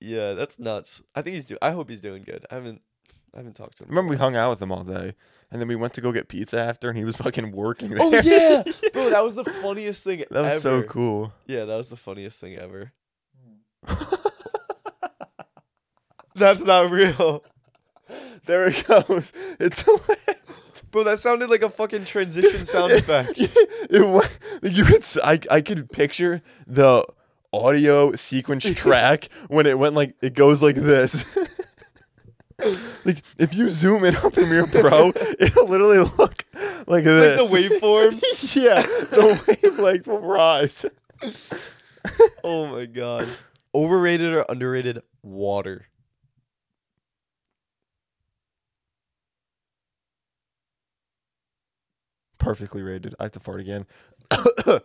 yeah, 0.00 0.34
that's 0.34 0.58
nuts. 0.58 1.02
I 1.14 1.22
think 1.22 1.34
he's 1.34 1.44
do. 1.44 1.58
I 1.60 1.72
hope 1.72 1.88
he's 1.88 2.00
doing 2.00 2.22
good. 2.22 2.46
I 2.50 2.54
haven't. 2.54 2.82
I 3.34 3.38
haven't 3.38 3.54
talked 3.54 3.76
to 3.78 3.84
him. 3.84 3.90
Remember 3.90 4.10
we 4.10 4.16
hung 4.16 4.36
out 4.36 4.50
with 4.50 4.62
him 4.62 4.72
all 4.72 4.84
day, 4.84 5.14
and 5.50 5.60
then 5.60 5.68
we 5.68 5.76
went 5.76 5.92
to 5.94 6.00
go 6.00 6.12
get 6.12 6.28
pizza 6.28 6.58
after, 6.58 6.88
and 6.88 6.96
he 6.96 7.04
was 7.04 7.16
fucking 7.16 7.52
working. 7.52 7.90
There. 7.90 7.98
Oh 8.00 8.20
yeah, 8.20 8.62
bro, 8.92 9.10
that 9.10 9.22
was 9.22 9.34
the 9.34 9.44
funniest 9.44 10.02
thing 10.02 10.24
that 10.30 10.30
was 10.30 10.62
so 10.62 10.82
cool. 10.82 11.32
Yeah, 11.46 11.64
that 11.64 11.76
was 11.76 11.90
the 11.90 11.96
funniest 11.96 12.40
thing 12.40 12.56
ever. 12.56 12.92
That's 16.38 16.60
not 16.60 16.90
real. 16.90 17.44
There 18.46 18.66
it 18.68 18.84
goes. 18.86 19.32
It's 19.60 19.84
Bro, 20.90 21.04
that 21.04 21.18
sounded 21.18 21.50
like 21.50 21.62
a 21.62 21.68
fucking 21.68 22.06
transition 22.06 22.64
sound 22.64 22.92
effect. 23.00 23.32
it 23.36 24.06
wa- 24.08 24.22
like 24.62 24.74
you 24.74 24.84
could 24.84 25.02
s- 25.02 25.18
I, 25.22 25.38
I 25.50 25.60
could 25.60 25.90
picture 25.92 26.40
the 26.66 27.04
audio 27.52 28.14
sequence 28.14 28.64
track 28.74 29.28
when 29.48 29.66
it 29.66 29.78
went 29.78 29.94
like 29.94 30.14
it 30.22 30.32
goes 30.34 30.62
like 30.62 30.76
this. 30.76 31.24
like 33.04 33.22
if 33.38 33.54
you 33.54 33.68
zoom 33.70 34.04
in 34.04 34.16
on 34.16 34.30
Premiere 34.30 34.66
Pro, 34.66 35.12
it'll 35.38 35.68
literally 35.68 35.98
look 35.98 36.18
like 36.18 36.44
this. 36.54 36.86
Like 36.86 37.04
this. 37.04 37.50
the 37.50 37.56
waveform. 37.56 38.56
yeah, 38.56 38.82
the 38.82 39.40
wavelength 39.62 40.06
will 40.06 40.20
rise. 40.20 40.86
oh 42.42 42.66
my 42.66 42.86
god. 42.86 43.28
Overrated 43.74 44.32
or 44.32 44.46
underrated 44.48 45.02
water? 45.22 45.86
Perfectly 52.48 52.82
rated. 52.82 53.14
I 53.20 53.24
have 53.24 53.32
to 53.32 53.40
fart 53.40 53.60
again. 53.60 53.86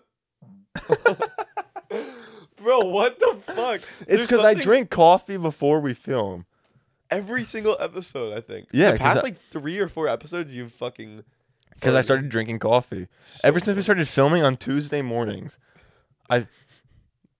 Bro, 2.58 2.80
what 2.86 3.20
the 3.20 3.36
fuck? 3.42 3.82
It's 3.82 4.06
There's 4.08 4.28
because 4.28 4.40
I 4.44 4.52
something- 4.52 4.64
drink 4.64 4.90
coffee 4.90 5.38
before 5.38 5.80
we 5.82 5.94
film. 5.94 6.46
every 7.12 7.44
single 7.44 7.76
episode, 7.80 8.36
I 8.36 8.42
think. 8.42 8.68
Yeah, 8.72 8.92
The 8.94 8.98
'cause 8.98 9.06
past 9.06 9.18
I- 9.20 9.22
like 9.24 9.42
three 9.52 9.78
or 9.80 9.88
four 9.88 10.08
episodes 10.08 10.56
you've 10.56 10.72
fucking 10.72 11.24
Because 11.76 11.94
I 11.94 12.00
farted. 12.00 12.04
started 12.06 12.30
drinking 12.30 12.60
coffee. 12.60 13.08
Ever 13.44 13.60
since 13.60 13.76
we 13.76 13.82
started 13.84 14.08
filming 14.08 14.44
on 14.44 14.56
Tuesday 14.58 15.02
mornings. 15.02 15.60
I 16.30 16.48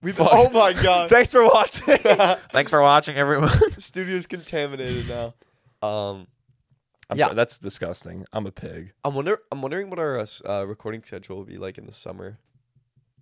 We've 0.02 0.14
Fuck. 0.14 0.28
oh 0.32 0.50
my 0.50 0.74
god. 0.74 1.08
Thanks 1.14 1.32
for 1.32 1.44
watching. 1.46 1.96
Thanks 2.52 2.70
for 2.70 2.82
watching, 2.82 3.16
everyone. 3.16 3.50
Studio's 3.78 4.26
contaminated 4.26 5.08
now. 5.08 5.34
Um 5.86 6.26
I'm 7.10 7.18
Yeah. 7.18 7.24
sorry, 7.26 7.36
that's 7.36 7.58
disgusting. 7.58 8.24
I'm 8.32 8.46
a 8.46 8.52
pig. 8.52 8.92
I'm 9.04 9.14
wonder 9.14 9.40
I'm 9.52 9.60
wondering 9.62 9.90
what 9.90 9.98
our 9.98 10.18
uh, 10.18 10.26
uh, 10.46 10.64
recording 10.66 11.02
schedule 11.02 11.36
will 11.36 11.44
be 11.44 11.58
like 11.58 11.76
in 11.78 11.86
the 11.86 11.92
summer. 11.92 12.38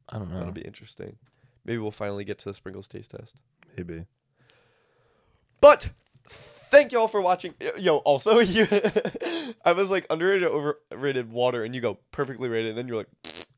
I 0.08 0.18
don't 0.18 0.30
know. 0.30 0.38
That'll 0.38 0.52
be 0.52 0.60
interesting. 0.62 1.16
Maybe 1.64 1.78
we'll 1.78 1.90
finally 1.90 2.24
get 2.24 2.38
to 2.40 2.44
the 2.46 2.54
sprinkles 2.54 2.88
taste 2.88 3.10
test. 3.12 3.36
Maybe. 3.76 4.06
But 5.60 5.92
thank 6.28 6.92
y'all 6.92 7.08
for 7.08 7.20
watching. 7.20 7.54
Yo, 7.78 7.98
also 7.98 8.38
you 8.40 8.66
I 9.64 9.72
was 9.72 9.90
like 9.90 10.06
underrated 10.10 10.48
overrated 10.48 11.30
water 11.32 11.64
and 11.64 11.74
you 11.74 11.80
go 11.80 11.98
perfectly 12.10 12.48
rated 12.48 12.76
and 12.76 12.78
then 12.78 12.88
you're 12.88 12.96
like 12.98 13.08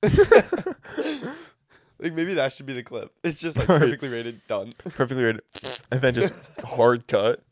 Like 2.01 2.13
maybe 2.13 2.35
that 2.35 2.53
should 2.53 2.67
be 2.67 2.73
the 2.75 2.83
clip. 2.83 3.13
It's 3.23 3.41
just 3.41 3.57
like 3.57 3.67
perfectly 3.69 4.09
rated 4.09 4.47
done. 4.49 4.73
Perfectly 4.79 5.23
rated. 5.23 5.43
And 5.93 6.01
then 6.03 6.13
just 6.15 6.35
hard 6.65 7.07
cut. 7.07 7.43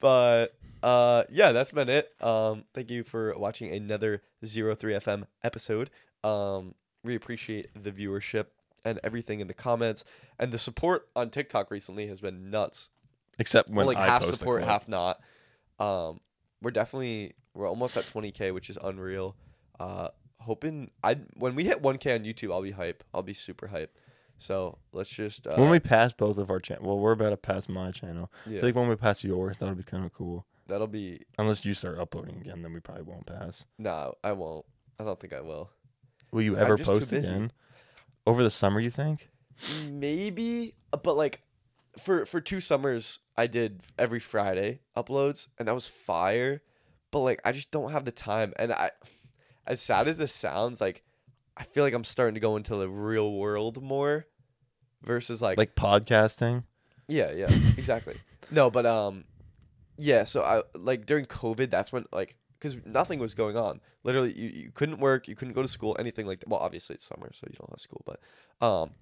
But 0.00 0.54
uh 0.82 1.24
yeah, 1.30 1.52
that's 1.52 1.72
been 1.72 1.88
it. 1.88 2.10
Um 2.20 2.64
thank 2.74 2.90
you 2.90 3.04
for 3.04 3.36
watching 3.38 3.72
another 3.72 4.22
03 4.44 4.72
FM 4.74 5.26
episode. 5.42 5.90
Um 6.24 6.74
we 7.04 7.14
appreciate 7.14 7.68
the 7.80 7.90
viewership 7.92 8.46
and 8.84 8.98
everything 9.04 9.40
in 9.40 9.46
the 9.46 9.54
comments 9.54 10.04
and 10.38 10.52
the 10.52 10.58
support 10.58 11.08
on 11.14 11.30
TikTok 11.30 11.70
recently 11.70 12.06
has 12.08 12.20
been 12.20 12.50
nuts. 12.50 12.90
Except 13.38 13.70
when 13.70 13.86
like 13.86 13.96
I 13.96 14.06
half 14.06 14.24
support, 14.24 14.62
half 14.64 14.88
not. 14.88 15.20
Um 15.78 16.20
we're 16.60 16.70
definitely 16.70 17.34
we're 17.54 17.68
almost 17.68 17.96
at 17.96 18.04
20k, 18.04 18.52
which 18.54 18.68
is 18.70 18.78
unreal. 18.82 19.36
Uh 19.78 20.08
hoping 20.40 20.90
I 21.04 21.18
when 21.34 21.54
we 21.54 21.64
hit 21.64 21.82
1k 21.82 22.14
on 22.14 22.24
YouTube, 22.24 22.52
I'll 22.52 22.62
be 22.62 22.72
hype. 22.72 23.04
I'll 23.14 23.22
be 23.22 23.34
super 23.34 23.68
hype. 23.68 23.96
So, 24.38 24.78
let's 24.92 25.10
just 25.10 25.46
uh 25.46 25.54
when 25.54 25.70
we 25.70 25.78
pass 25.78 26.12
both 26.12 26.36
of 26.38 26.50
our 26.50 26.58
channels, 26.58 26.84
well, 26.84 26.98
we're 26.98 27.12
about 27.12 27.30
to 27.30 27.36
pass 27.36 27.68
my 27.68 27.92
channel. 27.92 28.28
yeah, 28.46 28.58
I 28.58 28.60
think 28.62 28.76
when 28.76 28.88
we 28.88 28.96
pass 28.96 29.22
yours, 29.22 29.56
that'll 29.58 29.76
be 29.76 29.84
kind 29.84 30.04
of 30.04 30.12
cool. 30.12 30.46
That'll 30.72 30.86
be 30.88 31.20
Unless 31.38 31.64
you 31.64 31.74
start 31.74 31.98
uploading 31.98 32.38
again, 32.40 32.62
then 32.62 32.72
we 32.72 32.80
probably 32.80 33.04
won't 33.04 33.26
pass. 33.26 33.64
no, 33.78 34.14
I 34.24 34.32
won't. 34.32 34.64
I 34.98 35.04
don't 35.04 35.18
think 35.20 35.32
I 35.32 35.40
will. 35.40 35.70
Will 36.32 36.42
you 36.42 36.56
I'm 36.56 36.62
ever 36.62 36.76
just 36.76 36.88
too 36.90 36.94
post 36.98 37.10
busy. 37.10 37.28
again? 37.28 37.52
Over 38.26 38.42
the 38.42 38.50
summer, 38.50 38.80
you 38.80 38.90
think? 38.90 39.28
maybe 39.90 40.74
uh, 40.92 40.96
but 40.96 41.16
like 41.16 41.42
for 41.98 42.24
for 42.24 42.40
two 42.40 42.58
summers 42.60 43.18
i 43.36 43.46
did 43.46 43.82
every 43.98 44.18
friday 44.18 44.80
uploads 44.96 45.48
and 45.58 45.68
that 45.68 45.74
was 45.74 45.86
fire 45.86 46.62
but 47.10 47.20
like 47.20 47.40
i 47.44 47.52
just 47.52 47.70
don't 47.70 47.92
have 47.92 48.04
the 48.06 48.10
time 48.12 48.52
and 48.56 48.72
i 48.72 48.90
as 49.66 49.80
sad 49.80 50.08
as 50.08 50.16
this 50.18 50.32
sounds 50.34 50.80
like 50.80 51.02
i 51.56 51.62
feel 51.64 51.84
like 51.84 51.92
i'm 51.92 52.02
starting 52.02 52.34
to 52.34 52.40
go 52.40 52.56
into 52.56 52.74
the 52.76 52.88
real 52.88 53.32
world 53.34 53.82
more 53.82 54.26
versus 55.02 55.42
like, 55.42 55.58
Like 55.58 55.74
podcasting? 55.74 56.64
yeah 57.08 57.30
yeah 57.32 57.50
exactly 57.76 58.16
no 58.50 58.70
but 58.70 58.86
um 58.86 59.24
yeah 59.96 60.24
so 60.24 60.42
i 60.42 60.62
like 60.78 61.06
during 61.06 61.24
covid 61.26 61.70
that's 61.70 61.92
when 61.92 62.04
like 62.12 62.36
because 62.62 62.76
nothing 62.86 63.18
was 63.18 63.34
going 63.34 63.56
on. 63.56 63.80
Literally 64.04 64.32
you, 64.34 64.48
you 64.48 64.70
couldn't 64.72 65.00
work 65.00 65.26
you 65.26 65.34
couldn't 65.34 65.54
go 65.54 65.62
to 65.62 65.68
school 65.68 65.96
anything 65.98 66.26
like 66.26 66.38
that 66.40 66.48
well 66.48 66.60
obviously 66.60 66.94
it's 66.94 67.04
summer 67.04 67.30
so 67.32 67.46
you 67.50 67.56
don't 67.58 67.70
have 67.70 67.80
school 67.80 68.04
but 68.06 68.20
um 68.64 68.92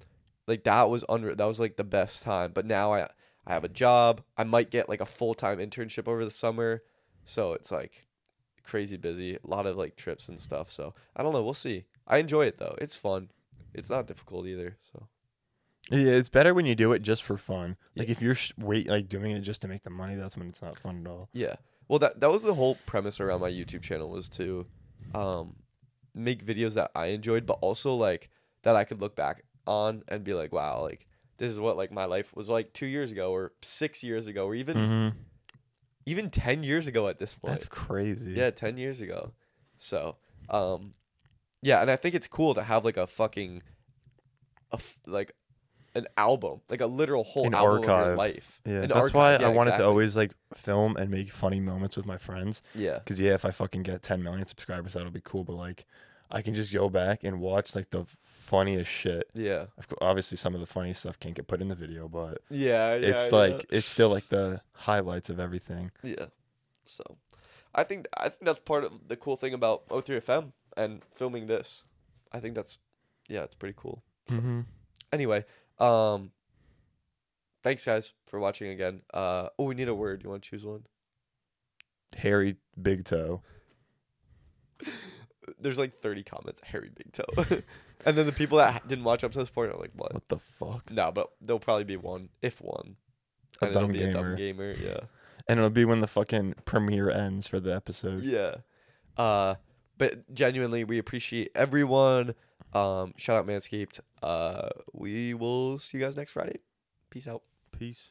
like 0.46 0.64
that 0.64 0.88
was 0.88 1.04
under 1.08 1.34
that 1.34 1.44
was 1.44 1.60
like 1.60 1.76
the 1.76 1.84
best 1.84 2.22
time. 2.22 2.52
But 2.52 2.66
now 2.66 2.92
i 2.92 3.08
i 3.46 3.52
have 3.52 3.64
a 3.64 3.68
job. 3.68 4.22
I 4.36 4.44
might 4.44 4.70
get 4.70 4.88
like 4.88 5.00
a 5.00 5.06
full-time 5.06 5.58
internship 5.58 6.08
over 6.08 6.24
the 6.24 6.30
summer. 6.30 6.82
So 7.24 7.52
it's 7.52 7.70
like 7.70 8.06
crazy 8.64 8.96
busy 8.96 9.36
a 9.36 9.46
lot 9.46 9.66
of 9.66 9.76
like 9.76 9.96
trips 9.96 10.28
and 10.28 10.40
stuff. 10.40 10.70
So 10.70 10.94
i 11.16 11.22
don't 11.22 11.32
know 11.32 11.42
we'll 11.42 11.54
see. 11.54 11.84
I 12.06 12.18
enjoy 12.18 12.46
it 12.46 12.58
though. 12.58 12.76
It's 12.78 12.96
fun. 12.96 13.30
It's 13.74 13.90
not 13.90 14.06
difficult 14.06 14.46
either 14.46 14.76
so 14.80 15.06
it's 15.90 16.28
better 16.28 16.54
when 16.54 16.66
you 16.66 16.74
do 16.74 16.92
it 16.92 17.02
just 17.02 17.22
for 17.22 17.36
fun. 17.36 17.76
Like 17.96 18.08
Yeah. 18.08 18.12
if 18.12 18.22
you're 18.22 18.34
sh- 18.34 18.52
wait 18.58 18.86
like 18.88 19.08
doing 19.08 19.32
it 19.32 19.40
just 19.40 19.62
to 19.62 19.68
make 19.68 19.82
the 19.82 19.90
money, 19.90 20.14
that's 20.14 20.36
when 20.36 20.48
it's 20.48 20.62
not 20.62 20.78
fun 20.78 21.02
at 21.04 21.10
all. 21.10 21.28
Yeah. 21.32 21.56
Well, 21.88 21.98
that 21.98 22.20
that 22.20 22.30
was 22.30 22.42
the 22.42 22.54
whole 22.54 22.76
premise 22.86 23.20
around 23.20 23.40
my 23.40 23.50
YouTube 23.50 23.82
channel 23.82 24.08
was 24.08 24.28
to 24.30 24.66
um 25.14 25.56
make 26.14 26.44
videos 26.44 26.74
that 26.74 26.90
I 26.94 27.06
enjoyed, 27.06 27.46
but 27.46 27.58
also 27.60 27.94
like 27.94 28.30
that 28.62 28.76
I 28.76 28.84
could 28.84 29.00
look 29.00 29.16
back 29.16 29.44
on 29.66 30.02
and 30.08 30.22
be 30.24 30.34
like, 30.34 30.52
wow, 30.52 30.82
like 30.82 31.06
this 31.38 31.50
is 31.50 31.58
what 31.58 31.76
like 31.76 31.90
my 31.90 32.04
life 32.04 32.34
was 32.36 32.48
like 32.48 32.72
two 32.72 32.86
years 32.86 33.10
ago 33.12 33.32
or 33.32 33.52
six 33.62 34.02
years 34.04 34.26
ago 34.26 34.46
or 34.46 34.54
even 34.54 34.76
Mm-hmm. 34.76 35.16
even 36.06 36.30
ten 36.30 36.62
years 36.62 36.86
ago 36.86 37.08
at 37.08 37.18
this 37.18 37.34
point. 37.34 37.54
That's 37.54 37.66
crazy. 37.66 38.32
yeah, 38.32 38.50
ten 38.50 38.76
years 38.76 39.00
ago. 39.00 39.32
So, 39.78 40.16
um, 40.50 40.94
yeah, 41.62 41.80
and 41.80 41.90
I 41.90 41.96
think 41.96 42.14
it's 42.14 42.26
cool 42.28 42.54
to 42.54 42.62
have 42.62 42.84
like 42.84 42.96
a 42.98 43.06
fucking, 43.06 43.62
a 44.72 44.76
f- 44.76 44.98
like, 45.06 45.32
an 45.94 46.06
album, 46.16 46.60
like 46.68 46.80
a 46.80 46.86
literal 46.86 47.24
whole 47.24 47.46
An 47.46 47.54
album 47.54 47.78
of 47.90 48.06
your 48.06 48.16
life. 48.16 48.60
Yeah, 48.64 48.82
An 48.82 48.88
that's 48.88 49.12
why 49.12 49.32
archive, 49.32 49.46
I 49.46 49.50
yeah, 49.50 49.56
wanted 49.56 49.76
to 49.76 49.84
always 49.84 50.16
like 50.16 50.32
film 50.54 50.96
and 50.96 51.10
make 51.10 51.32
funny 51.32 51.60
moments 51.60 51.96
with 51.96 52.06
my 52.06 52.16
friends. 52.16 52.62
Yeah. 52.74 52.98
Cause 53.04 53.18
yeah, 53.18 53.34
if 53.34 53.44
I 53.44 53.50
fucking 53.50 53.82
get 53.82 54.02
10 54.02 54.22
million 54.22 54.46
subscribers, 54.46 54.94
that'll 54.94 55.10
be 55.10 55.20
cool. 55.22 55.44
But 55.44 55.54
like, 55.54 55.86
I 56.30 56.42
can 56.42 56.54
just 56.54 56.72
go 56.72 56.88
back 56.88 57.24
and 57.24 57.40
watch 57.40 57.74
like 57.74 57.90
the 57.90 58.04
funniest 58.04 58.90
shit. 58.90 59.28
Yeah. 59.34 59.66
Of 59.78 59.88
course, 59.88 59.98
obviously, 60.00 60.36
some 60.36 60.54
of 60.54 60.60
the 60.60 60.66
funny 60.66 60.92
stuff 60.94 61.18
can't 61.18 61.34
get 61.34 61.48
put 61.48 61.60
in 61.60 61.68
the 61.68 61.74
video, 61.74 62.08
but 62.08 62.38
Yeah. 62.50 62.94
yeah 62.94 63.08
it's 63.08 63.30
yeah. 63.30 63.38
like 63.38 63.66
it's 63.70 63.88
still 63.88 64.10
like 64.10 64.28
the 64.28 64.60
highlights 64.72 65.28
of 65.28 65.40
everything. 65.40 65.90
Yeah. 66.02 66.26
So, 66.84 67.02
I 67.74 67.84
think 67.84 68.06
I 68.16 68.28
think 68.28 68.44
that's 68.44 68.60
part 68.60 68.84
of 68.84 69.08
the 69.08 69.16
cool 69.16 69.36
thing 69.36 69.54
about 69.54 69.88
03FM 69.88 70.52
and 70.76 71.02
filming 71.12 71.46
this. 71.46 71.84
I 72.32 72.38
think 72.38 72.54
that's 72.54 72.78
yeah, 73.28 73.42
it's 73.42 73.54
pretty 73.54 73.74
cool. 73.76 74.02
Mm-hmm. 74.30 74.60
Anyway, 75.12 75.44
um 75.80 76.32
thanks 77.62 77.84
guys 77.84 78.12
for 78.26 78.38
watching 78.38 78.68
again. 78.70 79.02
Uh 79.12 79.48
oh, 79.58 79.64
we 79.64 79.74
need 79.74 79.88
a 79.88 79.94
word. 79.94 80.22
You 80.22 80.30
want 80.30 80.42
to 80.42 80.50
choose 80.50 80.64
one? 80.64 80.84
Hairy 82.16 82.56
big 82.80 83.04
toe. 83.04 83.42
There's 85.58 85.78
like 85.78 86.00
30 86.00 86.22
comments, 86.22 86.60
Harry 86.64 86.90
Big 86.94 87.12
Toe. 87.12 87.24
and 88.06 88.16
then 88.16 88.24
the 88.26 88.32
people 88.32 88.58
that 88.58 88.86
didn't 88.86 89.04
watch 89.04 89.24
up 89.24 89.32
to 89.32 89.38
this 89.38 89.50
point 89.50 89.72
are 89.72 89.78
like, 89.78 89.90
"What?" 89.94 90.14
What 90.14 90.28
the 90.28 90.38
fuck? 90.38 90.90
No, 90.90 91.10
but 91.10 91.30
there'll 91.40 91.58
probably 91.60 91.84
be 91.84 91.96
one, 91.96 92.28
if 92.40 92.60
one. 92.60 92.96
A 93.60 93.66
And 93.66 93.74
dumb 93.74 93.92
be 93.92 94.02
a 94.02 94.12
dumb 94.12 94.36
gamer. 94.36 94.72
gamer, 94.72 94.74
yeah. 94.82 95.00
And 95.48 95.58
it'll 95.58 95.70
be 95.70 95.84
when 95.84 96.00
the 96.00 96.06
fucking 96.06 96.54
premiere 96.64 97.10
ends 97.10 97.46
for 97.48 97.58
the 97.58 97.74
episode. 97.74 98.22
Yeah. 98.22 98.56
Uh 99.16 99.56
but 99.98 100.32
genuinely 100.32 100.84
we 100.84 100.98
appreciate 100.98 101.50
everyone. 101.54 102.34
Um 102.72 103.14
shout 103.16 103.36
out 103.36 103.46
Manscaped. 103.46 104.00
Uh 104.22 104.68
we 104.92 105.34
will 105.34 105.78
see 105.78 105.98
you 105.98 106.04
guys 106.04 106.16
next 106.16 106.32
Friday. 106.32 106.60
Peace 107.10 107.26
out. 107.26 107.42
Peace. 107.72 108.10